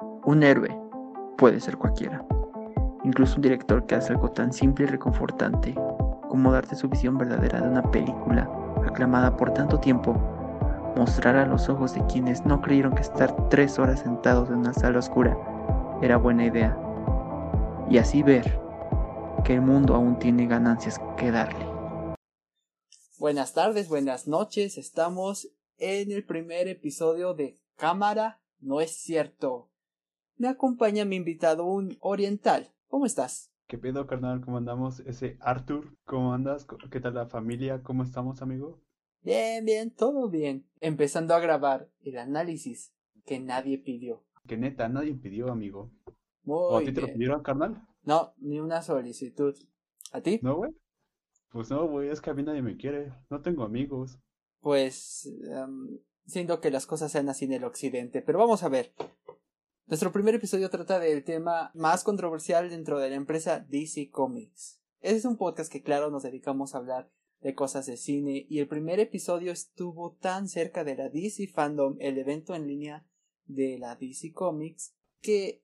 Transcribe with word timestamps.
Un 0.00 0.42
héroe 0.42 0.78
puede 1.36 1.60
ser 1.60 1.76
cualquiera. 1.76 2.24
Incluso 3.04 3.36
un 3.36 3.42
director 3.42 3.86
que 3.86 3.94
hace 3.94 4.12
algo 4.12 4.30
tan 4.30 4.52
simple 4.52 4.86
y 4.86 4.88
reconfortante 4.88 5.74
como 6.28 6.50
darte 6.50 6.74
su 6.74 6.88
visión 6.88 7.16
verdadera 7.16 7.60
de 7.60 7.68
una 7.68 7.90
película 7.90 8.50
aclamada 8.84 9.36
por 9.36 9.52
tanto 9.52 9.78
tiempo, 9.78 10.14
mostrar 10.96 11.36
a 11.36 11.46
los 11.46 11.68
ojos 11.68 11.94
de 11.94 12.04
quienes 12.06 12.44
no 12.44 12.60
creyeron 12.60 12.94
que 12.94 13.02
estar 13.02 13.48
tres 13.48 13.78
horas 13.78 14.00
sentados 14.00 14.48
en 14.48 14.56
una 14.56 14.72
sala 14.72 14.98
oscura 14.98 15.36
era 16.02 16.16
buena 16.16 16.44
idea, 16.44 16.76
y 17.88 17.98
así 17.98 18.22
ver 18.22 18.60
que 19.44 19.54
el 19.54 19.62
mundo 19.62 19.94
aún 19.94 20.18
tiene 20.18 20.46
ganancias 20.46 21.00
que 21.16 21.30
darle. 21.30 21.66
Buenas 23.18 23.54
tardes, 23.54 23.88
buenas 23.88 24.26
noches, 24.26 24.76
estamos 24.76 25.48
en 25.78 26.10
el 26.10 26.24
primer 26.24 26.68
episodio 26.68 27.34
de 27.34 27.58
Cámara 27.76 28.40
No 28.60 28.80
es 28.80 28.96
cierto. 28.96 29.68
Me 30.36 30.48
acompaña 30.48 31.04
mi 31.04 31.16
invitado, 31.16 31.64
un 31.64 31.96
oriental. 32.00 32.72
¿Cómo 32.88 33.06
estás? 33.06 33.52
¿Qué 33.68 33.78
pedo, 33.78 34.06
carnal? 34.06 34.40
¿Cómo 34.40 34.58
andamos? 34.58 35.00
Ese 35.00 35.38
Arthur, 35.40 35.96
¿cómo 36.04 36.34
andas? 36.34 36.66
¿Qué 36.90 37.00
tal 37.00 37.14
la 37.14 37.26
familia? 37.26 37.82
¿Cómo 37.82 38.02
estamos, 38.02 38.42
amigo? 38.42 38.80
Bien, 39.22 39.64
bien, 39.64 39.92
todo 39.92 40.28
bien. 40.28 40.66
Empezando 40.80 41.34
a 41.34 41.40
grabar 41.40 41.88
el 42.02 42.18
análisis 42.18 42.92
que 43.24 43.38
nadie 43.38 43.78
pidió. 43.78 44.24
Que 44.46 44.56
neta, 44.56 44.88
nadie 44.88 45.14
pidió, 45.14 45.52
amigo. 45.52 45.92
Muy 46.42 46.56
¿O 46.56 46.76
a 46.78 46.80
ti 46.80 46.92
te 46.92 47.00
lo 47.00 47.06
pidieron, 47.06 47.42
carnal? 47.42 47.86
No, 48.02 48.34
ni 48.38 48.58
una 48.58 48.82
solicitud. 48.82 49.54
¿A 50.12 50.20
ti? 50.20 50.40
¿No, 50.42 50.56
güey? 50.56 50.72
Pues 51.50 51.70
no, 51.70 51.86
güey, 51.86 52.08
es 52.08 52.20
que 52.20 52.30
a 52.30 52.34
mí 52.34 52.42
nadie 52.42 52.60
me 52.60 52.76
quiere. 52.76 53.12
No 53.30 53.40
tengo 53.40 53.62
amigos. 53.62 54.18
Pues 54.60 55.32
em, 55.48 56.00
siento 56.26 56.60
que 56.60 56.72
las 56.72 56.86
cosas 56.86 57.12
sean 57.12 57.28
así 57.28 57.44
en 57.44 57.52
el 57.52 57.64
occidente, 57.64 58.20
pero 58.20 58.40
vamos 58.40 58.64
a 58.64 58.68
ver. 58.68 58.92
Nuestro 59.86 60.12
primer 60.12 60.34
episodio 60.34 60.70
trata 60.70 60.98
del 60.98 61.24
tema 61.24 61.70
más 61.74 62.04
controversial 62.04 62.70
dentro 62.70 62.98
de 62.98 63.10
la 63.10 63.16
empresa 63.16 63.60
DC 63.68 64.08
Comics. 64.10 64.80
Este 65.02 65.18
es 65.18 65.26
un 65.26 65.36
podcast 65.36 65.70
que 65.70 65.82
claro 65.82 66.10
nos 66.10 66.22
dedicamos 66.22 66.74
a 66.74 66.78
hablar 66.78 67.10
de 67.42 67.54
cosas 67.54 67.84
de 67.84 67.98
cine 67.98 68.46
y 68.48 68.60
el 68.60 68.66
primer 68.66 68.98
episodio 68.98 69.52
estuvo 69.52 70.16
tan 70.18 70.48
cerca 70.48 70.84
de 70.84 70.96
la 70.96 71.10
DC 71.10 71.48
Fandom, 71.48 71.96
el 72.00 72.16
evento 72.16 72.54
en 72.54 72.66
línea 72.66 73.06
de 73.44 73.76
la 73.78 73.94
DC 73.94 74.32
Comics, 74.32 74.94
que 75.20 75.62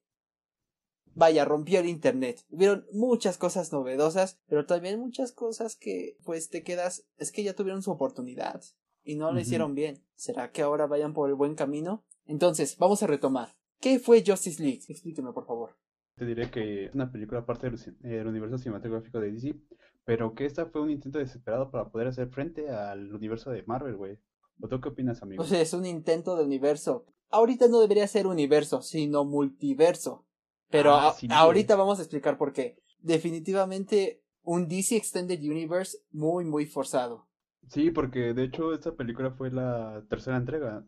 vaya, 1.15 1.47
rompió 1.47 1.81
el 1.81 1.89
internet. 1.89 2.45
Hubieron 2.51 2.85
muchas 2.93 3.39
cosas 3.39 3.73
novedosas, 3.73 4.39
pero 4.49 4.67
también 4.67 5.01
muchas 5.01 5.33
cosas 5.33 5.77
que 5.77 6.19
pues 6.27 6.51
te 6.51 6.63
quedas, 6.63 7.07
es 7.17 7.33
que 7.33 7.43
ya 7.43 7.55
tuvieron 7.55 7.83
su 7.83 7.91
oportunidad 7.91 8.63
y 9.03 9.17
no 9.17 9.33
lo 9.33 9.41
hicieron 9.41 9.75
bien. 9.75 10.05
¿Será 10.15 10.51
que 10.51 10.61
ahora 10.61 10.87
vayan 10.87 11.15
por 11.15 11.31
el 11.31 11.37
buen 11.37 11.55
camino? 11.55 12.05
Entonces, 12.27 12.77
vamos 12.77 13.03
a 13.03 13.07
retomar. 13.07 13.60
¿Qué 13.81 13.99
fue 13.99 14.23
Justice 14.27 14.63
League? 14.63 14.83
Explíqueme, 14.89 15.33
por 15.33 15.47
favor. 15.47 15.77
Te 16.17 16.27
diré 16.27 16.51
que 16.51 16.85
es 16.87 16.95
una 16.95 17.11
película 17.11 17.47
parte 17.47 17.71
del, 17.71 17.79
del 18.01 18.27
universo 18.27 18.59
cinematográfico 18.59 19.21
de 19.21 19.33
DC, 19.33 19.55
pero 20.05 20.35
que 20.35 20.45
esta 20.45 20.67
fue 20.67 20.83
un 20.83 20.91
intento 20.91 21.19
desesperado 21.19 21.71
para 21.71 21.89
poder 21.91 22.09
hacer 22.09 22.29
frente 22.29 22.69
al 22.71 23.15
universo 23.15 23.51
de 23.51 23.63
Marvel, 23.63 23.97
güey. 23.97 24.19
¿O 24.61 24.69
tú 24.69 24.81
qué 24.81 24.91
opinas, 24.91 25.23
amigo? 25.23 25.43
Sea, 25.45 25.63
es 25.63 25.73
un 25.73 25.87
intento 25.87 26.37
de 26.37 26.45
universo. 26.45 27.07
Ahorita 27.31 27.69
no 27.69 27.81
debería 27.81 28.07
ser 28.07 28.27
universo, 28.27 28.83
sino 28.83 29.25
multiverso. 29.25 30.27
Pero 30.69 30.95
Ah, 30.95 31.15
sí, 31.17 31.27
ahorita 31.31 31.75
vamos 31.77 31.99
a 31.99 32.03
explicar 32.03 32.37
por 32.37 32.53
qué. 32.53 32.77
Definitivamente 33.01 34.23
un 34.43 34.69
DC 34.69 34.97
Extended 34.97 35.41
Universe 35.41 35.99
muy, 36.11 36.45
muy 36.45 36.67
forzado. 36.67 37.27
Sí, 37.69 37.91
porque 37.91 38.35
de 38.35 38.45
hecho 38.45 38.75
esta 38.75 38.95
película 38.95 39.31
fue 39.31 39.51
la 39.51 40.05
tercera 40.09 40.37
entrega, 40.37 40.85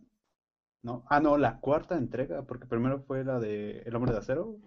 ¿no? 0.83 1.05
Ah, 1.09 1.21
no, 1.21 1.39
la 1.39 1.61
cuarta 1.61 1.97
entrega, 1.97 2.45
porque 2.47 2.67
primero 2.67 3.03
fue 3.03 3.25
la 3.25 3.39
de 3.39 3.81
El 3.81 3.95
Hombre 3.95 4.13
de 4.13 4.19
Acero, 4.19 4.59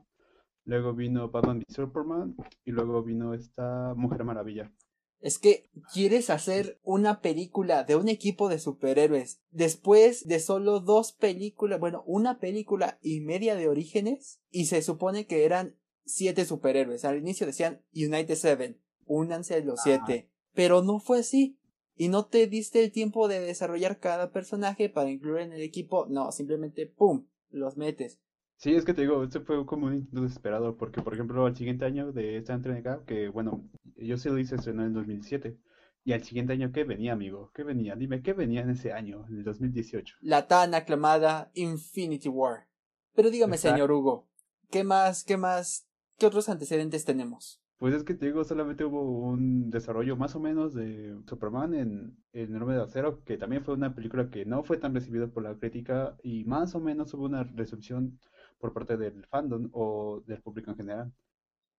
luego 0.63 0.93
vino 0.93 1.29
Batman 1.29 1.59
v 1.59 1.65
Superman 1.69 2.35
y 2.65 2.71
luego 2.71 3.03
vino 3.03 3.33
esta 3.33 3.93
Mujer 3.95 4.23
Maravilla. 4.23 4.71
Es 5.19 5.39
que 5.39 5.69
quieres 5.93 6.29
hacer 6.29 6.79
una 6.83 7.21
película 7.21 7.83
de 7.83 7.95
un 7.95 8.09
equipo 8.09 8.47
de 8.47 8.59
superhéroes 8.59 9.41
después 9.49 10.27
de 10.27 10.39
solo 10.39 10.81
dos 10.81 11.13
películas, 11.13 11.79
bueno, 11.79 12.03
una 12.05 12.39
película 12.39 12.99
y 13.01 13.21
media 13.21 13.55
de 13.55 13.67
orígenes 13.67 14.41
y 14.51 14.65
se 14.65 14.81
supone 14.81 15.25
que 15.25 15.45
eran 15.45 15.77
siete 16.05 16.45
superhéroes. 16.45 17.05
Al 17.05 17.17
inicio 17.17 17.47
decían 17.47 17.81
United 17.93 18.35
Seven, 18.35 18.79
únanse 19.05 19.63
los 19.63 19.81
siete, 19.81 20.29
pero 20.53 20.83
no 20.83 20.99
fue 20.99 21.19
así. 21.19 21.57
Y 21.95 22.09
no 22.09 22.25
te 22.25 22.47
diste 22.47 22.83
el 22.83 22.91
tiempo 22.91 23.27
de 23.27 23.39
desarrollar 23.39 23.99
cada 23.99 24.31
personaje 24.31 24.89
para 24.89 25.09
incluir 25.09 25.41
en 25.41 25.53
el 25.53 25.61
equipo, 25.61 26.07
no, 26.09 26.31
simplemente 26.31 26.85
¡pum! 26.85 27.25
los 27.49 27.77
metes. 27.77 28.19
Sí, 28.57 28.73
es 28.73 28.85
que 28.85 28.93
te 28.93 29.01
digo, 29.01 29.23
este 29.23 29.39
fue 29.39 29.65
como 29.65 29.87
un 29.87 29.95
intento 29.95 30.21
desesperado, 30.21 30.77
porque 30.77 31.01
por 31.01 31.13
ejemplo 31.13 31.45
al 31.45 31.55
siguiente 31.55 31.85
año 31.85 32.11
de 32.11 32.37
esta 32.37 32.53
entrega, 32.53 33.03
que 33.05 33.27
bueno, 33.27 33.63
yo 33.95 34.17
sí 34.17 34.29
lo 34.29 34.37
hice 34.37 34.55
estrenó 34.55 34.81
en 34.83 34.89
el 34.89 34.93
2017, 34.93 35.57
y 36.05 36.13
al 36.13 36.23
siguiente 36.23 36.53
año, 36.53 36.71
¿qué 36.71 36.83
venía, 36.83 37.13
amigo? 37.13 37.51
¿Qué 37.53 37.63
venía? 37.63 37.95
Dime, 37.95 38.21
¿qué 38.21 38.33
venía 38.33 38.61
en 38.61 38.69
ese 38.69 38.93
año, 38.93 39.25
en 39.27 39.37
el 39.37 39.43
2018? 39.43 40.17
la 40.21 40.47
tan 40.47 40.73
aclamada 40.75 41.49
Infinity 41.55 42.29
War. 42.29 42.67
Pero 43.15 43.31
dígame, 43.31 43.55
Exacto. 43.55 43.75
señor 43.75 43.91
Hugo, 43.91 44.27
¿qué 44.69 44.83
más, 44.83 45.23
qué 45.23 45.37
más, 45.37 45.87
qué 46.17 46.25
otros 46.27 46.47
antecedentes 46.47 47.05
tenemos? 47.05 47.61
Pues 47.77 47.93
es 47.93 48.03
que 48.03 48.13
te 48.15 48.25
digo, 48.27 48.43
solamente 48.43 48.85
hubo 48.85 49.01
un 49.01 49.69
desarrollo 49.69 50.15
más 50.15 50.35
o 50.35 50.39
menos 50.39 50.73
de 50.73 51.17
Superman 51.27 51.73
en, 51.73 52.17
El 52.31 52.55
Hombre 52.61 52.77
de 52.77 52.83
Acero, 52.83 53.23
que 53.25 53.37
también 53.37 53.63
fue 53.63 53.73
una 53.73 53.93
película 53.93 54.29
que 54.29 54.45
no 54.45 54.63
fue 54.63 54.77
tan 54.77 54.93
recibida 54.93 55.27
por 55.27 55.43
la 55.43 55.55
crítica 55.57 56.15
y 56.23 56.45
más 56.45 56.73
o 56.75 56.79
menos 56.79 57.13
hubo 57.13 57.25
una 57.25 57.43
recepción 57.43 58.19
por 58.59 58.73
parte 58.73 58.97
del 58.97 59.25
fandom 59.27 59.69
o 59.73 60.23
del 60.25 60.41
público 60.41 60.71
en 60.71 60.77
general. 60.77 61.13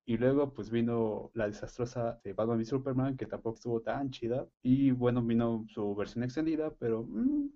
Y 0.07 0.19
luego 0.19 0.53
pues 0.55 0.71
vino 0.71 1.31
la 1.35 1.47
desastrosa 1.49 2.21
de 2.25 2.33
Batman 2.35 2.59
v 2.59 2.65
Superman, 2.67 3.17
que 3.17 3.27
tampoco 3.27 3.57
estuvo 3.57 3.83
tan 3.83 4.11
chida. 4.11 4.49
Y 4.63 4.93
bueno, 4.93 5.23
vino 5.23 5.67
su 5.69 5.95
versión 5.97 6.25
extendida, 6.25 6.73
pero 6.79 7.05
mm, 7.05 7.51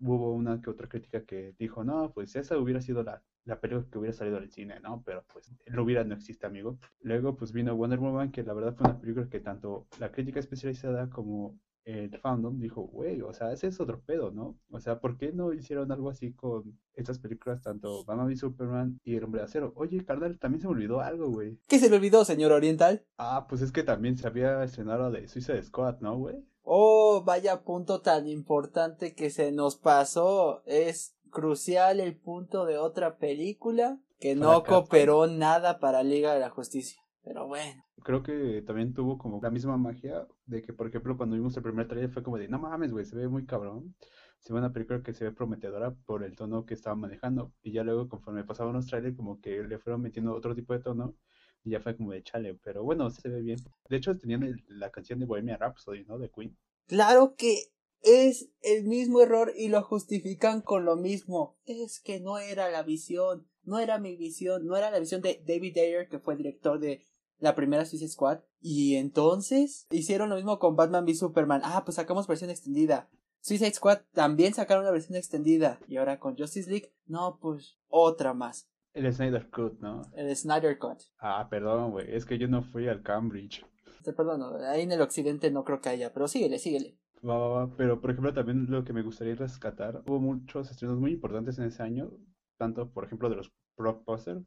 hubo 0.00 0.32
una 0.34 0.60
que 0.60 0.70
otra 0.70 0.88
crítica 0.88 1.24
que 1.24 1.54
dijo, 1.58 1.84
no, 1.84 2.12
pues 2.12 2.36
esa 2.36 2.58
hubiera 2.58 2.80
sido 2.80 3.02
la, 3.02 3.22
la 3.44 3.60
película 3.60 3.86
que 3.90 3.98
hubiera 3.98 4.16
salido 4.16 4.38
al 4.38 4.50
cine, 4.50 4.80
¿no? 4.80 5.02
Pero 5.04 5.24
pues 5.32 5.52
el 5.64 5.78
hubiera 5.78 6.04
no 6.04 6.14
existe, 6.14 6.46
amigo. 6.46 6.78
Luego 7.00 7.36
pues 7.36 7.52
vino 7.52 7.76
Wonder 7.76 7.98
Woman, 7.98 8.32
que 8.32 8.42
la 8.42 8.54
verdad 8.54 8.74
fue 8.74 8.88
una 8.88 9.00
película 9.00 9.28
que 9.28 9.40
tanto 9.40 9.86
la 9.98 10.10
crítica 10.10 10.40
especializada 10.40 11.10
como 11.10 11.58
el 11.84 12.16
fandom 12.18 12.58
dijo, 12.58 12.82
güey, 12.82 13.20
o 13.20 13.32
sea, 13.32 13.52
ese 13.52 13.66
es 13.66 13.78
otro 13.78 14.00
pedo, 14.00 14.30
¿no? 14.30 14.58
O 14.70 14.80
sea, 14.80 15.00
¿por 15.00 15.18
qué 15.18 15.32
no 15.32 15.52
hicieron 15.52 15.92
algo 15.92 16.08
así 16.08 16.32
con 16.32 16.78
estas 16.94 17.18
películas, 17.18 17.60
tanto 17.60 18.04
Batman 18.04 18.26
v 18.28 18.36
Superman 18.36 19.00
y 19.04 19.16
El 19.16 19.24
Hombre 19.24 19.40
de 19.40 19.44
Acero? 19.44 19.72
Oye, 19.76 20.04
carnal, 20.04 20.38
también 20.38 20.62
se 20.62 20.66
me 20.66 20.72
olvidó 20.72 21.00
algo, 21.00 21.28
güey. 21.28 21.58
¿Qué 21.68 21.78
se 21.78 21.90
le 21.90 21.96
olvidó, 21.96 22.24
señor 22.24 22.52
Oriental? 22.52 23.04
Ah, 23.18 23.46
pues 23.48 23.60
es 23.60 23.70
que 23.70 23.82
también 23.82 24.16
se 24.16 24.26
había 24.26 24.64
estrenado 24.64 25.10
de 25.10 25.28
Suicide 25.28 25.62
Squad, 25.62 26.00
¿no, 26.00 26.16
güey? 26.16 26.42
Oh, 26.62 27.22
vaya 27.26 27.62
punto 27.62 28.00
tan 28.00 28.26
importante 28.26 29.14
que 29.14 29.28
se 29.28 29.52
nos 29.52 29.76
pasó. 29.76 30.62
Es 30.64 31.13
crucial 31.34 32.00
el 32.00 32.16
punto 32.16 32.64
de 32.64 32.78
otra 32.78 33.18
película 33.18 33.98
que 34.18 34.34
no 34.34 34.64
cooperó 34.64 35.26
nada 35.26 35.78
para 35.78 36.02
Liga 36.02 36.32
de 36.32 36.40
la 36.40 36.48
Justicia. 36.48 37.02
Pero 37.22 37.46
bueno. 37.46 37.84
Creo 38.02 38.22
que 38.22 38.62
también 38.66 38.94
tuvo 38.94 39.18
como 39.18 39.40
la 39.42 39.50
misma 39.50 39.76
magia 39.76 40.26
de 40.46 40.62
que, 40.62 40.72
por 40.72 40.86
ejemplo, 40.88 41.16
cuando 41.16 41.36
vimos 41.36 41.56
el 41.56 41.62
primer 41.62 41.88
trailer 41.88 42.10
fue 42.10 42.22
como 42.22 42.38
de, 42.38 42.48
no 42.48 42.58
mames, 42.58 42.92
güey, 42.92 43.04
se 43.04 43.16
ve 43.16 43.28
muy 43.28 43.44
cabrón. 43.46 43.94
Se 44.40 44.52
ve 44.52 44.58
una 44.58 44.72
película 44.72 45.02
que 45.02 45.14
se 45.14 45.24
ve 45.24 45.32
prometedora 45.32 45.94
por 46.06 46.22
el 46.22 46.36
tono 46.36 46.66
que 46.66 46.74
estaba 46.74 46.94
manejando. 46.96 47.52
Y 47.62 47.72
ya 47.72 47.82
luego, 47.82 48.08
conforme 48.08 48.44
pasaban 48.44 48.74
los 48.74 48.86
trailers, 48.86 49.16
como 49.16 49.40
que 49.40 49.62
le 49.62 49.78
fueron 49.78 50.02
metiendo 50.02 50.34
otro 50.34 50.54
tipo 50.54 50.74
de 50.74 50.80
tono. 50.80 51.14
Y 51.62 51.70
ya 51.70 51.80
fue 51.80 51.96
como 51.96 52.12
de 52.12 52.22
chale. 52.22 52.58
Pero 52.62 52.84
bueno, 52.84 53.08
se 53.10 53.26
ve 53.30 53.40
bien. 53.40 53.58
De 53.88 53.96
hecho, 53.96 54.18
tenían 54.18 54.42
el- 54.42 54.62
la 54.68 54.90
canción 54.90 55.18
de 55.18 55.24
Bohemia 55.24 55.56
Rhapsody, 55.56 56.04
¿no? 56.04 56.18
De 56.18 56.30
Queen. 56.30 56.54
Claro 56.86 57.34
que 57.38 57.72
es 58.04 58.50
el 58.62 58.84
mismo 58.84 59.20
error 59.22 59.52
y 59.56 59.68
lo 59.68 59.82
justifican 59.82 60.60
con 60.60 60.84
lo 60.84 60.96
mismo. 60.96 61.56
Es 61.64 62.00
que 62.00 62.20
no 62.20 62.38
era 62.38 62.70
la 62.70 62.82
visión, 62.82 63.48
no 63.64 63.78
era 63.78 63.98
mi 63.98 64.14
visión, 64.14 64.66
no 64.66 64.76
era 64.76 64.90
la 64.90 65.00
visión 65.00 65.22
de 65.22 65.42
David 65.46 65.78
Ayer, 65.78 66.08
que 66.08 66.18
fue 66.18 66.36
director 66.36 66.78
de 66.78 67.04
la 67.38 67.54
primera 67.54 67.84
Suicide 67.84 68.10
Squad. 68.10 68.40
Y 68.60 68.96
entonces 68.96 69.86
hicieron 69.90 70.28
lo 70.28 70.36
mismo 70.36 70.58
con 70.58 70.76
Batman 70.76 71.04
v 71.04 71.14
Superman. 71.14 71.62
Ah, 71.64 71.82
pues 71.84 71.96
sacamos 71.96 72.26
versión 72.26 72.50
extendida. 72.50 73.08
Suicide 73.40 73.72
Squad 73.72 74.00
también 74.12 74.54
sacaron 74.54 74.84
una 74.84 74.92
versión 74.92 75.16
extendida. 75.16 75.80
Y 75.88 75.96
ahora 75.96 76.20
con 76.20 76.36
Justice 76.36 76.70
League, 76.70 76.94
no, 77.06 77.38
pues 77.40 77.78
otra 77.88 78.34
más. 78.34 78.68
El 78.92 79.12
Snyder 79.12 79.50
Cut, 79.50 79.80
¿no? 79.80 80.02
El 80.14 80.34
Snyder 80.36 80.78
Cut. 80.78 81.00
Ah, 81.18 81.48
perdón, 81.50 81.90
güey. 81.90 82.14
Es 82.14 82.24
que 82.26 82.38
yo 82.38 82.48
no 82.48 82.62
fui 82.62 82.86
al 82.86 83.02
Cambridge. 83.02 83.64
Te 84.04 84.12
perdono, 84.12 84.56
ahí 84.68 84.82
en 84.82 84.92
el 84.92 85.00
occidente 85.00 85.50
no 85.50 85.64
creo 85.64 85.80
que 85.80 85.88
haya, 85.88 86.12
pero 86.12 86.28
síguele, 86.28 86.58
síguele. 86.58 86.98
Va, 87.28 87.36
va, 87.38 87.48
va, 87.66 87.76
Pero, 87.76 88.00
por 88.00 88.10
ejemplo, 88.10 88.32
también 88.34 88.66
lo 88.70 88.84
que 88.84 88.92
me 88.92 89.02
gustaría 89.02 89.34
rescatar, 89.34 90.02
hubo 90.06 90.20
muchos 90.20 90.70
estrenos 90.70 90.98
muy 90.98 91.12
importantes 91.12 91.58
en 91.58 91.64
ese 91.64 91.82
año, 91.82 92.10
tanto, 92.58 92.90
por 92.90 93.04
ejemplo, 93.04 93.28
de 93.30 93.36
los 93.36 93.52
blockbusters. 93.76 94.44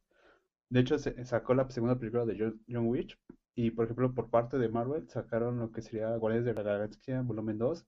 De 0.69 0.81
hecho, 0.81 0.99
se 0.99 1.25
sacó 1.25 1.53
la 1.55 1.69
segunda 1.69 1.97
película 1.99 2.25
de 2.25 2.37
John, 2.39 2.61
John 2.69 2.87
Wick, 2.87 3.17
y, 3.55 3.71
por 3.71 3.85
ejemplo, 3.85 4.13
por 4.13 4.29
parte 4.29 4.57
de 4.59 4.69
Marvel, 4.69 5.09
sacaron 5.09 5.59
lo 5.59 5.71
que 5.71 5.81
sería 5.81 6.15
Guardianes 6.17 6.45
de 6.45 6.53
la 6.55 6.63
Galaxia 6.63 7.21
Volumen 7.23 7.57
2, 7.57 7.87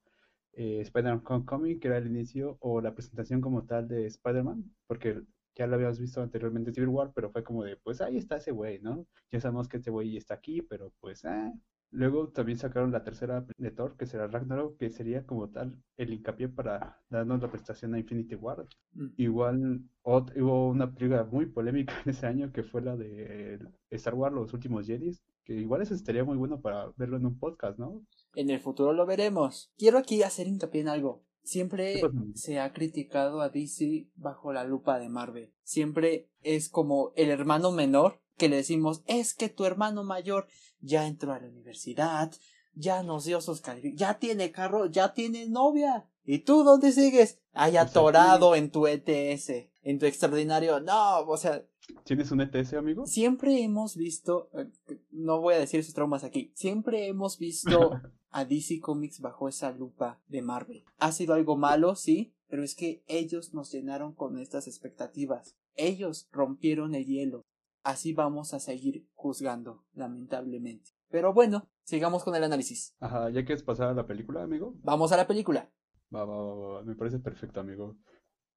eh, 0.53 0.81
Spider-Man 0.81 1.23
Homecoming, 1.27 1.79
que 1.79 1.87
era 1.89 1.97
el 1.97 2.07
inicio 2.07 2.57
o 2.61 2.81
la 2.81 2.95
presentación 2.95 3.41
como 3.41 3.65
tal 3.65 3.87
de 3.87 4.07
Spider-Man, 4.07 4.65
porque 4.87 5.21
ya 5.55 5.67
lo 5.67 5.75
habíamos 5.75 5.99
visto 5.99 6.21
anteriormente 6.21 6.71
en 6.71 6.75
Civil 6.75 6.89
War, 6.89 7.11
pero 7.15 7.31
fue 7.31 7.43
como 7.43 7.63
de, 7.63 7.77
pues 7.77 8.01
ahí 8.01 8.17
está 8.17 8.37
ese 8.37 8.51
güey, 8.51 8.79
¿no? 8.81 9.05
Ya 9.31 9.39
sabemos 9.41 9.67
que 9.69 9.77
este 9.77 9.91
güey 9.91 10.17
está 10.17 10.35
aquí, 10.35 10.61
pero 10.63 10.93
pues, 11.01 11.23
eh. 11.25 11.53
Luego 11.91 12.29
también 12.29 12.57
sacaron 12.57 12.91
la 12.91 13.03
tercera 13.03 13.45
de 13.57 13.71
Thor, 13.71 13.97
que 13.97 14.05
será 14.05 14.27
Ragnarok, 14.27 14.77
que 14.77 14.91
sería 14.91 15.25
como 15.25 15.49
tal 15.49 15.75
el 15.97 16.13
hincapié 16.13 16.47
para 16.47 17.01
darnos 17.09 17.41
la 17.41 17.49
prestación 17.49 17.95
a 17.95 17.99
Infinity 17.99 18.35
War. 18.35 18.67
Mm. 18.93 19.07
Igual 19.17 19.83
hubo 20.03 20.69
una 20.69 20.93
película 20.93 21.23
muy 21.23 21.47
polémica 21.47 21.93
en 22.05 22.11
ese 22.11 22.27
año 22.27 22.51
que 22.51 22.63
fue 22.63 22.81
la 22.81 22.95
de 22.95 23.59
Star 23.89 24.13
Wars, 24.13 24.35
Los 24.35 24.53
Últimos 24.53 24.85
Jedi, 24.85 25.17
que 25.43 25.53
igual 25.55 25.81
eso 25.81 25.95
estaría 25.95 26.23
muy 26.23 26.37
bueno 26.37 26.61
para 26.61 26.91
verlo 26.95 27.17
en 27.17 27.25
un 27.25 27.39
podcast, 27.39 27.79
¿no? 27.79 28.05
En 28.35 28.51
el 28.51 28.59
futuro 28.59 28.93
lo 28.93 29.07
veremos. 29.07 29.71
Quiero 29.77 29.97
aquí 29.97 30.21
hacer 30.21 30.47
hincapié 30.47 30.81
en 30.81 30.89
algo. 30.89 31.23
Siempre 31.41 31.99
se 32.35 32.59
ha 32.59 32.71
criticado 32.73 33.41
a 33.41 33.49
DC 33.49 34.09
bajo 34.15 34.53
la 34.53 34.63
lupa 34.63 34.99
de 34.99 35.09
Marvel. 35.09 35.51
Siempre 35.63 36.29
es 36.43 36.69
como 36.69 37.11
el 37.15 37.29
hermano 37.29 37.71
menor 37.71 38.21
que 38.39 38.49
le 38.49 38.55
decimos, 38.55 39.03
es 39.05 39.35
que 39.35 39.49
tu 39.49 39.65
hermano 39.65 40.03
mayor 40.03 40.47
ya 40.81 41.05
entró 41.05 41.33
a 41.33 41.39
la 41.39 41.47
universidad, 41.47 42.31
ya 42.73 43.03
nos 43.03 43.25
dio 43.25 43.41
sus 43.41 43.61
calificaciones, 43.61 43.99
ya 43.99 44.17
tiene 44.17 44.51
carro, 44.51 44.87
ya 44.87 45.13
tiene 45.13 45.47
novia. 45.47 46.07
¿Y 46.23 46.39
tú 46.39 46.63
dónde 46.63 46.91
sigues? 46.91 47.39
Aquí- 47.53 47.77
atorado 47.77 48.55
en 48.55 48.71
tu 48.71 48.87
ETS, 48.87 49.69
en 49.83 49.99
tu 49.99 50.05
extraordinario. 50.07 50.79
No, 50.79 51.19
o 51.21 51.37
sea, 51.37 51.63
¿Tienes 52.05 52.31
un 52.31 52.41
ETS, 52.41 52.73
amigo? 52.73 53.05
siempre 53.07 53.63
hemos 53.63 53.95
visto, 53.95 54.49
eh, 54.53 54.69
no 55.11 55.41
voy 55.41 55.55
a 55.55 55.59
decir 55.59 55.83
sus 55.83 55.93
traumas 55.95 56.23
aquí, 56.23 56.51
siempre 56.55 57.07
hemos 57.07 57.37
visto 57.39 57.91
a 58.31 58.45
DC 58.45 58.79
Comics 58.79 59.19
bajo 59.21 59.49
esa 59.49 59.71
lupa 59.71 60.21
de 60.27 60.41
Marvel. 60.43 60.83
Ha 60.99 61.11
sido 61.11 61.33
algo 61.33 61.57
malo, 61.57 61.95
sí, 61.95 62.33
pero 62.47 62.63
es 62.63 62.75
que 62.75 63.03
ellos 63.07 63.53
nos 63.55 63.71
llenaron 63.71 64.13
con 64.13 64.39
estas 64.39 64.67
expectativas. 64.67 65.55
Ellos 65.75 66.27
rompieron 66.31 66.93
el 66.93 67.05
hielo. 67.05 67.41
Así 67.83 68.13
vamos 68.13 68.53
a 68.53 68.59
seguir 68.59 69.07
juzgando, 69.13 69.85
lamentablemente. 69.93 70.91
Pero 71.09 71.33
bueno, 71.33 71.69
sigamos 71.83 72.23
con 72.23 72.35
el 72.35 72.43
análisis. 72.43 72.95
Ajá, 72.99 73.29
¿ya 73.29 73.43
quieres 73.45 73.63
pasar 73.63 73.89
a 73.89 73.93
la 73.93 74.05
película, 74.05 74.43
amigo? 74.43 74.75
Vamos 74.83 75.11
a 75.11 75.17
la 75.17 75.27
película. 75.27 75.71
Va, 76.13 76.25
va, 76.25 76.35
va, 76.35 76.55
va, 76.55 76.83
me 76.83 76.95
parece 76.95 77.19
perfecto, 77.19 77.59
amigo. 77.59 77.97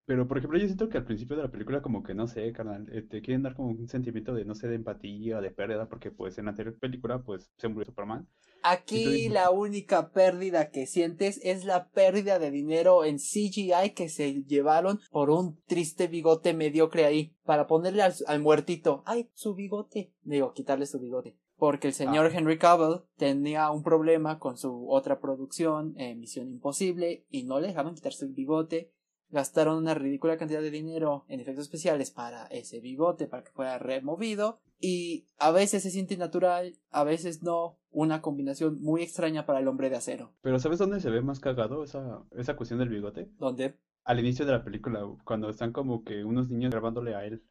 Pero, 0.04 0.26
por 0.26 0.38
ejemplo, 0.38 0.58
yo 0.58 0.66
siento 0.66 0.88
que 0.88 0.98
al 0.98 1.04
principio 1.04 1.36
de 1.36 1.44
la 1.44 1.50
película 1.50 1.80
como 1.80 2.02
que, 2.02 2.12
no 2.12 2.26
sé, 2.26 2.52
carnal, 2.52 2.88
eh, 2.92 3.02
te 3.02 3.22
quieren 3.22 3.42
dar 3.42 3.54
como 3.54 3.68
un 3.68 3.86
sentimiento 3.88 4.34
de, 4.34 4.44
no 4.44 4.54
sé, 4.56 4.66
de 4.68 4.74
empatía, 4.74 5.40
de 5.40 5.50
pérdida, 5.52 5.88
porque 5.88 6.10
pues 6.10 6.36
en 6.38 6.46
la 6.46 6.50
anterior 6.50 6.76
película 6.78 7.22
pues 7.22 7.52
se 7.56 7.68
murió 7.68 7.86
Superman. 7.86 8.28
Aquí 8.64 9.28
la 9.28 9.50
única 9.50 10.10
pérdida 10.10 10.70
que 10.70 10.86
sientes 10.86 11.40
es 11.42 11.64
la 11.64 11.88
pérdida 11.90 12.38
de 12.38 12.50
dinero 12.50 13.04
en 13.04 13.18
CGI 13.18 13.90
que 13.94 14.08
se 14.08 14.42
llevaron 14.44 15.00
por 15.10 15.30
un 15.30 15.60
triste 15.66 16.06
bigote 16.08 16.52
mediocre 16.54 17.04
ahí 17.04 17.36
para 17.44 17.66
ponerle 17.66 18.02
al, 18.02 18.14
al 18.26 18.40
muertito. 18.40 19.02
¡Ay, 19.06 19.30
su 19.34 19.54
bigote! 19.54 20.12
Digo, 20.22 20.52
quitarle 20.52 20.86
su 20.86 20.98
bigote. 21.00 21.36
Porque 21.56 21.88
el 21.88 21.94
señor 21.94 22.26
Ah. 22.26 22.30
Henry 22.36 22.58
Cavill 22.58 23.02
tenía 23.16 23.70
un 23.70 23.84
problema 23.84 24.40
con 24.40 24.56
su 24.56 24.90
otra 24.90 25.20
producción, 25.20 25.94
eh, 25.96 26.14
Misión 26.16 26.48
Imposible, 26.48 27.24
y 27.30 27.44
no 27.44 27.60
le 27.60 27.68
dejaban 27.68 27.94
quitarse 27.94 28.24
el 28.24 28.32
bigote. 28.32 28.92
Gastaron 29.32 29.78
una 29.78 29.94
ridícula 29.94 30.36
cantidad 30.36 30.60
de 30.60 30.70
dinero 30.70 31.24
en 31.26 31.40
efectos 31.40 31.64
especiales 31.64 32.10
para 32.10 32.46
ese 32.48 32.80
bigote, 32.80 33.26
para 33.26 33.42
que 33.42 33.50
fuera 33.50 33.78
removido. 33.78 34.60
Y 34.78 35.26
a 35.38 35.50
veces 35.50 35.82
se 35.82 35.90
siente 35.90 36.18
natural, 36.18 36.76
a 36.90 37.02
veces 37.02 37.42
no. 37.42 37.78
Una 37.90 38.20
combinación 38.20 38.80
muy 38.80 39.02
extraña 39.02 39.46
para 39.46 39.60
el 39.60 39.68
hombre 39.68 39.88
de 39.88 39.96
acero. 39.96 40.32
Pero 40.42 40.58
¿sabes 40.58 40.78
dónde 40.78 41.00
se 41.00 41.10
ve 41.10 41.22
más 41.22 41.40
cagado 41.40 41.82
esa, 41.82 42.22
esa 42.32 42.56
cuestión 42.56 42.78
del 42.78 42.90
bigote? 42.90 43.30
Donde. 43.38 43.78
Al 44.04 44.20
inicio 44.20 44.44
de 44.44 44.52
la 44.52 44.64
película, 44.64 45.00
cuando 45.24 45.48
están 45.48 45.72
como 45.72 46.04
que 46.04 46.24
unos 46.24 46.50
niños 46.50 46.70
grabándole 46.70 47.14
a 47.14 47.24
él. 47.24 47.42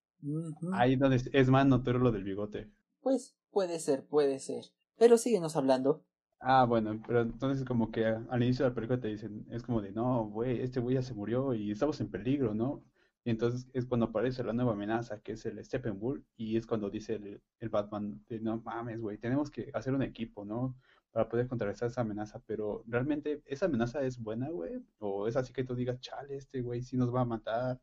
Ahí 0.73 0.97
donde 0.97 1.21
es 1.33 1.49
más 1.49 1.65
notorio 1.65 1.99
lo 1.99 2.11
del 2.11 2.23
bigote. 2.23 2.69
Pues 3.01 3.35
puede 3.49 3.79
ser, 3.79 4.05
puede 4.05 4.39
ser. 4.39 4.65
Pero 4.97 5.17
síguenos 5.17 5.55
hablando. 5.55 6.05
Ah, 6.43 6.65
bueno, 6.65 6.99
pero 7.05 7.21
entonces 7.21 7.63
como 7.65 7.91
que 7.91 8.05
al 8.05 8.43
inicio 8.43 8.65
de 8.65 8.71
la 8.71 8.75
película 8.75 8.99
te 8.99 9.07
dicen, 9.09 9.45
es 9.51 9.61
como 9.61 9.79
de, 9.81 9.91
no, 9.91 10.25
güey, 10.25 10.59
este 10.61 10.79
güey 10.79 10.95
ya 10.95 11.03
se 11.03 11.13
murió 11.13 11.53
y 11.53 11.71
estamos 11.71 12.01
en 12.01 12.09
peligro, 12.09 12.53
¿no? 12.55 12.83
Y 13.23 13.29
entonces 13.29 13.67
es 13.73 13.85
cuando 13.85 14.07
aparece 14.07 14.43
la 14.43 14.51
nueva 14.53 14.71
amenaza, 14.73 15.19
que 15.21 15.33
es 15.33 15.45
el 15.45 15.63
Steppenwolf, 15.63 16.23
y 16.37 16.57
es 16.57 16.65
cuando 16.65 16.89
dice 16.89 17.15
el, 17.15 17.41
el 17.59 17.69
Batman, 17.69 18.25
de, 18.27 18.39
no 18.39 18.59
mames, 18.61 18.99
güey, 18.99 19.19
tenemos 19.19 19.51
que 19.51 19.69
hacer 19.75 19.93
un 19.93 20.01
equipo, 20.01 20.43
¿no? 20.43 20.75
Para 21.11 21.29
poder 21.29 21.47
contrarrestar 21.47 21.89
esa 21.89 22.01
amenaza, 22.01 22.41
pero 22.47 22.83
realmente, 22.87 23.43
¿esa 23.45 23.67
amenaza 23.67 24.01
es 24.01 24.19
buena, 24.19 24.49
güey? 24.49 24.83
¿O 24.99 25.27
es 25.27 25.35
así 25.35 25.53
que 25.53 25.63
tú 25.63 25.75
digas, 25.75 25.99
chale, 25.99 26.37
este 26.37 26.61
güey 26.61 26.81
sí 26.81 26.97
nos 26.97 27.13
va 27.13 27.21
a 27.21 27.25
matar, 27.25 27.79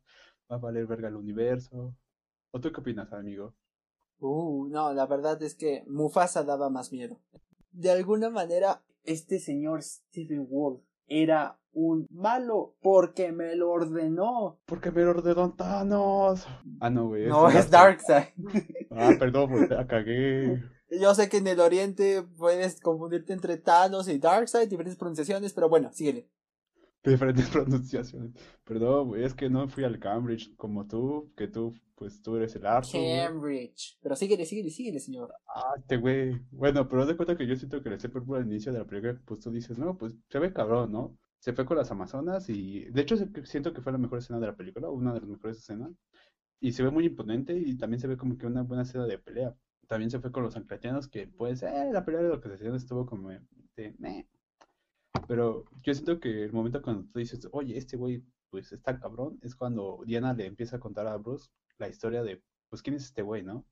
va 0.51 0.57
a 0.57 0.59
valer 0.59 0.85
verga 0.85 1.07
el 1.07 1.15
universo? 1.15 1.95
¿O 2.51 2.59
tú 2.59 2.71
qué 2.73 2.81
opinas, 2.81 3.13
amigo? 3.13 3.55
Uh, 4.21 4.67
no, 4.69 4.93
la 4.93 5.05
verdad 5.07 5.41
es 5.43 5.55
que 5.55 5.83
Mufasa 5.87 6.43
daba 6.43 6.69
más 6.69 6.91
miedo. 6.93 7.19
De 7.71 7.91
alguna 7.91 8.29
manera, 8.29 8.81
este 9.03 9.39
señor 9.39 9.81
Stephen 9.83 10.47
Wolf 10.49 10.81
era 11.07 11.59
un 11.73 12.07
malo 12.09 12.75
porque 12.81 13.31
me 13.31 13.55
lo 13.55 13.71
ordenó. 13.71 14.59
Porque 14.65 14.91
me 14.91 15.03
lo 15.03 15.11
ordenó 15.11 15.53
Thanos. 15.53 16.47
Ah, 16.79 16.89
no, 16.89 17.07
güey. 17.07 17.27
No, 17.27 17.49
es 17.49 17.69
Darkseid. 17.69 18.25
Ah, 18.91 19.11
perdón, 19.17 19.51
pues 19.51 19.69
la 19.69 19.87
cagué. 19.87 20.61
Yo 20.99 21.13
sé 21.13 21.29
que 21.29 21.37
en 21.37 21.47
el 21.47 21.59
oriente 21.59 22.23
puedes 22.37 22.81
confundirte 22.81 23.33
entre 23.33 23.57
Thanos 23.57 24.07
y 24.07 24.17
Darkseid, 24.17 24.67
diferentes 24.67 24.97
pronunciaciones, 24.97 25.53
pero 25.53 25.69
bueno, 25.69 25.91
síguele. 25.93 26.27
Diferentes 27.03 27.49
pronunciaciones. 27.49 28.33
Perdón, 28.63 29.07
güey, 29.07 29.23
es 29.23 29.33
que 29.33 29.49
no 29.49 29.67
fui 29.69 29.83
al 29.83 29.99
Cambridge 29.99 30.53
como 30.57 30.85
tú, 30.85 31.31
que 31.37 31.47
tú, 31.47 31.73
pues 31.95 32.21
tú 32.21 32.35
eres 32.35 32.55
el 32.55 32.65
Arthur. 32.65 33.01
Cambridge. 33.01 33.97
Pero 34.01 34.15
síguele, 34.15 34.45
síguele, 34.45 34.69
síguele, 34.69 34.99
señor. 34.99 35.33
Ah, 35.47 35.73
este 35.77 35.97
güey. 35.97 36.39
Bueno, 36.51 36.87
pero 36.87 37.05
de 37.05 37.15
cuenta 37.15 37.37
que 37.37 37.47
yo 37.47 37.55
siento 37.55 37.81
que 37.81 37.89
el 37.89 37.99
Steppenwolf 37.99 38.41
al 38.41 38.47
inicio 38.47 38.73
de 38.73 38.79
la 38.79 38.85
película, 38.85 39.19
pues 39.25 39.39
tú 39.39 39.51
dices, 39.51 39.77
no, 39.77 39.97
pues 39.97 40.13
se 40.29 40.39
ve 40.39 40.51
cabrón, 40.53 40.91
¿no? 40.91 41.17
Se 41.39 41.53
fue 41.53 41.65
con 41.65 41.77
las 41.77 41.89
Amazonas 41.89 42.49
y, 42.49 42.85
de 42.85 43.01
hecho, 43.01 43.15
siento 43.43 43.73
que 43.73 43.81
fue 43.81 43.93
la 43.93 43.97
mejor 43.97 44.19
escena 44.19 44.39
de 44.39 44.47
la 44.47 44.55
película, 44.55 44.89
una 44.89 45.13
de 45.13 45.21
las 45.21 45.29
mejores 45.29 45.57
escenas. 45.57 45.91
Y 46.59 46.73
se 46.73 46.83
ve 46.83 46.91
muy 46.91 47.05
imponente 47.05 47.57
y 47.57 47.77
también 47.77 48.01
se 48.01 48.07
ve 48.07 48.17
como 48.17 48.37
que 48.37 48.45
una 48.45 48.63
buena 48.63 48.83
escena 48.83 49.05
de 49.05 49.17
pelea. 49.17 49.55
También 49.87 50.11
se 50.11 50.19
fue 50.19 50.31
con 50.31 50.43
los 50.43 50.57
anclatianos, 50.57 51.07
que 51.07 51.27
pues, 51.27 51.63
eh, 51.63 51.89
la 51.93 52.03
pelea 52.03 52.21
de 52.21 52.27
lo 52.27 52.41
que 52.41 52.57
se 52.57 52.75
estuvo 52.75 53.05
como 53.05 53.29
de, 53.29 53.95
meh. 53.97 54.27
Pero 55.29 55.65
yo 55.83 55.93
siento 55.93 56.19
que 56.19 56.43
el 56.43 56.51
momento 56.51 56.81
cuando 56.81 57.03
tú 57.13 57.19
dices, 57.19 57.47
oye, 57.51 57.77
este 57.77 57.97
güey, 57.97 58.23
pues 58.49 58.71
está 58.71 58.99
cabrón, 58.99 59.37
es 59.43 59.55
cuando 59.55 60.01
Diana 60.07 60.33
le 60.33 60.47
empieza 60.47 60.77
a 60.77 60.79
contar 60.79 61.05
a 61.05 61.17
Bruce 61.17 61.51
la 61.77 61.87
historia 61.87 62.23
de, 62.23 62.41
pues, 62.67 62.81
¿quién 62.81 62.95
es 62.95 63.03
este 63.05 63.21
güey, 63.21 63.43
no? 63.43 63.63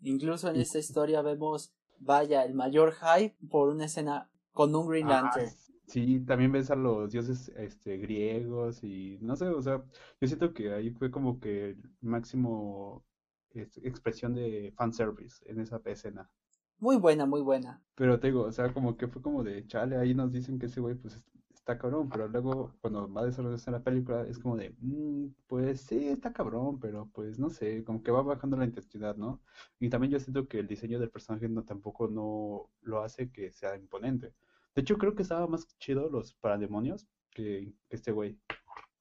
Incluso 0.00 0.48
en 0.48 0.56
esta 0.56 0.78
historia 0.78 1.20
vemos, 1.20 1.74
vaya, 1.98 2.42
el 2.42 2.54
mayor 2.54 2.94
hype 2.94 3.36
por 3.50 3.68
una 3.68 3.84
escena 3.84 4.30
con 4.52 4.74
un 4.74 4.88
Green 4.88 5.08
Ah, 5.08 5.20
Lantern. 5.22 5.50
sí, 5.86 6.20
también 6.20 6.52
ves 6.52 6.70
a 6.70 6.76
los 6.76 7.12
dioses 7.12 7.50
este, 7.56 7.98
griegos 7.98 8.82
y 8.82 9.18
no 9.20 9.36
sé, 9.36 9.48
o 9.48 9.60
sea, 9.60 9.84
yo 10.22 10.26
siento 10.26 10.54
que 10.54 10.72
ahí 10.72 10.88
fue 10.90 11.10
como 11.10 11.38
que 11.38 11.70
el 11.72 11.82
máximo 12.00 13.04
este, 13.50 13.86
expresión 13.86 14.34
de 14.34 14.72
fanservice 14.74 15.44
en 15.50 15.60
esa 15.60 15.82
escena. 15.84 16.30
Muy 16.78 16.96
buena, 16.96 17.26
muy 17.26 17.40
buena. 17.42 17.82
Pero 17.94 18.20
te 18.20 18.28
digo, 18.28 18.42
o 18.42 18.52
sea, 18.52 18.72
como 18.72 18.96
que 18.96 19.08
fue 19.08 19.22
como 19.22 19.42
de, 19.42 19.66
chale, 19.66 19.96
ahí 19.96 20.14
nos 20.14 20.32
dicen 20.32 20.58
que 20.58 20.66
ese 20.66 20.80
güey 20.80 20.94
pues 20.94 21.14
es- 21.14 21.24
está 21.54 21.78
cabrón, 21.78 22.08
pero 22.08 22.28
luego 22.28 22.72
cuando 22.80 23.12
va 23.12 23.22
a 23.22 23.24
desarrollarse 23.26 23.70
la 23.70 23.82
película 23.82 24.22
es 24.28 24.38
como 24.38 24.56
de, 24.56 24.74
"Mm, 24.78 25.28
pues 25.48 25.80
sí, 25.80 26.06
está 26.08 26.32
cabrón, 26.32 26.78
pero 26.78 27.10
pues 27.12 27.38
no 27.38 27.50
sé, 27.50 27.82
como 27.84 28.02
que 28.02 28.10
va 28.12 28.22
bajando 28.22 28.56
la 28.56 28.66
intensidad, 28.66 29.16
¿no? 29.16 29.40
Y 29.80 29.88
también 29.88 30.12
yo 30.12 30.20
siento 30.20 30.46
que 30.46 30.58
el 30.60 30.68
diseño 30.68 31.00
del 31.00 31.10
personaje 31.10 31.48
no 31.48 31.64
tampoco 31.64 32.06
no 32.08 32.70
lo 32.82 33.00
hace 33.02 33.30
que 33.32 33.50
sea 33.50 33.76
imponente. 33.76 34.32
De 34.74 34.82
hecho, 34.82 34.96
creo 34.98 35.14
que 35.16 35.22
estaba 35.22 35.46
más 35.48 35.66
chido 35.78 36.08
los 36.10 36.34
parademonios 36.34 37.06
que, 37.30 37.72
que 37.88 37.96
este 37.96 38.12
güey. 38.12 38.38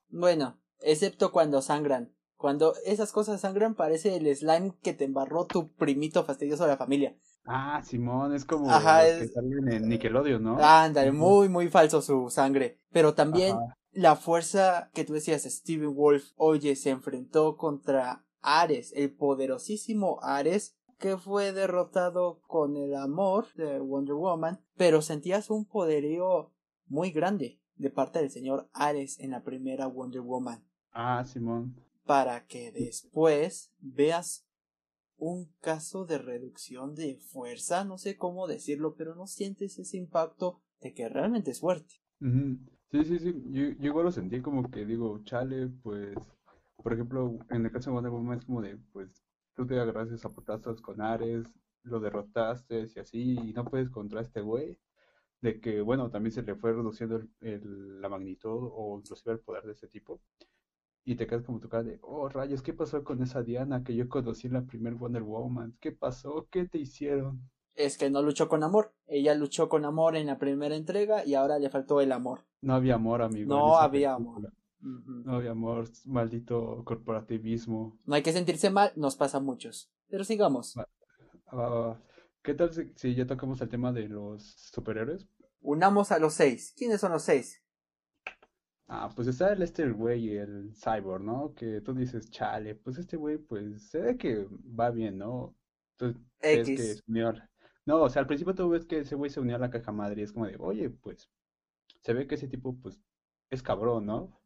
Bueno, 0.10 0.58
excepto 0.82 1.32
cuando 1.32 1.62
sangran. 1.62 2.14
Cuando 2.38 2.74
esas 2.86 3.12
cosas 3.12 3.42
sangran, 3.42 3.76
parece 3.76 4.16
el 4.16 4.34
slime 4.36 4.74
que 4.82 4.94
te 4.94 5.04
embarró 5.06 5.46
tu 5.46 5.72
primito 5.74 6.24
fastidioso 6.24 6.64
de 6.64 6.70
la 6.70 6.78
familia. 6.78 7.16
Ah, 7.46 7.82
Simón, 7.84 8.34
es 8.34 8.44
como 8.46 8.70
Ajá, 8.72 9.04
los 9.04 9.18
que 9.20 9.24
es- 9.26 9.34
salen 9.34 9.72
en 9.72 9.88
Nickelodeon, 9.90 10.44
¿no? 10.44 10.58
Ándale, 10.60 11.12
muy, 11.12 11.48
muy 11.50 11.70
falso 11.70 12.02
su 12.02 12.30
sangre. 12.30 12.80
Pero 12.92 13.14
también 13.14 13.56
Ajá. 13.56 13.78
la 13.92 14.16
fuerza 14.16 14.90
que 14.94 15.06
tú 15.06 15.14
decías, 15.14 15.44
Steven 15.44 15.94
Wolf, 15.96 16.32
oye, 16.38 16.76
se 16.76 16.90
enfrentó 16.90 17.56
contra 17.58 18.26
Ares, 18.42 18.92
el 18.96 19.14
poderosísimo 19.16 20.20
Ares, 20.22 20.76
que 20.98 21.18
fue 21.18 21.52
derrotado 21.52 22.40
con 22.48 22.78
el 22.78 22.96
amor 22.96 23.48
de 23.56 23.80
Wonder 23.80 24.16
Woman, 24.16 24.62
pero 24.78 25.02
sentías 25.02 25.50
un 25.50 25.66
poderío 25.66 26.52
muy 26.88 27.12
grande 27.12 27.60
de 27.76 27.90
parte 27.90 28.20
del 28.20 28.32
señor 28.32 28.70
Ares 28.74 29.20
en 29.20 29.32
la 29.32 29.44
primera 29.44 29.88
Wonder 29.88 30.22
Woman, 30.22 30.64
Ah, 30.94 31.24
Simón. 31.26 31.76
para 32.06 32.46
que 32.46 32.72
después 32.72 33.72
veas 33.80 34.45
un 35.18 35.52
caso 35.62 36.06
de 36.06 36.18
reducción 36.18 36.96
de 36.96 37.18
fuerza, 37.18 37.84
no 37.86 37.98
sé 37.98 38.18
cómo 38.18 38.48
decirlo, 38.48 38.96
pero 38.96 39.16
no 39.16 39.28
sientes 39.28 39.80
ese 39.80 39.98
impacto 39.98 40.62
de 40.82 40.94
que 40.94 41.10
realmente 41.10 41.52
es 41.52 41.60
fuerte. 41.60 41.96
Sí, 42.92 43.04
sí, 43.04 43.20
sí, 43.20 43.34
yo, 43.52 43.64
yo 43.80 43.88
igual 43.88 44.06
lo 44.06 44.12
sentí 44.12 44.42
como 44.42 44.70
que 44.72 44.86
digo, 44.86 45.22
chale, 45.24 45.68
pues 45.84 46.16
Por 46.84 46.94
ejemplo, 46.94 47.40
en 47.52 47.66
el 47.66 47.72
caso 47.72 47.92
de 47.92 47.96
Wonder 47.96 48.12
Woman 48.14 48.40
es 48.40 48.46
como 48.46 48.62
de, 48.62 48.78
pues, 48.94 49.24
tú 49.56 49.68
te 49.68 49.80
agarraste 49.80 50.16
a 50.28 50.32
putazos 50.32 50.82
con 50.82 51.02
Ares, 51.02 51.46
lo 51.84 52.00
derrotaste 52.02 52.88
y 52.96 53.00
así, 53.00 53.34
y 53.50 53.54
no 53.54 53.66
puedes 53.66 53.90
contra 53.92 54.22
este 54.22 54.42
güey. 54.42 54.80
De 55.42 55.60
que, 55.62 55.82
bueno, 55.82 56.12
también 56.12 56.34
se 56.34 56.44
le 56.44 56.56
fue 56.56 56.74
reduciendo 56.74 57.22
la 57.42 58.10
magnitud 58.10 58.70
o 58.74 59.00
inclusive 59.00 59.34
el 59.34 59.42
poder 59.42 59.64
de 59.66 59.74
ese 59.74 59.88
tipo. 59.88 60.22
Y 61.08 61.16
te 61.16 61.28
quedas 61.28 61.44
como 61.44 61.60
tu 61.60 61.70
cara 61.70 61.84
de, 61.84 62.00
oh 62.02 62.28
rayos, 62.30 62.64
¿qué 62.64 62.74
pasó 62.74 63.04
con 63.04 63.22
esa 63.22 63.44
Diana 63.44 63.84
que 63.84 63.96
yo 63.96 64.10
conocí 64.10 64.48
en 64.48 64.54
la 64.54 64.66
primer 64.66 64.96
Wonder 64.96 65.22
Woman? 65.22 65.78
¿Qué 65.80 65.92
pasó? 65.92 66.48
¿Qué 66.50 66.66
te 66.66 66.80
hicieron? 66.80 67.48
Es 67.76 68.00
que 68.00 68.10
no 68.10 68.24
luchó 68.24 68.48
con 68.50 68.64
amor. 68.64 68.92
Ella 69.06 69.36
luchó 69.36 69.70
con 69.70 69.86
amor 69.86 70.16
en 70.16 70.26
la 70.26 70.40
primera 70.40 70.76
entrega 70.76 71.24
y 71.24 71.36
ahora 71.36 71.60
le 71.60 71.70
faltó 71.70 72.02
el 72.02 72.12
amor. 72.12 72.48
No 72.62 72.74
había 72.74 72.96
amor, 72.96 73.22
amigo. 73.22 73.54
No 73.54 73.78
había 73.78 74.16
película. 74.16 74.50
Ujú. 74.82 75.12
No 75.26 75.36
había 75.36 75.52
amor, 75.52 75.88
maldito 76.06 76.84
corporativismo. 76.84 78.00
No 78.06 78.16
hay 78.16 78.24
que 78.24 78.34
sentirse 78.34 78.72
mal, 78.72 78.92
nos 78.96 79.16
pasa 79.16 79.38
a 79.38 79.42
muchos. 79.42 79.92
Pero 80.10 80.24
sigamos. 80.24 80.76
¿qué 82.42 82.54
tal 82.56 82.74
si, 82.74 82.92
si 82.96 83.14
ya 83.14 83.28
tocamos 83.28 83.62
el 83.62 83.70
tema 83.70 83.92
de 83.92 84.08
los 84.08 84.56
superhéroes? 84.72 85.28
Unamos 85.62 86.12
a 86.12 86.18
los 86.18 86.34
seis. 86.34 86.74
¿Quiénes 86.76 87.00
son 87.02 87.12
los 87.12 87.24
seis? 87.24 87.64
Ah, 88.88 89.10
pues 89.16 89.28
está 89.28 89.52
el 89.54 89.64
este 89.64 89.90
güey, 89.90 90.38
el 90.38 90.74
cyborg, 90.76 91.24
¿no? 91.24 91.54
Que 91.56 91.82
tú 91.82 91.94
dices, 91.94 92.30
chale, 92.30 92.76
pues 92.76 92.98
este 93.00 93.18
güey, 93.18 93.38
pues 93.38 93.90
se 93.90 94.00
ve 94.00 94.18
que 94.18 94.48
va 94.80 94.92
bien, 94.92 95.18
¿no? 95.18 95.56
Que 95.98 96.14
X. 96.62 96.98
se 96.98 97.02
unió 97.08 97.30
al- 97.30 97.50
No, 97.86 98.02
o 98.04 98.10
sea, 98.10 98.22
al 98.22 98.28
principio 98.28 98.54
tú 98.54 98.70
ves 98.70 98.86
que 98.86 99.00
ese 99.00 99.16
güey 99.16 99.30
se 99.32 99.40
unió 99.40 99.56
a 99.56 99.60
la 99.60 99.70
caja 99.72 99.92
madre 99.92 100.22
y 100.22 100.24
es 100.26 100.32
como 100.34 100.46
de, 100.46 100.56
oye, 100.60 100.90
pues 100.92 101.30
se 102.02 102.14
ve 102.14 102.28
que 102.28 102.36
ese 102.36 102.48
tipo, 102.48 102.76
pues, 102.80 103.02
es 103.50 103.64
cabrón, 103.64 104.06
¿no? 104.06 104.40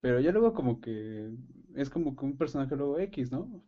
Pero 0.00 0.18
ya 0.20 0.32
luego 0.32 0.52
como 0.54 0.80
que 0.80 1.30
es 1.74 1.90
como 1.90 2.16
que 2.16 2.24
un 2.24 2.36
personaje 2.36 2.74
luego 2.76 2.98
X, 2.98 3.30
¿no? 3.30 3.62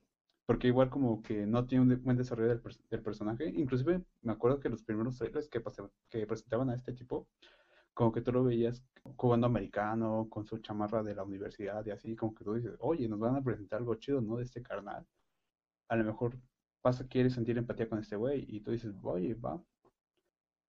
Porque 0.46 0.68
igual 0.68 0.90
como 0.90 1.22
que 1.22 1.46
no 1.46 1.66
tiene 1.66 1.84
un 1.94 2.02
buen 2.02 2.16
desarrollo 2.16 2.48
del, 2.48 2.62
del 2.90 3.02
personaje. 3.02 3.48
Inclusive 3.48 4.02
me 4.22 4.32
acuerdo 4.32 4.60
que 4.60 4.68
los 4.68 4.82
primeros 4.82 5.16
trailers 5.18 5.48
que, 5.48 5.62
que 6.10 6.26
presentaban 6.26 6.70
a 6.70 6.74
este 6.74 6.92
tipo, 6.92 7.28
como 7.94 8.12
que 8.12 8.20
tú 8.22 8.32
lo 8.32 8.44
veías 8.44 8.82
jugando 9.16 9.46
americano, 9.46 10.28
con 10.30 10.46
su 10.46 10.58
chamarra 10.58 11.02
de 11.02 11.14
la 11.14 11.24
universidad 11.24 11.84
y 11.86 11.90
así, 11.90 12.16
como 12.16 12.34
que 12.34 12.44
tú 12.44 12.54
dices, 12.54 12.74
oye, 12.80 13.08
nos 13.08 13.18
van 13.20 13.36
a 13.36 13.42
presentar 13.42 13.78
algo 13.80 13.94
chido, 13.96 14.20
¿no? 14.20 14.36
De 14.36 14.44
este 14.44 14.62
carnal. 14.62 15.06
A 15.88 15.96
lo 15.96 16.04
mejor 16.04 16.38
pasa, 16.82 17.06
quieres 17.08 17.34
sentir 17.34 17.58
empatía 17.58 17.88
con 17.88 17.98
este 18.00 18.16
güey 18.16 18.44
y 18.48 18.60
tú 18.60 18.72
dices, 18.72 18.94
oye, 19.02 19.34
va. 19.34 19.62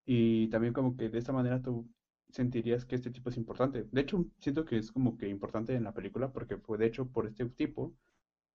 Y 0.05 0.47
también 0.49 0.73
como 0.73 0.95
que 0.95 1.09
de 1.09 1.17
esta 1.19 1.33
manera 1.33 1.61
tú 1.61 1.87
sentirías 2.29 2.85
que 2.85 2.95
este 2.95 3.11
tipo 3.11 3.29
es 3.29 3.37
importante. 3.37 3.87
De 3.91 4.01
hecho, 4.01 4.25
siento 4.39 4.65
que 4.65 4.77
es 4.77 4.91
como 4.91 5.17
que 5.17 5.27
importante 5.27 5.73
en 5.75 5.83
la 5.83 5.93
película 5.93 6.31
porque 6.31 6.57
fue 6.57 6.77
de 6.77 6.87
hecho 6.87 7.07
por 7.07 7.27
este 7.27 7.45
tipo 7.45 7.93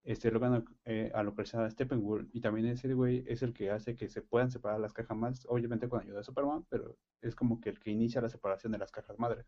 este 0.02 0.30
logran 0.30 0.64
eh, 0.84 1.10
a 1.14 1.22
localizar 1.22 1.62
a 1.64 1.70
Steppenwolf 1.70 2.28
y 2.32 2.40
también 2.40 2.66
ese 2.66 2.92
güey 2.94 3.24
es 3.28 3.42
el 3.42 3.52
que 3.52 3.70
hace 3.70 3.94
que 3.96 4.08
se 4.08 4.22
puedan 4.22 4.50
separar 4.50 4.80
las 4.80 4.92
cajas 4.92 5.16
más, 5.16 5.46
obviamente 5.48 5.88
con 5.88 6.00
ayuda 6.00 6.18
de 6.18 6.24
Superman, 6.24 6.66
pero 6.70 6.96
es 7.20 7.34
como 7.34 7.60
que 7.60 7.70
el 7.70 7.78
que 7.80 7.90
inicia 7.90 8.20
la 8.22 8.28
separación 8.30 8.72
de 8.72 8.78
las 8.78 8.92
cajas 8.92 9.18
madre. 9.18 9.44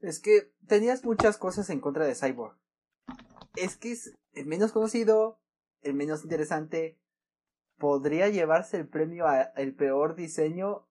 Es 0.00 0.20
que 0.20 0.52
tenías 0.66 1.04
muchas 1.04 1.38
cosas 1.38 1.70
en 1.70 1.80
contra 1.80 2.04
de 2.04 2.14
Cyborg. 2.14 2.56
Es 3.56 3.76
que 3.76 3.92
es 3.92 4.14
el 4.32 4.46
menos 4.46 4.72
conocido, 4.72 5.40
el 5.80 5.94
menos 5.94 6.24
interesante. 6.24 6.98
Podría 7.78 8.28
llevarse 8.28 8.76
el 8.78 8.88
premio 8.88 9.26
a 9.26 9.42
el 9.42 9.74
peor 9.74 10.14
diseño. 10.14 10.88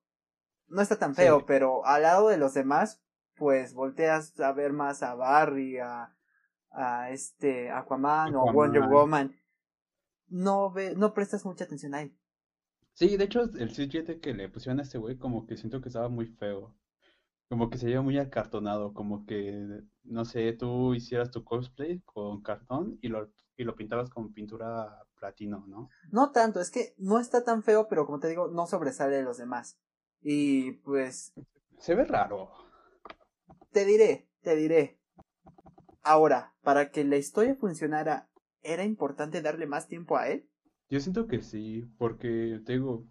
No 0.68 0.80
está 0.82 0.98
tan 0.98 1.14
feo, 1.14 1.40
Sí. 1.40 1.44
pero 1.46 1.84
al 1.84 2.02
lado 2.02 2.28
de 2.28 2.38
los 2.38 2.54
demás, 2.54 3.02
pues 3.36 3.74
volteas 3.74 4.38
a 4.40 4.52
ver 4.52 4.72
más 4.72 5.02
a 5.02 5.14
Barry, 5.14 5.78
a, 5.78 6.16
a 6.72 7.10
este 7.10 7.70
Aquaman, 7.70 8.34
o 8.34 8.48
a 8.48 8.52
Wonder 8.52 8.82
Aquaman. 8.82 9.28
Woman. 9.28 9.40
No 10.28 10.70
ve, 10.72 10.94
no 10.96 11.12
prestas 11.12 11.44
mucha 11.44 11.64
atención 11.64 11.94
a 11.94 12.02
él. 12.02 12.16
Sí, 12.94 13.16
de 13.16 13.24
hecho 13.24 13.42
el 13.42 13.70
CGI 13.70 14.20
que 14.20 14.34
le 14.34 14.48
pusieron 14.48 14.80
a 14.80 14.82
este 14.82 14.98
güey 14.98 15.16
como 15.16 15.46
que 15.46 15.56
siento 15.56 15.80
que 15.80 15.88
estaba 15.88 16.08
muy 16.08 16.26
feo. 16.26 16.74
Como 17.48 17.68
que 17.68 17.76
se 17.76 17.86
veía 17.86 18.00
muy 18.00 18.18
acartonado, 18.18 18.94
como 18.94 19.26
que, 19.26 19.82
no 20.04 20.24
sé, 20.24 20.54
tú 20.54 20.94
hicieras 20.94 21.30
tu 21.30 21.44
cosplay 21.44 22.00
con 22.00 22.40
cartón 22.40 22.98
y 23.02 23.08
lo, 23.08 23.30
y 23.58 23.64
lo 23.64 23.76
pintabas 23.76 24.08
con 24.08 24.32
pintura 24.32 25.06
platino, 25.18 25.64
¿no? 25.66 25.90
No 26.10 26.32
tanto, 26.32 26.60
es 26.60 26.70
que 26.70 26.94
no 26.96 27.18
está 27.18 27.44
tan 27.44 27.62
feo, 27.62 27.88
pero 27.88 28.06
como 28.06 28.20
te 28.20 28.28
digo, 28.28 28.48
no 28.48 28.66
sobresale 28.66 29.16
de 29.16 29.22
los 29.22 29.36
demás. 29.36 29.78
Y 30.22 30.72
pues 30.72 31.34
Se 31.78 31.94
ve 31.94 32.04
raro. 32.04 32.50
Te 33.70 33.84
diré, 33.84 34.30
te 34.40 34.56
diré. 34.56 35.01
Ahora, 36.02 36.54
para 36.62 36.90
que 36.90 37.04
la 37.04 37.16
historia 37.16 37.54
funcionara, 37.54 38.28
¿era 38.62 38.84
importante 38.84 39.40
darle 39.40 39.66
más 39.66 39.86
tiempo 39.86 40.16
a 40.16 40.28
él? 40.28 40.48
Yo 40.88 41.00
siento 41.00 41.26
que 41.26 41.42
sí, 41.42 41.84
porque 41.96 42.60
te 42.66 42.72
digo, 42.72 43.06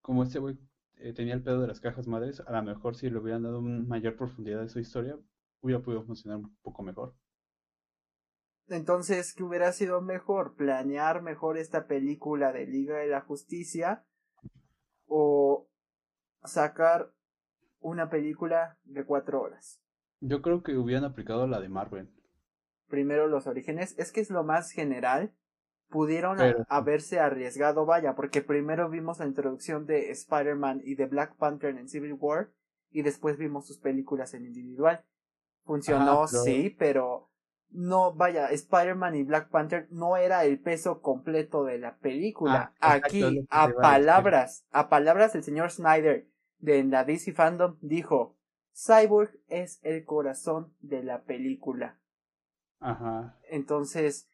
como 0.00 0.22
este 0.22 0.38
güey 0.38 0.56
eh, 0.96 1.12
tenía 1.12 1.34
el 1.34 1.42
pedo 1.42 1.60
de 1.60 1.66
las 1.66 1.80
cajas 1.80 2.06
madres, 2.06 2.40
a 2.40 2.52
lo 2.52 2.62
mejor 2.62 2.94
si 2.94 3.10
le 3.10 3.18
hubieran 3.18 3.42
dado 3.42 3.58
una 3.58 3.84
mayor 3.84 4.16
profundidad 4.16 4.62
de 4.62 4.68
su 4.68 4.78
historia, 4.78 5.18
hubiera 5.60 5.82
podido 5.82 6.04
funcionar 6.04 6.38
un 6.38 6.56
poco 6.62 6.82
mejor. 6.82 7.14
Entonces, 8.68 9.34
¿qué 9.34 9.42
hubiera 9.42 9.72
sido 9.72 10.00
mejor? 10.00 10.54
¿Planear 10.54 11.22
mejor 11.22 11.56
esta 11.56 11.86
película 11.86 12.52
de 12.52 12.66
Liga 12.66 12.98
de 12.98 13.08
la 13.08 13.22
Justicia? 13.22 14.04
¿O 15.06 15.68
sacar 16.44 17.12
una 17.80 18.10
película 18.10 18.78
de 18.84 19.04
cuatro 19.04 19.40
horas? 19.40 19.80
Yo 20.20 20.42
creo 20.42 20.62
que 20.62 20.76
hubieran 20.76 21.04
aplicado 21.04 21.46
la 21.46 21.60
de 21.60 21.68
Marvel. 21.68 22.12
Primero 22.88 23.26
los 23.26 23.46
orígenes, 23.46 23.94
es 23.98 24.12
que 24.12 24.20
es 24.20 24.30
lo 24.30 24.44
más 24.44 24.70
general. 24.70 25.32
Pudieron 25.88 26.36
Pero- 26.36 26.66
haberse 26.68 27.18
arriesgado, 27.18 27.86
vaya, 27.86 28.14
porque 28.14 28.42
primero 28.42 28.90
vimos 28.90 29.20
la 29.20 29.26
introducción 29.26 29.86
de 29.86 30.10
Spider-Man 30.10 30.82
y 30.84 30.96
de 30.96 31.06
Black 31.06 31.36
Panther 31.36 31.76
en 31.76 31.88
Civil 31.88 32.14
War 32.18 32.50
y 32.90 33.02
después 33.02 33.38
vimos 33.38 33.66
sus 33.66 33.78
películas 33.78 34.34
en 34.34 34.44
individual. 34.44 35.04
Funcionó, 35.64 36.26
sí, 36.28 36.74
pero 36.78 37.30
no, 37.70 38.14
vaya, 38.14 38.48
Spider-Man 38.50 39.14
y 39.14 39.24
Black 39.24 39.50
Panther 39.50 39.86
no 39.90 40.16
era 40.16 40.44
el 40.44 40.58
peso 40.58 41.00
completo 41.00 41.64
de 41.64 41.78
la 41.78 41.96
película. 41.98 42.72
Ah, 42.80 42.94
Aquí, 42.94 43.22
a 43.22 43.30
iba 43.30 43.44
a 43.50 43.72
palabras, 43.72 44.66
a 44.70 44.88
palabras 44.88 45.34
del 45.34 45.44
señor 45.44 45.70
Snyder 45.70 46.26
de 46.58 46.84
la 46.84 47.04
DC 47.04 47.32
Fandom 47.32 47.76
dijo, 47.80 48.36
Cyborg 48.74 49.38
es 49.48 49.80
el 49.82 50.04
corazón 50.04 50.74
de 50.80 51.02
la 51.02 51.22
película. 51.24 51.98
Ajá. 52.80 53.38
Entonces, 53.50 54.30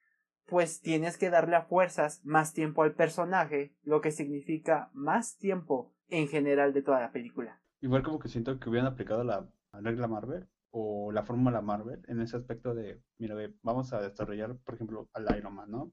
pues 0.46 0.80
tienes 0.80 1.16
que 1.16 1.30
darle 1.30 1.56
a 1.56 1.62
fuerzas 1.62 2.24
más 2.24 2.52
tiempo 2.52 2.82
al 2.82 2.94
personaje, 2.94 3.74
lo 3.82 4.00
que 4.00 4.10
significa 4.10 4.90
más 4.92 5.36
tiempo 5.38 5.94
en 6.08 6.28
general 6.28 6.72
de 6.72 6.82
toda 6.82 7.00
la 7.00 7.12
película. 7.12 7.60
Igual 7.80 8.02
como 8.02 8.18
que 8.18 8.28
siento 8.28 8.58
que 8.58 8.68
hubieran 8.68 8.92
aplicado 8.92 9.24
la 9.24 9.48
la 9.74 9.90
regla 9.90 10.08
Marvel 10.08 10.48
o 10.70 11.12
la 11.12 11.24
fórmula 11.24 11.60
Marvel 11.60 12.02
en 12.08 12.20
ese 12.20 12.36
aspecto 12.36 12.74
de, 12.74 13.02
mira, 13.18 13.34
ve, 13.34 13.54
vamos 13.62 13.92
a 13.92 14.00
desarrollar, 14.00 14.56
por 14.58 14.74
ejemplo, 14.74 15.08
al 15.12 15.36
Iron 15.36 15.54
Man, 15.54 15.70
¿no? 15.70 15.92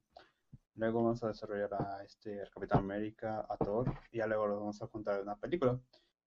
Luego 0.75 1.03
vamos 1.03 1.23
a 1.23 1.27
desarrollar 1.27 1.73
a 1.73 2.03
este, 2.03 2.41
al 2.41 2.49
Capitán 2.49 2.79
América, 2.79 3.45
a 3.47 3.57
Thor, 3.57 3.93
y 4.11 4.17
ya 4.19 4.27
luego 4.27 4.47
lo 4.47 4.59
vamos 4.59 4.81
a 4.81 4.87
contar 4.87 5.17
en 5.17 5.23
una 5.23 5.35
película. 5.35 5.79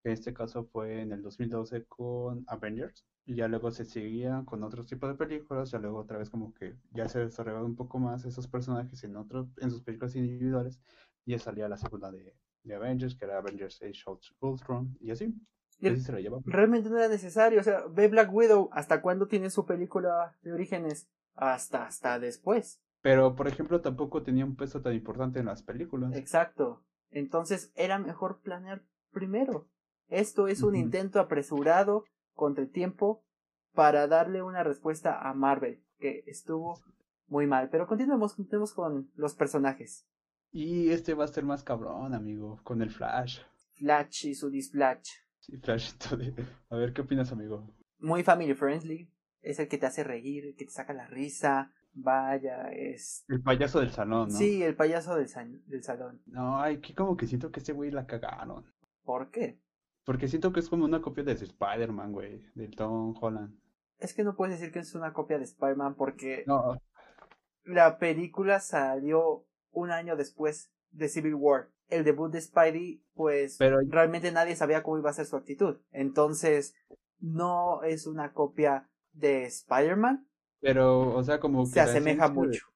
En 0.04 0.12
este 0.12 0.34
caso 0.34 0.64
fue 0.64 1.00
en 1.00 1.12
el 1.12 1.22
2012 1.22 1.86
con 1.86 2.44
Avengers, 2.46 3.06
y 3.24 3.34
ya 3.36 3.48
luego 3.48 3.70
se 3.70 3.86
seguía 3.86 4.42
con 4.44 4.62
otros 4.62 4.86
tipos 4.86 5.08
de 5.08 5.16
películas, 5.16 5.70
ya 5.70 5.78
luego 5.78 5.98
otra 5.98 6.18
vez 6.18 6.28
como 6.28 6.52
que 6.52 6.76
ya 6.92 7.08
se 7.08 7.20
desarrollaban 7.20 7.64
un 7.64 7.74
poco 7.74 7.98
más 7.98 8.24
esos 8.26 8.46
personajes 8.46 9.02
en 9.02 9.16
otros, 9.16 9.48
en 9.56 9.70
sus 9.70 9.82
películas 9.82 10.14
individuales, 10.14 10.78
y 11.24 11.32
ya 11.32 11.38
salía 11.38 11.68
la 11.68 11.78
segunda 11.78 12.12
de, 12.12 12.36
de 12.62 12.74
Avengers, 12.74 13.14
que 13.14 13.24
era 13.24 13.38
Avengers 13.38 13.80
Age 13.82 14.02
of 14.06 14.20
Ultron, 14.40 14.96
y 15.00 15.10
así. 15.10 15.34
Y 15.80 15.88
Así 15.88 16.02
se 16.02 16.12
la 16.12 16.20
lleva. 16.20 16.38
realmente 16.44 16.88
no 16.90 16.98
era 16.98 17.08
necesario, 17.08 17.60
o 17.60 17.64
sea, 17.64 17.84
ve 17.90 18.08
Black 18.08 18.32
Widow, 18.32 18.68
¿hasta 18.72 19.00
cuándo 19.00 19.26
tiene 19.26 19.50
su 19.50 19.64
película 19.66 20.36
de 20.42 20.52
orígenes? 20.52 21.08
Hasta, 21.34 21.86
hasta 21.86 22.18
después. 22.20 22.80
Pero, 23.00 23.34
por 23.34 23.48
ejemplo, 23.48 23.80
tampoco 23.80 24.22
tenía 24.22 24.44
un 24.44 24.54
peso 24.56 24.80
tan 24.82 24.94
importante 24.94 25.40
en 25.40 25.46
las 25.46 25.62
películas. 25.62 26.14
Exacto. 26.14 26.84
Entonces 27.10 27.72
era 27.74 27.98
mejor 27.98 28.40
planear 28.40 28.82
primero. 29.10 29.68
Esto 30.08 30.48
es 30.48 30.62
un 30.62 30.74
intento 30.76 31.18
apresurado 31.20 32.04
contra 32.34 32.62
el 32.64 32.70
tiempo 32.70 33.24
para 33.72 34.06
darle 34.06 34.42
una 34.42 34.62
respuesta 34.62 35.20
a 35.28 35.34
Marvel, 35.34 35.82
que 35.98 36.22
estuvo 36.26 36.80
muy 37.26 37.46
mal. 37.46 37.68
Pero 37.70 37.86
continuemos, 37.86 38.34
continuemos 38.34 38.74
con 38.74 39.10
los 39.16 39.34
personajes. 39.34 40.06
Y 40.52 40.90
este 40.90 41.14
va 41.14 41.24
a 41.24 41.28
ser 41.28 41.44
más 41.44 41.64
cabrón, 41.64 42.14
amigo, 42.14 42.60
con 42.62 42.80
el 42.82 42.90
Flash. 42.90 43.40
Flash 43.74 44.26
y 44.26 44.34
su 44.34 44.50
displash. 44.50 45.08
Sí, 45.40 45.56
Flashito 45.58 46.16
de... 46.16 46.32
A 46.70 46.76
ver, 46.76 46.92
¿qué 46.92 47.00
opinas, 47.02 47.32
amigo? 47.32 47.68
Muy 47.98 48.22
family 48.22 48.54
friendly. 48.54 49.10
Es 49.42 49.58
el 49.58 49.68
que 49.68 49.78
te 49.78 49.86
hace 49.86 50.04
reír, 50.04 50.46
el 50.46 50.54
que 50.54 50.64
te 50.66 50.70
saca 50.70 50.92
la 50.92 51.06
risa. 51.06 51.72
Vaya, 51.92 52.70
es... 52.72 53.24
El 53.28 53.42
payaso 53.42 53.80
del 53.80 53.90
salón, 53.90 54.28
¿no? 54.28 54.34
Sí, 54.34 54.62
el 54.62 54.74
payaso 54.76 55.16
del, 55.16 55.28
sa- 55.28 55.44
del 55.44 55.82
salón. 55.82 56.22
No, 56.26 56.60
ay, 56.60 56.78
que 56.80 56.94
como 56.94 57.16
que 57.16 57.26
siento 57.26 57.50
que 57.50 57.60
este 57.60 57.72
güey 57.72 57.90
la 57.90 58.06
cagaron. 58.06 58.64
¿Por 59.04 59.30
qué? 59.30 59.60
Porque 60.04 60.28
siento 60.28 60.52
que 60.52 60.60
es 60.60 60.68
como 60.68 60.84
una 60.84 61.00
copia 61.00 61.24
de 61.24 61.32
Spider-Man, 61.32 62.12
güey, 62.12 62.42
del 62.54 62.74
Tom 62.76 63.14
Holland. 63.20 63.58
es 63.98 64.12
que 64.12 64.24
no 64.24 64.36
puedes 64.36 64.58
decir 64.58 64.72
que 64.72 64.80
es 64.80 64.94
una 64.94 65.12
copia 65.12 65.38
de 65.38 65.44
Spider-Man 65.44 65.94
porque 65.94 66.44
No, 66.46 66.78
la 67.64 67.98
película 67.98 68.60
salió 68.60 69.46
un 69.70 69.90
año 69.90 70.16
después 70.16 70.72
de 70.90 71.08
Civil 71.08 71.34
War. 71.34 71.70
El 71.88 72.04
debut 72.04 72.30
de 72.30 72.40
Spidey, 72.40 73.02
pues 73.14 73.56
Pero- 73.58 73.78
realmente 73.88 74.30
nadie 74.32 74.56
sabía 74.56 74.82
cómo 74.82 74.98
iba 74.98 75.10
a 75.10 75.14
ser 75.14 75.26
su 75.26 75.36
actitud. 75.36 75.78
Entonces, 75.92 76.74
no 77.18 77.82
es 77.82 78.06
una 78.06 78.32
copia 78.32 78.90
de 79.12 79.44
Spider-Man. 79.44 80.28
pero, 80.60 81.14
o 81.14 81.22
sea, 81.22 81.40
como 81.40 81.64
que 81.64 81.70
Se 81.72 81.80
asemeja 81.80 82.28
de- 82.28 82.34
mucho. 82.34 82.66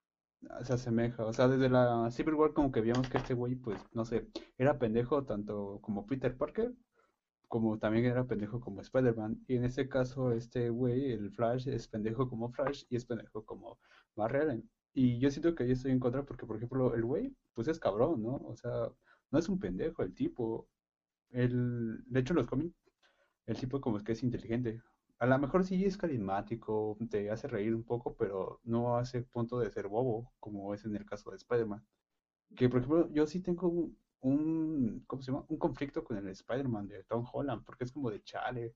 Se 0.62 0.72
asemeja, 0.74 1.24
o 1.24 1.32
sea, 1.32 1.48
desde 1.48 1.68
la 1.70 2.10
Civil 2.10 2.34
War 2.34 2.52
como 2.52 2.70
que 2.70 2.80
veíamos 2.82 3.08
que 3.08 3.16
este 3.18 3.32
güey, 3.34 3.54
pues, 3.56 3.82
no 3.92 4.04
sé, 4.04 4.28
era 4.58 4.78
pendejo 4.78 5.24
tanto 5.24 5.80
como 5.82 6.06
Peter 6.06 6.36
Parker, 6.36 6.72
como 7.48 7.78
también 7.78 8.04
era 8.06 8.26
pendejo 8.26 8.60
como 8.60 8.80
Spider-Man. 8.82 9.44
Y 9.48 9.56
en 9.56 9.64
este 9.64 9.88
caso, 9.88 10.32
este 10.32 10.70
güey, 10.70 11.12
el 11.12 11.30
Flash, 11.32 11.68
es 11.68 11.88
pendejo 11.88 12.28
como 12.28 12.50
Flash 12.50 12.84
y 12.90 12.96
es 12.96 13.06
pendejo 13.06 13.44
como 13.44 13.78
Barry. 14.14 14.62
Y 14.94 15.18
yo 15.18 15.30
siento 15.30 15.54
que 15.54 15.66
yo 15.66 15.72
estoy 15.72 15.92
en 15.92 16.00
contra 16.00 16.24
porque, 16.24 16.46
por 16.46 16.56
ejemplo, 16.56 16.94
el 16.94 17.04
güey, 17.04 17.34
pues 17.54 17.68
es 17.68 17.78
cabrón, 17.80 18.22
¿no? 18.22 18.36
O 18.36 18.56
sea, 18.56 18.90
no 19.30 19.38
es 19.38 19.48
un 19.48 19.58
pendejo 19.58 20.02
el 20.02 20.14
tipo. 20.14 20.68
El, 21.30 22.04
de 22.06 22.20
hecho, 22.20 22.34
los 22.34 22.46
cómics, 22.46 22.74
el 23.46 23.56
tipo 23.58 23.80
como 23.80 23.98
es 23.98 24.02
que 24.04 24.12
es 24.12 24.22
inteligente. 24.22 24.82
A 25.18 25.26
lo 25.26 25.38
mejor 25.38 25.64
sí 25.64 25.84
es 25.84 25.96
carismático, 25.96 26.96
te 27.10 27.30
hace 27.30 27.48
reír 27.48 27.74
un 27.74 27.84
poco, 27.84 28.14
pero 28.16 28.60
no 28.64 28.96
hace 28.98 29.22
punto 29.22 29.58
de 29.60 29.70
ser 29.70 29.88
bobo, 29.88 30.32
como 30.40 30.74
es 30.74 30.84
en 30.84 30.96
el 30.96 31.06
caso 31.06 31.30
de 31.30 31.36
Spider-Man. 31.36 31.84
Que, 32.56 32.68
por 32.68 32.80
ejemplo, 32.80 33.10
yo 33.12 33.26
sí 33.26 33.40
tengo 33.40 33.90
un, 34.20 35.04
¿cómo 35.06 35.22
se 35.22 35.32
llama? 35.32 35.44
Un 35.48 35.58
conflicto 35.58 36.04
con 36.04 36.16
el 36.18 36.28
Spider-Man 36.28 36.88
de 36.88 37.04
Tom 37.04 37.24
Holland, 37.32 37.64
porque 37.64 37.84
es 37.84 37.92
como 37.92 38.10
de 38.10 38.22
chale. 38.22 38.74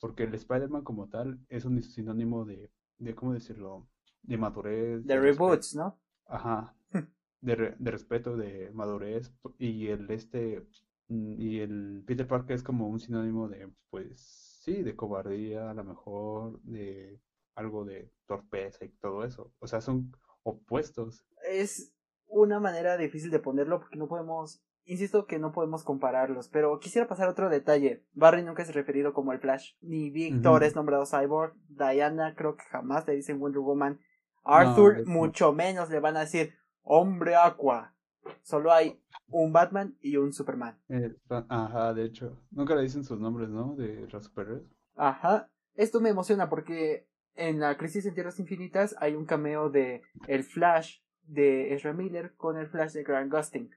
Porque 0.00 0.24
el 0.24 0.34
Spider-Man 0.34 0.84
como 0.84 1.08
tal 1.08 1.38
es 1.48 1.64
un 1.64 1.82
sinónimo 1.82 2.44
de, 2.44 2.70
de 2.98 3.14
¿cómo 3.14 3.32
decirlo? 3.34 3.88
De 4.22 4.36
madurez, 4.36 5.04
De 5.06 5.18
reboots, 5.18 5.74
¿no? 5.74 5.98
Ajá. 6.26 6.74
De, 7.40 7.54
re- 7.56 7.76
de 7.78 7.90
respeto, 7.90 8.36
de 8.36 8.70
madurez. 8.72 9.30
Y 9.58 9.88
el 9.88 10.10
este 10.10 10.66
mm, 11.08 11.34
y 11.40 11.60
el 11.60 12.02
Peter 12.06 12.26
Parker 12.26 12.56
es 12.56 12.62
como 12.62 12.88
un 12.88 13.00
sinónimo 13.00 13.48
de, 13.48 13.70
pues, 13.90 14.20
sí, 14.64 14.82
de 14.82 14.96
cobardía, 14.96 15.70
a 15.70 15.74
lo 15.74 15.84
mejor, 15.84 16.60
de 16.62 17.20
algo 17.54 17.84
de 17.84 18.10
torpeza 18.26 18.84
y 18.84 18.88
todo 18.90 19.24
eso. 19.24 19.52
O 19.58 19.66
sea, 19.66 19.80
son 19.80 20.12
opuestos. 20.42 21.26
Es 21.48 21.93
una 22.26 22.60
manera 22.60 22.96
difícil 22.96 23.30
de 23.30 23.38
ponerlo 23.38 23.80
porque 23.80 23.96
no 23.96 24.08
podemos. 24.08 24.62
Insisto 24.86 25.24
que 25.26 25.38
no 25.38 25.50
podemos 25.52 25.82
compararlos, 25.82 26.48
pero 26.50 26.78
quisiera 26.78 27.08
pasar 27.08 27.26
a 27.28 27.30
otro 27.30 27.48
detalle. 27.48 28.04
Barry 28.12 28.42
nunca 28.42 28.62
es 28.62 28.74
referido 28.74 29.14
como 29.14 29.32
el 29.32 29.38
Flash, 29.40 29.72
ni 29.80 30.10
Victor 30.10 30.62
es 30.62 30.76
nombrado 30.76 31.06
Cyborg, 31.06 31.54
Diana 31.68 32.34
creo 32.36 32.54
que 32.56 32.64
jamás 32.64 33.06
le 33.08 33.14
dicen 33.14 33.40
Wonder 33.40 33.60
Woman, 33.60 33.98
Arthur 34.44 35.06
mucho 35.06 35.54
menos 35.54 35.88
le 35.88 36.00
van 36.00 36.18
a 36.18 36.20
decir 36.20 36.52
Hombre 36.82 37.34
Aqua. 37.34 37.94
Solo 38.42 38.72
hay 38.72 39.00
un 39.28 39.52
Batman 39.54 39.96
y 40.02 40.18
un 40.18 40.32
Superman. 40.34 40.78
Eh, 40.90 41.14
pa- 41.28 41.46
ajá, 41.48 41.94
de 41.94 42.04
hecho. 42.04 42.42
Nunca 42.50 42.74
le 42.74 42.82
dicen 42.82 43.04
sus 43.04 43.18
nombres, 43.18 43.48
¿no? 43.48 43.74
De 43.76 44.06
los 44.10 44.24
superhéroes. 44.24 44.64
Ajá. 44.96 45.48
Esto 45.76 46.00
me 46.02 46.10
emociona 46.10 46.50
porque 46.50 47.08
en 47.36 47.58
la 47.60 47.76
Crisis 47.78 48.04
en 48.06 48.14
Tierras 48.14 48.38
Infinitas 48.38 48.94
hay 49.00 49.14
un 49.14 49.24
cameo 49.24 49.70
de 49.70 50.02
el 50.28 50.44
Flash 50.44 50.98
de 51.26 51.74
Ezra 51.74 51.92
Miller 51.92 52.34
con 52.36 52.56
el 52.56 52.68
Flash 52.68 52.92
de 52.92 53.02
Grant 53.02 53.32
Gustin. 53.32 53.70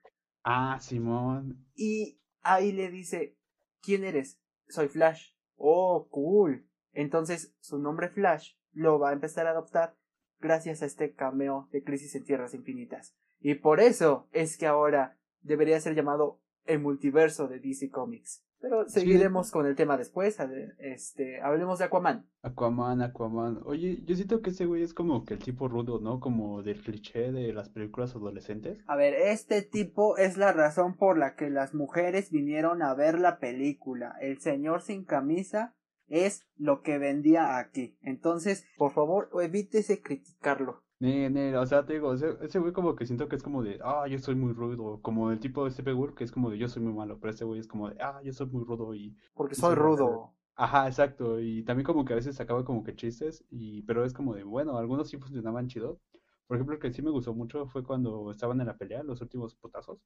Ah, 0.44 0.78
Simón. 0.80 1.66
Y 1.76 2.20
ahí 2.42 2.72
le 2.72 2.90
dice, 2.90 3.38
¿quién 3.82 4.04
eres? 4.04 4.40
Soy 4.68 4.88
Flash. 4.88 5.34
Oh, 5.56 6.08
cool. 6.10 6.68
Entonces 6.94 7.56
su 7.60 7.80
nombre 7.80 8.10
Flash 8.10 8.54
lo 8.72 9.00
va 9.00 9.10
a 9.10 9.14
empezar 9.14 9.48
a 9.48 9.52
adoptar 9.52 9.98
gracias 10.40 10.82
a 10.82 10.86
este 10.86 11.14
cameo 11.14 11.68
de 11.72 11.84
Crisis 11.84 12.16
en 12.16 12.24
Tierras 12.24 12.54
Infinitas. 12.54 13.16
Y 13.40 13.56
por 13.56 13.80
eso 13.80 14.28
es 14.32 14.58
que 14.58 14.68
ahora 14.68 15.18
debería 15.42 15.80
ser 15.80 15.96
llamado 15.96 16.42
el 16.66 16.80
multiverso 16.80 17.48
de 17.48 17.60
DC 17.60 17.90
Comics. 17.90 18.44
Pero 18.60 18.86
Sí. 18.86 19.00
seguiremos 19.02 19.52
con 19.52 19.66
el 19.68 19.76
tema 19.76 19.98
después. 19.98 20.38
Este, 20.80 21.40
hablemos 21.42 21.80
de 21.80 21.86
Aquaman. 21.86 22.26
Aquaman, 22.42 23.02
Aquaman. 23.02 23.60
Oye, 23.66 24.02
yo 24.06 24.16
siento 24.16 24.42
que 24.42 24.50
ese 24.50 24.66
güey 24.66 24.82
es 24.84 24.94
como 24.94 25.26
que 25.26 25.36
el 25.36 25.40
tipo 25.40 25.68
rudo, 25.68 26.00
¿no? 26.00 26.20
Como 26.20 26.64
del 26.64 26.82
cliché 26.82 27.32
de 27.32 27.54
las 27.54 27.70
películas 27.70 28.16
adolescentes. 28.16 28.80
A 28.88 28.96
ver, 28.96 29.14
este 29.14 29.62
tipo 29.62 30.18
es 30.18 30.38
la 30.38 30.54
razón 30.54 30.96
por 30.98 31.18
la 31.18 31.36
que 31.36 31.50
las 31.50 31.74
mujeres 31.74 32.32
vinieron 32.32 32.82
a 32.82 32.94
ver 32.96 33.20
la 33.20 33.40
película. 33.40 34.16
El 34.22 34.40
señor 34.40 34.82
sin 34.82 35.06
camisa 35.06 35.76
es 36.08 36.48
lo 36.56 36.82
que 36.82 36.98
vendía 36.98 37.58
aquí. 37.60 37.98
Entonces, 38.02 38.66
por 38.78 38.92
favor, 38.92 39.30
evítese 39.42 40.02
criticarlo. 40.02 40.84
Ne, 41.00 41.30
ne, 41.30 41.56
o 41.58 41.66
sea, 41.66 41.86
te 41.86 41.94
digo, 41.94 42.14
ese, 42.14 42.36
ese 42.42 42.58
güey 42.60 42.74
como 42.74 42.96
que 42.96 43.06
siento 43.06 43.28
que 43.28 43.36
es 43.36 43.44
como 43.44 43.62
de, 43.64 43.80
ah, 43.84 44.08
yo 44.08 44.18
soy 44.18 44.34
muy 44.36 44.54
rudo, 44.54 45.00
como 45.04 45.32
el 45.32 45.40
tipo 45.40 45.64
de 45.64 45.70
Stephen 45.72 45.96
Wolf 45.96 46.16
que 46.16 46.24
es 46.24 46.32
como 46.32 46.50
de, 46.50 46.58
yo 46.58 46.68
soy 46.68 46.82
muy 46.82 46.94
malo, 46.94 47.20
pero 47.20 47.30
este 47.32 47.46
güey 47.46 47.60
es 47.60 47.68
como 47.68 47.90
de, 47.90 47.98
ah, 48.02 48.20
yo 48.24 48.34
soy 48.34 48.48
muy 48.48 48.64
rudo 48.64 48.96
y, 48.96 49.16
Porque 49.34 49.56
soy 49.56 49.74
rudo. 49.76 50.34
ajá, 50.56 50.88
exacto, 50.88 51.40
y 51.40 51.64
también 51.64 51.86
como 51.86 52.04
que 52.06 52.14
a 52.14 52.16
veces 52.16 52.36
sacaba 52.36 52.66
como 52.66 52.84
que 52.84 52.96
chistes, 52.96 53.44
y, 53.50 53.84
pero 53.84 54.04
es 54.06 54.14
como 54.14 54.34
de, 54.36 54.44
bueno, 54.44 54.78
algunos 54.78 55.10
sí 55.10 55.18
funcionaban 55.18 55.68
chido, 55.68 56.00
por 56.48 56.58
ejemplo, 56.58 56.76
el 56.76 56.82
que 56.82 56.92
sí 56.94 57.02
me 57.02 57.12
gustó 57.12 57.34
mucho 57.34 57.68
fue 57.68 57.84
cuando 57.84 58.32
estaban 58.32 58.60
en 58.62 58.68
la 58.68 58.78
pelea, 58.78 59.04
los 59.04 59.22
últimos 59.22 59.56
putazos, 59.56 60.00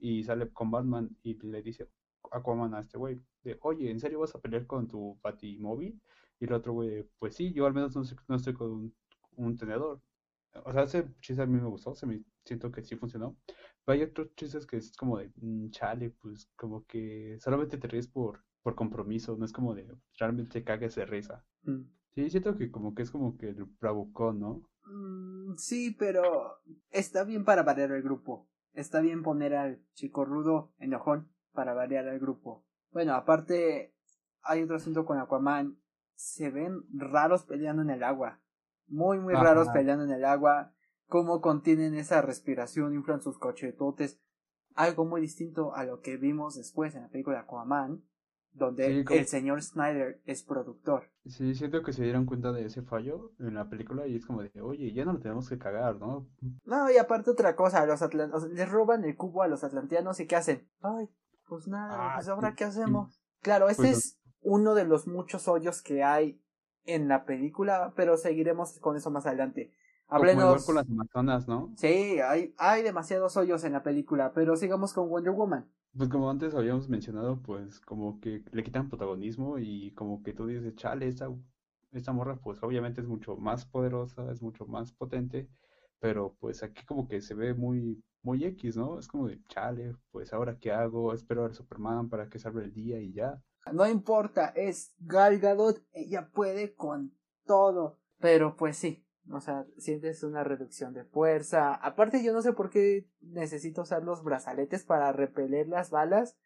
y 0.00 0.22
sale 0.24 0.50
con 0.52 0.70
Batman 0.70 1.16
y 1.22 1.34
le 1.46 1.62
dice 1.62 1.88
Aquaman 2.32 2.74
a 2.74 2.80
este 2.80 2.98
güey, 2.98 3.20
de, 3.42 3.58
oye, 3.62 3.90
¿en 3.90 4.00
serio 4.00 4.20
vas 4.20 4.34
a 4.34 4.40
pelear 4.40 4.66
con 4.66 4.88
tu 4.88 5.18
Batimóvil? 5.22 6.00
Y 6.40 6.44
el 6.46 6.52
otro 6.52 6.72
güey, 6.72 7.04
pues 7.18 7.34
sí, 7.34 7.52
yo 7.52 7.66
al 7.66 7.74
menos 7.74 7.94
no, 7.96 8.02
no 8.28 8.36
estoy 8.36 8.54
con 8.54 8.94
un, 9.36 9.56
tenedor. 9.56 10.00
O 10.64 10.72
sea, 10.72 10.82
ese 10.82 11.06
chiste 11.20 11.42
a 11.42 11.46
mí 11.46 11.60
me 11.60 11.68
gustó, 11.68 11.94
se 11.94 12.06
me 12.06 12.22
siento 12.44 12.70
que 12.70 12.82
sí 12.82 12.96
funcionó. 12.96 13.36
Pero 13.84 13.98
hay 13.98 14.02
otros 14.02 14.34
chistes 14.34 14.66
que 14.66 14.76
es 14.78 14.96
como 14.96 15.18
de, 15.18 15.30
"Mm, 15.36 15.70
chale, 15.70 16.10
pues 16.10 16.50
como 16.56 16.84
que 16.86 17.38
solamente 17.40 17.78
te 17.78 17.88
ríes 17.88 18.08
por, 18.08 18.44
por 18.62 18.74
compromiso, 18.74 19.36
no 19.36 19.44
es 19.44 19.52
como 19.52 19.74
de 19.74 19.86
realmente 20.18 20.64
cagues 20.64 20.94
de 20.96 21.06
risa. 21.06 21.44
Mm. 21.62 21.82
Sí, 22.14 22.30
siento 22.30 22.56
que 22.56 22.70
como 22.70 22.94
que 22.94 23.02
es 23.02 23.10
como 23.10 23.36
que 23.38 23.50
el 23.50 23.64
bravucón, 23.80 24.40
¿no? 24.40 24.62
Mm, 24.86 25.54
sí, 25.56 25.94
pero 25.98 26.58
está 26.90 27.24
bien 27.24 27.44
para 27.44 27.62
variar 27.62 27.92
el 27.92 28.02
grupo. 28.02 28.48
Está 28.72 29.00
bien 29.00 29.22
poner 29.22 29.54
al 29.54 29.82
chico 29.94 30.24
rudo 30.24 30.72
enojón 30.78 31.32
para 31.52 31.74
variar 31.74 32.06
el 32.06 32.18
grupo. 32.18 32.64
Bueno, 32.90 33.14
aparte, 33.14 33.94
hay 34.42 34.62
otro 34.62 34.76
asunto 34.76 35.04
con 35.04 35.18
Aquaman. 35.18 35.78
Se 36.14 36.50
ven 36.50 36.82
raros 36.92 37.44
peleando 37.44 37.82
en 37.82 37.90
el 37.90 38.02
agua. 38.02 38.40
Muy, 38.90 39.18
muy 39.18 39.34
Ajá. 39.34 39.44
raros 39.44 39.68
peleando 39.68 40.04
en 40.04 40.10
el 40.10 40.24
agua. 40.24 40.72
Cómo 41.06 41.40
contienen 41.40 41.94
esa 41.94 42.20
respiración, 42.22 42.94
inflan 42.94 43.22
sus 43.22 43.38
cochetotes. 43.38 44.20
Algo 44.74 45.04
muy 45.04 45.20
distinto 45.20 45.74
a 45.74 45.84
lo 45.84 46.00
que 46.00 46.16
vimos 46.16 46.54
después 46.56 46.94
en 46.94 47.02
la 47.02 47.08
película 47.08 47.40
Aquaman, 47.40 48.04
donde 48.52 48.86
Sí, 48.98 49.04
como- 49.04 49.18
el 49.20 49.26
señor 49.26 49.62
Snyder 49.62 50.20
es 50.24 50.42
productor. 50.42 51.10
Sí, 51.26 51.54
siento 51.54 51.82
que 51.82 51.92
se 51.92 52.02
dieron 52.04 52.26
cuenta 52.26 52.52
de 52.52 52.64
ese 52.66 52.82
fallo 52.82 53.32
en 53.38 53.54
la 53.54 53.68
película 53.68 54.06
y 54.06 54.16
es 54.16 54.26
como 54.26 54.42
de, 54.42 54.52
oye, 54.60 54.92
ya 54.92 55.04
no 55.04 55.12
lo 55.14 55.20
tenemos 55.20 55.48
que 55.48 55.58
cagar, 55.58 55.96
¿no? 55.96 56.28
No, 56.64 56.90
y 56.90 56.96
aparte 56.98 57.30
otra 57.30 57.54
cosa, 57.56 57.84
los 57.86 58.02
atlan- 58.02 58.32
o 58.32 58.40
sea, 58.40 58.48
les 58.48 58.68
roban 58.70 59.04
el 59.04 59.16
cubo 59.16 59.42
a 59.42 59.48
los 59.48 59.62
atlanteanos 59.64 60.18
y 60.20 60.26
¿qué 60.26 60.36
hacen? 60.36 60.68
Ay, 60.80 61.08
pues 61.48 61.66
nada, 61.68 61.94
Ah, 61.96 62.12
pues 62.16 62.28
ahora 62.28 62.54
qué 62.54 62.64
hacemos. 62.64 63.20
Claro, 63.40 63.68
este 63.68 63.82
Pues 63.82 63.96
es 63.98 64.20
uno 64.42 64.74
de 64.74 64.84
los 64.84 65.06
muchos 65.06 65.46
hoyos 65.48 65.82
que 65.82 66.02
hay 66.02 66.40
en 66.84 67.08
la 67.08 67.24
película, 67.24 67.92
pero 67.96 68.16
seguiremos 68.16 68.78
con 68.80 68.96
eso 68.96 69.10
más 69.10 69.26
adelante. 69.26 69.72
Háblenos. 70.08 70.66
con 70.66 70.74
las 70.74 70.88
Amazonas, 70.88 71.46
¿no? 71.46 71.72
Sí, 71.76 72.18
hay, 72.20 72.52
hay 72.58 72.82
demasiados 72.82 73.36
hoyos 73.36 73.62
en 73.64 73.72
la 73.72 73.82
película, 73.82 74.32
pero 74.34 74.56
sigamos 74.56 74.92
con 74.92 75.08
Wonder 75.08 75.32
Woman. 75.32 75.70
Pues 75.96 76.08
como 76.08 76.30
antes 76.30 76.54
habíamos 76.54 76.88
mencionado, 76.88 77.40
pues 77.42 77.80
como 77.80 78.20
que 78.20 78.44
le 78.52 78.62
quitan 78.62 78.88
protagonismo 78.88 79.58
y 79.58 79.92
como 79.92 80.22
que 80.22 80.32
tú 80.32 80.46
dices, 80.46 80.74
chale, 80.76 81.08
esta, 81.08 81.28
esta 81.92 82.12
morra 82.12 82.36
pues 82.36 82.62
obviamente 82.62 83.00
es 83.00 83.06
mucho 83.08 83.36
más 83.36 83.64
poderosa, 83.66 84.30
es 84.30 84.42
mucho 84.42 84.66
más 84.66 84.92
potente, 84.92 85.48
pero 85.98 86.36
pues 86.40 86.62
aquí 86.62 86.84
como 86.84 87.08
que 87.08 87.20
se 87.20 87.34
ve 87.34 87.54
muy, 87.54 88.02
muy 88.22 88.44
X, 88.44 88.76
¿no? 88.76 88.98
Es 88.98 89.08
como 89.08 89.28
de, 89.28 89.40
chale, 89.48 89.94
pues 90.10 90.32
ahora 90.32 90.58
qué 90.58 90.72
hago, 90.72 91.12
espero 91.12 91.44
al 91.44 91.54
Superman 91.54 92.08
para 92.08 92.28
que 92.28 92.38
salve 92.38 92.64
el 92.64 92.72
día 92.72 93.00
y 93.00 93.12
ya. 93.12 93.42
No 93.72 93.86
importa, 93.86 94.48
es 94.54 94.94
Gal 95.00 95.38
Gadot, 95.38 95.82
ella 95.92 96.30
puede 96.32 96.74
con 96.74 97.12
todo. 97.44 97.98
Pero 98.18 98.56
pues 98.56 98.76
sí, 98.76 99.06
o 99.30 99.40
sea, 99.40 99.64
sientes 99.78 100.22
una 100.22 100.44
reducción 100.44 100.92
de 100.92 101.04
fuerza. 101.04 101.74
Aparte, 101.74 102.22
yo 102.22 102.32
no 102.32 102.42
sé 102.42 102.52
por 102.52 102.70
qué 102.70 103.08
necesito 103.20 103.82
usar 103.82 104.02
los 104.02 104.22
brazaletes 104.22 104.84
para 104.84 105.12
repeler 105.12 105.68
las 105.68 105.90
balas. 105.90 106.36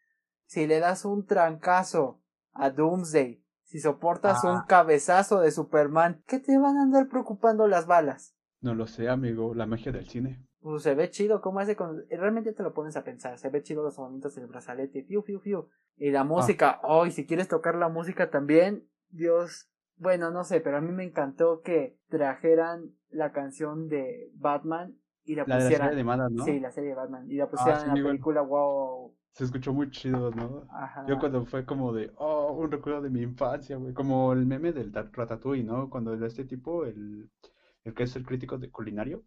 Si 0.45 0.67
le 0.67 0.79
das 0.79 1.05
un 1.05 1.25
trancazo 1.25 2.21
a 2.53 2.69
Doomsday, 2.69 3.43
si 3.63 3.79
soportas 3.79 4.45
Ah. 4.45 4.51
un 4.53 4.61
cabezazo 4.67 5.41
de 5.41 5.51
Superman, 5.51 6.23
¿qué 6.27 6.39
te 6.39 6.57
van 6.57 6.77
a 6.77 6.83
andar 6.83 7.09
preocupando 7.09 7.67
las 7.67 7.87
balas? 7.87 8.35
No 8.61 8.73
lo 8.73 8.87
sé, 8.87 9.09
amigo, 9.09 9.53
la 9.53 9.65
magia 9.65 9.91
del 9.91 10.07
cine. 10.07 10.45
Pues 10.65 10.81
se 10.81 10.95
ve 10.95 11.11
chido 11.11 11.41
cómo 11.41 11.59
hace 11.59 11.75
con... 11.75 12.03
Realmente 12.09 12.51
te 12.51 12.63
lo 12.63 12.73
pones 12.73 12.97
a 12.97 13.03
pensar, 13.03 13.37
se 13.37 13.49
ve 13.49 13.61
chido 13.61 13.83
los 13.83 13.99
movimientos 13.99 14.33
del 14.33 14.47
brazalete, 14.47 15.03
fiu, 15.03 15.21
fiu, 15.21 15.39
fiu. 15.39 15.69
Y 15.95 16.09
la 16.09 16.23
música, 16.23 16.79
hoy 16.81 17.11
si 17.11 17.27
quieres 17.27 17.47
tocar 17.47 17.75
la 17.75 17.87
música 17.87 18.31
también, 18.31 18.87
Dios 19.09 19.69
Bueno, 19.97 20.31
no 20.31 20.43
sé, 20.43 20.61
pero 20.61 20.77
a 20.77 20.81
mí 20.81 20.91
me 20.91 21.03
encantó 21.03 21.61
que 21.61 21.99
trajeran 22.09 22.95
la 23.11 23.31
canción 23.31 23.87
de 23.89 24.31
Batman 24.33 24.95
y 25.23 25.35
la, 25.35 25.43
La 25.45 25.55
de 25.57 25.61
la 25.61 25.67
pusieran. 25.67 25.87
serie 25.89 26.01
animada, 26.01 26.29
¿no? 26.31 26.43
Sí, 26.43 26.59
la 26.59 26.71
serie 26.71 26.89
de 26.89 26.95
Batman. 26.95 27.29
Y 27.29 27.35
la 27.35 27.47
pusieran 27.47 27.79
sí, 27.81 27.85
en 27.87 27.93
la 27.93 27.99
igual. 27.99 28.11
película, 28.13 28.41
wow. 28.41 29.15
Se 29.33 29.43
escuchó 29.43 29.71
muy 29.71 29.91
chido, 29.91 30.31
¿no? 30.31 30.67
Ajá. 30.71 31.05
Yo 31.07 31.19
cuando 31.19 31.45
fue 31.45 31.63
como 31.65 31.93
de, 31.93 32.11
oh, 32.17 32.53
un 32.53 32.71
recuerdo 32.71 33.01
de 33.01 33.09
mi 33.11 33.21
infancia, 33.21 33.77
güey. 33.77 33.93
Como 33.93 34.33
el 34.33 34.45
meme 34.47 34.71
del 34.73 34.91
ta- 34.91 35.09
Ratatouille, 35.13 35.63
¿no? 35.63 35.89
Cuando 35.91 36.13
este 36.25 36.45
tipo, 36.45 36.85
el, 36.85 37.29
el 37.83 37.93
que 37.93 38.03
es 38.03 38.15
el 38.15 38.25
crítico 38.25 38.57
de 38.57 38.71
culinario, 38.71 39.23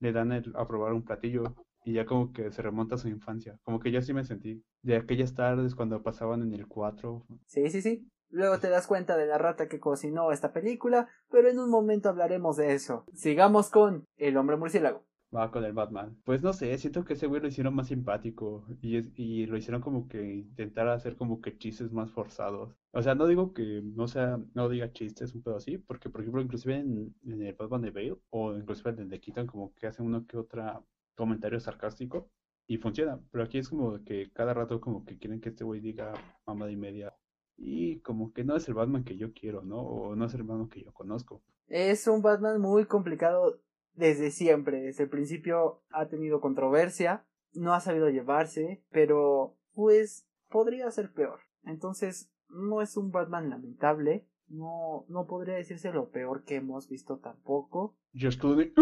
le 0.00 0.12
dan 0.12 0.32
el, 0.32 0.52
a 0.56 0.66
probar 0.66 0.92
un 0.92 1.04
platillo 1.04 1.54
y 1.84 1.94
ya 1.94 2.04
como 2.04 2.32
que 2.32 2.50
se 2.50 2.62
remonta 2.62 2.96
a 2.96 2.98
su 2.98 3.08
infancia. 3.08 3.58
Como 3.62 3.78
que 3.78 3.92
yo 3.92 4.02
sí 4.02 4.12
me 4.12 4.24
sentí 4.24 4.64
de 4.82 4.96
aquellas 4.96 5.34
tardes 5.34 5.74
cuando 5.74 6.02
pasaban 6.02 6.42
en 6.42 6.52
el 6.52 6.66
4. 6.66 7.24
Sí, 7.46 7.70
sí, 7.70 7.80
sí. 7.80 8.08
Luego 8.28 8.58
te 8.58 8.68
das 8.68 8.88
cuenta 8.88 9.16
de 9.16 9.26
la 9.26 9.38
rata 9.38 9.68
que 9.68 9.78
cocinó 9.78 10.32
esta 10.32 10.52
película, 10.52 11.08
pero 11.30 11.48
en 11.48 11.60
un 11.60 11.70
momento 11.70 12.08
hablaremos 12.08 12.56
de 12.56 12.74
eso. 12.74 13.04
Sigamos 13.14 13.70
con 13.70 14.04
El 14.16 14.36
hombre 14.36 14.56
murciélago. 14.56 15.04
Va 15.36 15.50
con 15.50 15.64
el 15.64 15.74
Batman. 15.74 16.16
Pues 16.24 16.42
no 16.42 16.52
sé, 16.54 16.76
siento 16.78 17.04
que 17.04 17.12
ese 17.12 17.26
güey 17.26 17.42
lo 17.42 17.48
hicieron 17.48 17.74
más 17.74 17.88
simpático 17.88 18.64
y, 18.80 18.98
y 19.22 19.46
lo 19.46 19.58
hicieron 19.58 19.82
como 19.82 20.08
que 20.08 20.22
intentar 20.36 20.88
hacer 20.88 21.16
como 21.16 21.42
que 21.42 21.58
chistes 21.58 21.92
más 21.92 22.10
forzados. 22.10 22.74
O 22.92 23.02
sea, 23.02 23.14
no 23.14 23.26
digo 23.26 23.52
que 23.52 23.82
no 23.84 24.08
sea, 24.08 24.40
no 24.54 24.68
diga 24.70 24.92
chistes, 24.92 25.34
un 25.34 25.42
pedo 25.42 25.56
así, 25.56 25.76
porque 25.76 26.08
por 26.08 26.22
ejemplo, 26.22 26.40
inclusive 26.40 26.76
en, 26.76 27.14
en 27.26 27.42
el 27.42 27.54
Batman 27.54 27.82
de 27.82 27.90
Bale 27.90 28.16
o 28.30 28.56
inclusive 28.56 28.90
en 28.90 29.00
el 29.00 29.08
de 29.10 29.20
Keaton 29.20 29.46
como 29.46 29.74
que 29.74 29.86
hacen 29.86 30.06
uno 30.06 30.26
que 30.26 30.38
otra 30.38 30.82
comentario 31.14 31.60
sarcástico 31.60 32.30
y 32.66 32.78
funciona. 32.78 33.20
Pero 33.30 33.44
aquí 33.44 33.58
es 33.58 33.68
como 33.68 34.02
que 34.04 34.30
cada 34.32 34.54
rato 34.54 34.80
como 34.80 35.04
que 35.04 35.18
quieren 35.18 35.40
que 35.40 35.50
este 35.50 35.64
güey 35.64 35.80
diga 35.80 36.14
mamada 36.46 36.70
y 36.70 36.76
media. 36.76 37.14
Y 37.58 38.00
como 38.00 38.32
que 38.32 38.44
no 38.44 38.56
es 38.56 38.68
el 38.68 38.74
Batman 38.74 39.04
que 39.04 39.16
yo 39.16 39.32
quiero, 39.32 39.62
¿no? 39.62 39.80
O 39.80 40.16
no 40.16 40.26
es 40.26 40.34
el 40.34 40.42
Batman 40.44 40.68
que 40.68 40.82
yo 40.82 40.92
conozco. 40.92 41.42
Es 41.68 42.06
un 42.06 42.22
Batman 42.22 42.60
muy 42.60 42.84
complicado 42.86 43.60
desde 43.96 44.30
siempre. 44.30 44.82
Desde 44.82 45.04
el 45.04 45.10
principio 45.10 45.82
ha 45.90 46.08
tenido 46.08 46.40
controversia, 46.40 47.26
no 47.52 47.74
ha 47.74 47.80
sabido 47.80 48.08
llevarse, 48.10 48.84
pero 48.90 49.56
pues 49.74 50.28
podría 50.48 50.90
ser 50.90 51.12
peor. 51.12 51.40
Entonces, 51.64 52.30
no 52.48 52.80
es 52.80 52.96
un 52.96 53.10
Batman 53.10 53.50
lamentable. 53.50 54.28
No, 54.48 55.04
no 55.08 55.26
podría 55.26 55.56
decirse 55.56 55.92
lo 55.92 56.10
peor 56.10 56.44
que 56.44 56.56
hemos 56.56 56.88
visto 56.88 57.18
tampoco. 57.18 57.96
George 58.12 58.38
Clooney. 58.38 58.72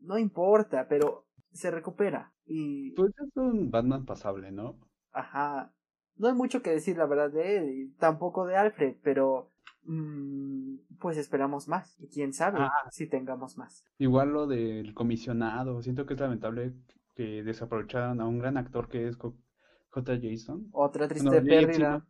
No 0.00 0.18
importa, 0.18 0.88
pero 0.88 1.28
se 1.52 1.70
recupera. 1.70 2.34
Y 2.44 2.90
Pues 2.92 3.12
es 3.18 3.36
un 3.36 3.70
Batman 3.70 4.04
pasable, 4.04 4.50
¿no? 4.50 4.80
Ajá. 5.12 5.72
No 6.16 6.28
hay 6.28 6.34
mucho 6.34 6.60
que 6.60 6.70
decir, 6.70 6.96
la 6.96 7.06
verdad, 7.06 7.30
de 7.30 7.56
él, 7.56 7.70
y 7.70 7.92
tampoco 7.98 8.44
de 8.46 8.56
Alfred, 8.56 8.96
pero 9.02 9.51
mm, 9.51 9.51
pues 10.98 11.16
esperamos 11.16 11.68
más. 11.68 11.98
Y 12.00 12.08
quién 12.08 12.32
sabe 12.32 12.58
Ah. 12.60 12.70
si 12.90 13.06
tengamos 13.06 13.56
más. 13.58 13.84
Igual 13.98 14.30
lo 14.32 14.46
del 14.46 14.94
comisionado, 14.94 15.82
siento 15.82 16.06
que 16.06 16.14
es 16.14 16.20
lamentable 16.20 16.74
que 17.14 17.42
desaprovecharan 17.42 18.20
a 18.20 18.26
un 18.26 18.38
gran 18.38 18.56
actor 18.56 18.88
que 18.88 19.08
es 19.08 19.16
J. 19.16 19.34
Jason, 20.22 20.68
Otra 20.72 21.08
triste 21.08 21.28
No, 21.28 21.44
pérdida. 21.44 22.06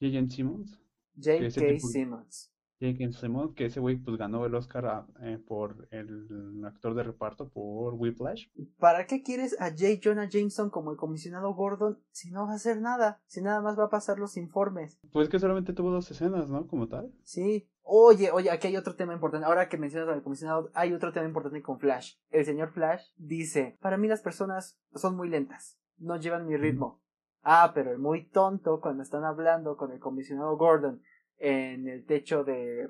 J.J. 0.00 0.28
Simmons, 0.30 0.80
J.K. 1.16 1.78
Simmons. 1.78 2.51
J.K. 2.82 3.12
Simmons, 3.12 3.54
que 3.54 3.66
ese 3.66 3.78
güey 3.80 3.96
pues 3.96 4.16
ganó 4.16 4.44
el 4.44 4.54
Oscar 4.54 4.86
a- 4.86 5.06
eh, 5.20 5.38
por 5.46 5.86
el 5.92 6.62
actor 6.64 6.94
de 6.94 7.04
reparto 7.04 7.48
por 7.48 7.94
Whiplash. 7.94 8.46
¿Para 8.78 9.06
qué 9.06 9.22
quieres 9.22 9.56
a 9.60 9.70
J. 9.70 10.00
Jonah 10.02 10.28
Jameson 10.28 10.70
como 10.70 10.90
el 10.90 10.96
comisionado 10.96 11.54
Gordon 11.54 11.98
si 12.10 12.30
no 12.32 12.46
va 12.46 12.52
a 12.52 12.56
hacer 12.56 12.80
nada? 12.80 13.20
Si 13.26 13.40
nada 13.40 13.60
más 13.60 13.78
va 13.78 13.84
a 13.84 13.90
pasar 13.90 14.18
los 14.18 14.36
informes. 14.36 14.98
Pues 15.12 15.28
que 15.28 15.38
solamente 15.38 15.72
tuvo 15.72 15.90
dos 15.92 16.10
escenas, 16.10 16.48
¿no? 16.50 16.66
Como 16.66 16.88
tal. 16.88 17.12
Sí. 17.22 17.68
Oye, 17.84 18.30
oye, 18.30 18.50
aquí 18.50 18.68
hay 18.68 18.76
otro 18.76 18.94
tema 18.94 19.12
importante. 19.12 19.46
Ahora 19.46 19.68
que 19.68 19.76
mencionas 19.76 20.08
al 20.08 20.22
comisionado, 20.22 20.70
hay 20.74 20.92
otro 20.92 21.12
tema 21.12 21.26
importante 21.26 21.62
con 21.62 21.78
Flash. 21.80 22.14
El 22.30 22.44
señor 22.44 22.70
Flash 22.72 23.02
dice, 23.16 23.76
para 23.80 23.96
mí 23.96 24.06
las 24.08 24.20
personas 24.22 24.78
son 24.94 25.16
muy 25.16 25.28
lentas, 25.28 25.78
no 25.98 26.16
llevan 26.16 26.46
mi 26.46 26.56
ritmo. 26.56 27.00
Ah, 27.42 27.72
pero 27.74 27.90
el 27.90 27.98
muy 27.98 28.28
tonto 28.28 28.80
cuando 28.80 29.02
están 29.02 29.24
hablando 29.24 29.76
con 29.76 29.90
el 29.90 29.98
comisionado 29.98 30.56
Gordon 30.56 31.02
en 31.38 31.88
el 31.88 32.04
techo 32.04 32.44
de... 32.44 32.88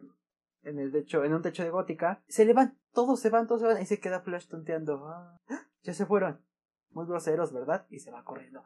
En 0.65 0.79
el 0.79 0.93
techo, 0.93 1.25
en 1.25 1.35
un 1.35 1.43
techo 1.43 1.65
de 1.65 1.71
gótica, 1.71 2.23
se 2.29 2.45
le 2.45 2.53
van, 2.53 2.79
todos 2.93 3.19
se 3.19 3.31
van, 3.31 3.49
todos 3.49 3.63
se 3.63 3.67
van, 3.67 3.83
y 3.83 3.87
se 3.87 3.99
queda 3.99 4.21
Flash 4.21 4.47
tonteando. 4.47 5.09
Ah, 5.09 5.41
ya 5.83 5.93
se 5.93 6.07
fueron. 6.07 6.41
Muy 6.91 7.05
groseros, 7.07 7.53
¿verdad? 7.53 7.85
Y 7.91 7.99
se 7.99 8.13
va 8.13 8.23
corriendo. 8.23 8.63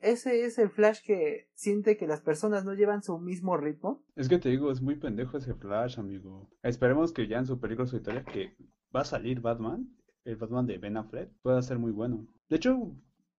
Ese 0.00 0.44
es 0.44 0.58
el 0.58 0.70
Flash 0.70 1.00
que 1.02 1.48
siente 1.54 1.96
que 1.96 2.06
las 2.06 2.20
personas 2.20 2.64
no 2.64 2.74
llevan 2.74 3.02
su 3.02 3.18
mismo 3.18 3.56
ritmo. 3.56 4.04
Es 4.16 4.28
que 4.28 4.38
te 4.38 4.50
digo, 4.50 4.70
es 4.70 4.82
muy 4.82 4.96
pendejo 4.96 5.38
ese 5.38 5.54
Flash, 5.54 5.98
amigo. 5.98 6.50
Esperemos 6.62 7.12
que 7.12 7.26
ya 7.26 7.38
en 7.38 7.46
su 7.46 7.58
película 7.58 7.86
solitaria 7.86 8.24
que 8.24 8.54
va 8.94 9.00
a 9.00 9.06
salir 9.06 9.40
Batman, 9.40 9.88
el 10.24 10.36
Batman 10.36 10.66
de 10.66 10.78
Ben 10.78 10.96
Affleck, 10.96 11.30
pueda 11.42 11.62
ser 11.62 11.78
muy 11.78 11.90
bueno. 11.90 12.26
De 12.50 12.56
hecho, 12.56 12.94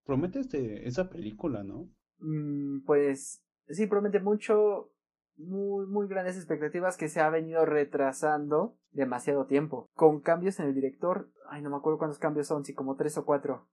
promete 0.06 0.40
este, 0.40 0.88
esa 0.88 1.10
película, 1.10 1.64
¿no? 1.64 1.90
Mm, 2.18 2.84
pues 2.86 3.44
sí, 3.68 3.88
promete 3.88 4.20
mucho, 4.20 4.92
muy, 5.38 5.86
muy 5.88 6.08
grandes 6.08 6.38
expectativas 6.38 6.98
que 6.98 7.10
se 7.10 7.22
ha 7.22 7.30
venido 7.30 7.66
retrasando 7.66 8.78
demasiado 8.92 9.46
tiempo. 9.46 9.90
Con 9.94 10.22
cambios 10.22 10.60
en 10.60 10.68
el 10.68 10.76
director, 10.76 11.30
ay, 11.50 11.62
no 11.62 11.70
me 11.70 11.78
acuerdo 11.78 12.00
cuántos 12.00 12.20
cambios 12.20 12.48
son, 12.48 12.66
si 12.66 12.74
como 12.74 12.96
tres 12.96 13.18
o 13.18 13.26
cuatro. 13.26 13.68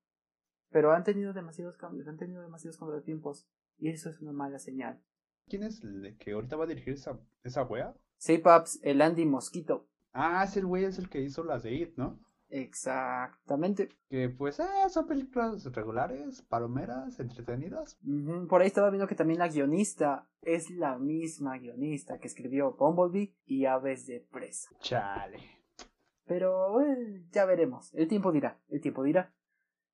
Pero 0.71 0.93
han 0.93 1.05
tenido 1.05 1.33
demasiados 1.33 1.77
cambios, 1.77 2.09
han 2.09 2.17
tenido 2.17 2.43
demasiados 2.43 2.79
contratiempos. 2.79 3.47
Y 3.79 3.89
eso 3.89 4.11
es 4.11 4.21
una 4.21 4.33
mala 4.33 4.59
señal. 4.59 5.01
¿Quién 5.49 5.65
es 5.65 5.83
el 5.83 6.17
que 6.19 6.33
ahorita 6.33 6.57
va 6.57 6.65
a 6.65 6.69
dirigir 6.69 6.95
esa, 6.95 7.19
esa 7.43 7.65
wea? 7.65 7.95
Sí, 8.17 8.39
Paps, 8.39 8.81
el 8.83 9.03
Andy 9.03 9.27
Mosquito. 9.27 9.87
Ah, 10.13 10.45
ese 10.45 10.63
güey 10.63 10.85
es 10.85 10.99
el 10.99 11.09
que 11.09 11.21
hizo 11.21 11.43
las 11.43 11.63
de 11.63 11.75
It, 11.75 11.97
¿no? 11.97 12.19
Exactamente. 12.53 13.89
Que 14.11 14.29
pues, 14.29 14.61
eh, 14.61 14.65
son 14.91 15.07
películas 15.07 15.65
regulares, 15.73 16.43
palomeras, 16.43 17.19
entretenidas. 17.19 17.99
Por 18.47 18.61
ahí 18.61 18.67
estaba 18.67 18.91
viendo 18.91 19.07
que 19.07 19.15
también 19.15 19.39
la 19.39 19.49
guionista 19.49 20.29
es 20.43 20.71
la 20.71 20.99
misma 20.99 21.57
guionista 21.57 22.19
que 22.19 22.29
escribió 22.29 22.73
Bumblebee 22.73 23.35
y 23.47 23.65
Aves 23.65 24.07
de 24.07 24.21
Presa. 24.21 24.69
Chale. 24.81 25.39
Pero 26.27 26.83
eh, 26.83 27.25
ya 27.33 27.47
veremos. 27.47 27.93
El 27.95 28.07
tiempo 28.07 28.31
dirá. 28.31 28.59
El 28.69 28.83
tiempo 28.83 29.03
dirá. 29.03 29.33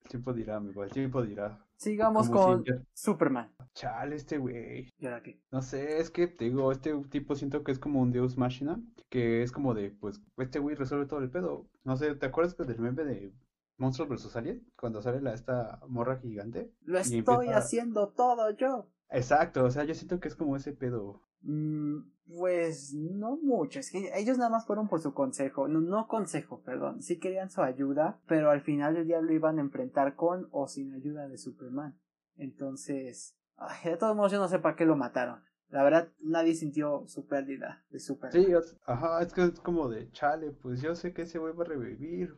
El 0.03 0.11
tiempo 0.11 0.33
dirá, 0.33 0.57
amigo, 0.57 0.83
el 0.83 0.91
tiempo 0.91 1.23
dirá. 1.23 1.65
Sigamos 1.79 2.29
Como 2.29 2.41
con 2.43 2.65
siempre. 2.65 2.85
Superman. 2.93 3.55
Chale, 3.75 4.17
este 4.17 4.39
güey. 4.39 4.91
¿Y 4.99 5.07
ahora 5.07 5.23
qué? 5.23 5.41
No 5.53 5.63
sé, 5.63 6.01
es 6.01 6.11
que 6.11 6.27
te 6.27 6.47
digo, 6.47 6.73
este 6.73 6.93
tipo 7.11 7.35
siento 7.37 7.63
que 7.63 7.71
es 7.73 7.79
como 7.79 8.01
un 8.01 8.11
Deus 8.11 8.37
Machina, 8.37 8.81
que 9.09 9.43
es 9.43 9.53
como 9.53 9.75
de, 9.75 9.91
pues, 9.93 10.21
este 10.39 10.59
güey 10.59 10.75
resuelve 10.75 11.07
todo 11.07 11.21
el 11.21 11.31
pedo. 11.31 11.69
No 11.85 11.97
sé, 11.97 12.15
¿te 12.17 12.27
acuerdas 12.27 12.57
del 12.57 12.81
meme 12.81 13.05
de 13.05 13.33
Monstruos 13.77 14.09
vs. 14.11 14.35
Alien? 14.37 14.67
Cuando 14.77 15.01
sale 15.03 15.21
la, 15.21 15.33
esta 15.35 15.81
morra 15.89 16.19
gigante. 16.19 16.73
Lo 16.83 16.99
estoy 16.99 17.19
empieza- 17.19 17.59
haciendo 17.59 18.09
todo 18.09 18.51
yo. 18.51 18.91
Exacto, 19.11 19.65
o 19.65 19.71
sea, 19.71 19.85
yo 19.85 19.95
siento 19.95 20.19
que 20.19 20.29
es 20.29 20.35
como 20.35 20.57
ese 20.57 20.73
pedo. 20.73 21.23
Mm, 21.43 21.99
pues 22.29 22.95
no 22.95 23.37
mucho. 23.39 23.81
Es 23.81 23.91
que 23.91 24.11
ellos 24.15 24.39
nada 24.39 24.51
más 24.51 24.67
fueron 24.67 24.89
por 24.89 25.01
su 25.01 25.15
consejo. 25.15 25.67
No, 25.69 25.81
no 25.81 26.07
consejo, 26.09 26.63
perdón. 26.63 27.03
Sí 27.03 27.19
querían 27.19 27.51
su 27.51 27.63
ayuda, 27.63 28.21
pero 28.27 28.51
al 28.51 28.61
final 28.61 28.95
del 28.95 29.07
día 29.07 29.21
lo 29.21 29.33
iban 29.33 29.59
a 29.59 29.63
enfrentar 29.63 30.15
con 30.15 30.49
o 30.53 30.69
sin 30.69 30.93
ayuda 30.95 31.27
de 31.29 31.39
Superman. 31.39 31.99
Entonces, 32.37 33.37
ay, 33.57 33.91
de 33.93 33.97
todos 33.97 34.17
modos 34.17 34.33
yo 34.33 34.39
no 34.39 34.49
sé 34.49 34.59
para 34.59 34.77
qué 34.77 34.85
lo 34.85 34.97
mataron. 34.97 35.43
La 35.71 35.83
verdad, 35.83 36.09
nadie 36.21 36.55
sintió 36.55 37.05
su 37.09 37.27
pérdida 37.27 37.85
de 37.91 38.01
Superman. 38.01 38.43
Sí, 38.43 38.53
ajá, 38.87 39.23
es 39.23 39.33
que 39.35 39.45
es 39.45 39.61
como 39.61 39.89
de, 39.91 40.11
chale, 40.13 40.51
pues 40.51 40.81
yo 40.81 40.95
sé 40.95 41.13
que 41.13 41.23
ese 41.23 41.39
güey 41.39 41.53
va 41.55 41.65
a 41.65 41.69
revivir. 41.69 42.35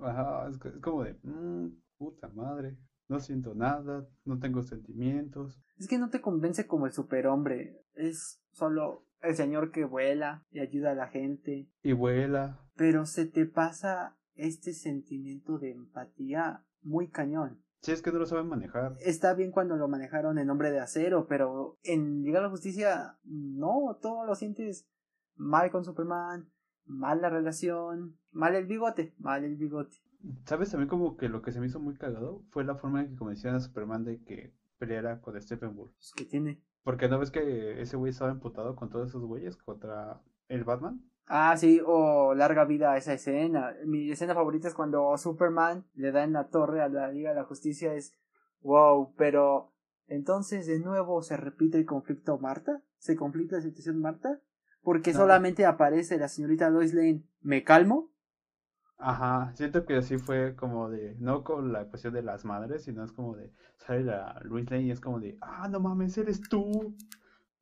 Ajá, 0.00 0.48
es, 0.48 0.58
que- 0.58 0.68
es 0.68 0.78
como 0.80 1.04
de, 1.04 1.18
"Mm, 1.22 1.68
puta 1.96 2.28
madre, 2.28 2.76
no 3.08 3.18
siento 3.18 3.54
nada, 3.54 4.06
no 4.24 4.38
tengo 4.38 4.62
sentimientos. 4.62 5.58
Es 5.78 5.88
que 5.88 5.98
no 5.98 6.10
te 6.10 6.20
convence 6.20 6.66
como 6.66 6.86
el 6.86 6.92
superhombre. 6.92 7.80
Es 7.94 8.40
solo 8.58 9.06
el 9.22 9.34
señor 9.34 9.70
que 9.70 9.84
vuela 9.84 10.44
y 10.50 10.60
ayuda 10.60 10.92
a 10.92 10.94
la 10.94 11.08
gente. 11.08 11.70
Y 11.82 11.92
vuela. 11.92 12.60
Pero 12.76 13.06
se 13.06 13.26
te 13.26 13.46
pasa 13.46 14.16
este 14.34 14.72
sentimiento 14.72 15.58
de 15.58 15.72
empatía 15.72 16.64
muy 16.82 17.08
cañón. 17.08 17.62
Sí, 17.80 17.92
es 17.92 18.02
que 18.02 18.10
no 18.10 18.18
lo 18.18 18.26
saben 18.26 18.48
manejar. 18.48 18.96
Está 19.00 19.34
bien 19.34 19.52
cuando 19.52 19.76
lo 19.76 19.88
manejaron 19.88 20.38
en 20.38 20.50
Hombre 20.50 20.70
de 20.70 20.80
Acero, 20.80 21.26
pero 21.28 21.78
en 21.84 22.22
Liga 22.22 22.38
de 22.38 22.44
la 22.44 22.50
Justicia 22.50 23.18
no, 23.24 23.98
todo 24.02 24.26
lo 24.26 24.34
sientes 24.34 24.88
mal 25.36 25.70
con 25.70 25.84
Superman, 25.84 26.50
mal 26.84 27.20
la 27.20 27.30
relación, 27.30 28.18
mal 28.32 28.56
el 28.56 28.66
bigote, 28.66 29.14
mal 29.18 29.44
el 29.44 29.56
bigote. 29.56 29.96
¿Sabes 30.44 30.70
también 30.70 30.88
como 30.88 31.16
que 31.16 31.28
lo 31.28 31.42
que 31.42 31.52
se 31.52 31.60
me 31.60 31.66
hizo 31.66 31.78
muy 31.78 31.94
cagado 31.94 32.42
fue 32.50 32.64
la 32.64 32.74
forma 32.74 33.02
en 33.02 33.10
que 33.10 33.16
convencieron 33.16 33.56
a 33.56 33.60
Superman 33.60 34.04
de 34.04 34.24
que 34.24 34.52
peleara 34.78 35.20
con 35.20 35.40
Steppenwolf? 35.40 35.92
Pues, 35.92 36.12
¿Qué 36.16 36.24
tiene? 36.24 36.60
Porque 36.84 37.08
no 37.08 37.18
ves 37.18 37.30
que 37.30 37.80
ese 37.82 37.96
güey 37.96 38.10
estaba 38.10 38.30
emputado 38.30 38.74
con 38.76 38.88
todos 38.88 39.08
esos 39.08 39.22
güeyes 39.24 39.56
contra 39.56 40.20
el 40.48 40.64
Batman. 40.64 41.02
Ah, 41.26 41.54
sí, 41.58 41.80
o 41.84 42.34
larga 42.34 42.64
vida 42.64 42.96
esa 42.96 43.12
escena. 43.12 43.74
Mi 43.84 44.10
escena 44.10 44.34
favorita 44.34 44.68
es 44.68 44.74
cuando 44.74 45.16
Superman 45.18 45.84
le 45.94 46.10
da 46.12 46.24
en 46.24 46.32
la 46.32 46.48
torre 46.48 46.80
a 46.80 46.88
la 46.88 47.12
Liga 47.12 47.30
de 47.30 47.36
la 47.36 47.44
Justicia. 47.44 47.92
Es 47.94 48.14
wow, 48.62 49.14
pero 49.16 49.72
entonces 50.06 50.66
de 50.66 50.78
nuevo 50.80 51.20
se 51.22 51.36
repite 51.36 51.76
el 51.78 51.84
conflicto 51.84 52.38
Marta. 52.38 52.80
¿Se 52.98 53.14
conflicta 53.16 53.56
la 53.56 53.62
situación 53.62 54.00
Marta? 54.00 54.40
porque 54.80 55.12
No. 55.12 55.18
solamente 55.18 55.66
aparece 55.66 56.16
la 56.18 56.28
señorita 56.28 56.70
Lois 56.70 56.94
Lane. 56.94 57.22
¿Me 57.42 57.62
calmo? 57.62 58.10
Ajá, 58.98 59.52
siento 59.54 59.84
que 59.86 59.96
así 59.96 60.18
fue 60.18 60.56
como 60.56 60.88
de, 60.90 61.14
no 61.20 61.44
con 61.44 61.72
la 61.72 61.86
cuestión 61.86 62.14
de 62.14 62.22
las 62.22 62.44
madres, 62.44 62.82
sino 62.84 63.04
es 63.04 63.12
como 63.12 63.36
de, 63.36 63.52
sale 63.76 64.02
la 64.02 64.40
Luis 64.42 64.68
Lane 64.70 64.84
y 64.84 64.90
es 64.90 65.00
como 65.00 65.20
de, 65.20 65.38
ah, 65.40 65.68
no 65.68 65.78
mames, 65.80 66.18
eres 66.18 66.40
tú, 66.42 66.96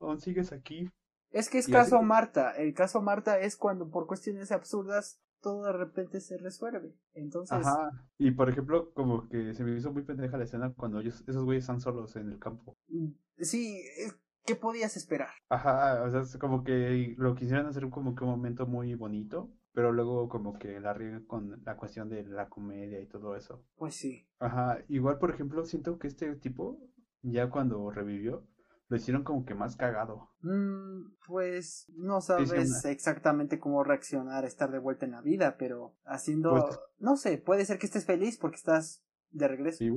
aún 0.01 0.21
sigues 0.21 0.53
aquí. 0.53 0.91
Es 1.31 1.51
que 1.51 1.59
es 1.59 1.69
Y 1.69 1.73
caso 1.73 1.97
así- 1.97 2.07
Marta. 2.07 2.53
El 2.53 2.73
caso 2.73 3.03
Marta 3.03 3.39
es 3.39 3.57
cuando 3.57 3.91
por 3.91 4.07
cuestiones 4.07 4.51
absurdas 4.51 5.21
todo 5.43 5.65
de 5.67 5.73
repente 5.75 6.21
se 6.21 6.39
resuelve. 6.39 6.95
Entonces, 7.15 7.67
Ajá, 7.67 7.91
y 8.19 8.31
por 8.31 8.49
ejemplo, 8.49 8.93
como 8.95 9.29
que 9.29 9.53
se 9.55 9.63
me 9.63 9.77
hizo 9.77 9.93
muy 9.93 10.03
pendeja 10.03 10.39
la 10.39 10.45
escena 10.45 10.73
cuando 10.75 11.01
ellos, 11.01 11.23
esos 11.29 11.45
güeyes 11.45 11.65
están 11.65 11.81
solos 11.81 12.17
en 12.17 12.31
el 12.33 12.39
campo. 12.39 12.75
mm, 12.89 13.09
sí, 13.41 13.83
¿qué 14.45 14.57
podías 14.57 14.97
esperar? 14.97 15.31
Ajá, 15.49 16.03
o 16.03 16.11
sea, 16.11 16.21
es 16.23 16.37
como 16.39 16.65
que 16.65 17.15
lo 17.19 17.35
quisieran 17.35 17.67
hacer 17.67 17.89
como 17.91 18.15
que 18.15 18.25
un 18.25 18.31
momento 18.31 18.67
muy 18.67 18.95
bonito, 18.95 19.51
pero 19.77 19.93
luego 19.93 20.31
como 20.31 20.59
que 20.59 20.81
la 20.81 20.95
riegan 20.95 21.27
con 21.27 21.63
la 21.63 21.77
cuestión 21.77 22.09
de 22.09 22.25
la 22.25 22.49
comedia 22.49 22.99
y 22.99 23.07
todo 23.07 23.37
eso. 23.37 23.63
Pues 23.77 23.95
sí. 23.95 24.27
Ajá, 24.39 24.79
igual 24.89 25.19
por 25.19 25.29
ejemplo, 25.29 25.67
siento 25.67 25.99
que 25.99 26.07
este 26.07 26.35
tipo, 26.37 26.81
ya 27.21 27.51
cuando 27.51 27.91
revivió, 27.91 28.49
lo 28.89 28.97
hicieron 28.97 29.23
como 29.23 29.45
que 29.45 29.55
más 29.55 29.77
cagado. 29.77 30.31
Mm, 30.41 31.17
pues 31.27 31.93
no 31.95 32.23
sabes 32.23 32.87
exactamente 32.87 33.59
cómo 33.61 33.85
reaccionar 33.85 34.45
a 34.45 34.47
estar 34.47 34.71
de 34.71 34.79
vuelta 34.79 35.05
en 35.05 35.13
la 35.13 35.21
vida, 35.21 35.59
pero 35.59 35.95
haciendo, 36.07 36.53
Pues- 36.53 36.81
no 36.99 37.19
sé, 37.19 37.37
puede 37.37 37.67
ser 37.67 37.79
que 37.79 37.85
estés 37.85 38.07
feliz 38.07 38.39
porque 38.39 38.57
estás 38.57 39.05
de 39.31 39.47
regreso. 39.47 39.77
¿Sí? 39.77 39.91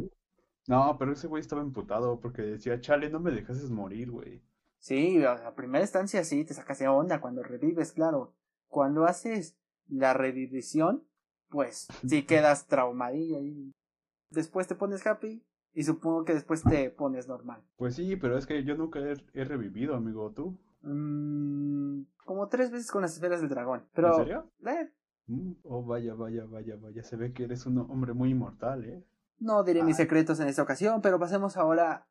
No, 0.67 0.97
pero 0.99 1.13
ese 1.13 1.27
güey 1.27 1.39
estaba 1.39 1.61
emputado 1.61 2.19
porque 2.19 2.41
decía, 2.41 2.81
chale, 2.81 3.09
no 3.09 3.21
me 3.21 3.31
dejases 3.31 3.71
morir, 3.71 4.11
güey. 4.11 4.43
Sí, 4.79 5.23
a 5.23 5.47
a 5.47 5.55
primera 5.55 5.85
instancia 5.85 6.25
sí, 6.25 6.43
te 6.43 6.53
sacas 6.53 6.79
de 6.79 6.89
onda 6.89 7.21
cuando 7.21 7.43
revives, 7.43 7.93
claro. 7.93 8.35
Cuando 8.67 9.05
haces 9.05 9.55
la 9.89 10.13
revivición, 10.13 11.03
pues 11.49 11.87
sí 12.07 12.23
quedas 12.25 12.67
traumadillo 12.67 13.39
y 13.41 13.71
después 14.29 14.67
te 14.67 14.75
pones 14.75 15.05
happy 15.05 15.43
y 15.73 15.83
supongo 15.83 16.23
que 16.25 16.33
después 16.33 16.63
te 16.63 16.89
pones 16.91 17.27
normal. 17.27 17.61
Pues 17.77 17.95
sí, 17.95 18.15
pero 18.15 18.37
es 18.37 18.45
que 18.45 18.63
yo 18.63 18.75
nunca 18.75 18.99
he, 18.99 19.13
he 19.33 19.43
revivido, 19.43 19.95
amigo, 19.95 20.31
¿tú? 20.31 20.57
Mm, 20.81 22.03
como 22.25 22.47
tres 22.47 22.71
veces 22.71 22.91
con 22.91 23.01
las 23.01 23.13
esferas 23.13 23.41
del 23.41 23.49
dragón. 23.49 23.83
Pero, 23.93 24.09
¿En 24.09 24.15
serio? 24.25 24.51
eh, 24.65 24.89
Mm, 25.27 25.53
Oh, 25.63 25.83
vaya, 25.85 26.15
vaya, 26.15 26.45
vaya, 26.45 26.75
vaya, 26.75 27.03
se 27.03 27.15
ve 27.15 27.33
que 27.33 27.43
eres 27.43 27.67
un 27.67 27.77
hombre 27.77 28.13
muy 28.13 28.31
inmortal, 28.31 28.83
¿eh? 28.85 29.03
no 29.37 29.63
diré 29.63 29.83
mis 29.83 29.95
secretos 29.95 30.39
en 30.39 30.47
esta 30.47 30.63
ocasión, 30.63 31.01
pero 31.01 31.19
pasemos 31.19 31.55
ahora. 31.55 32.07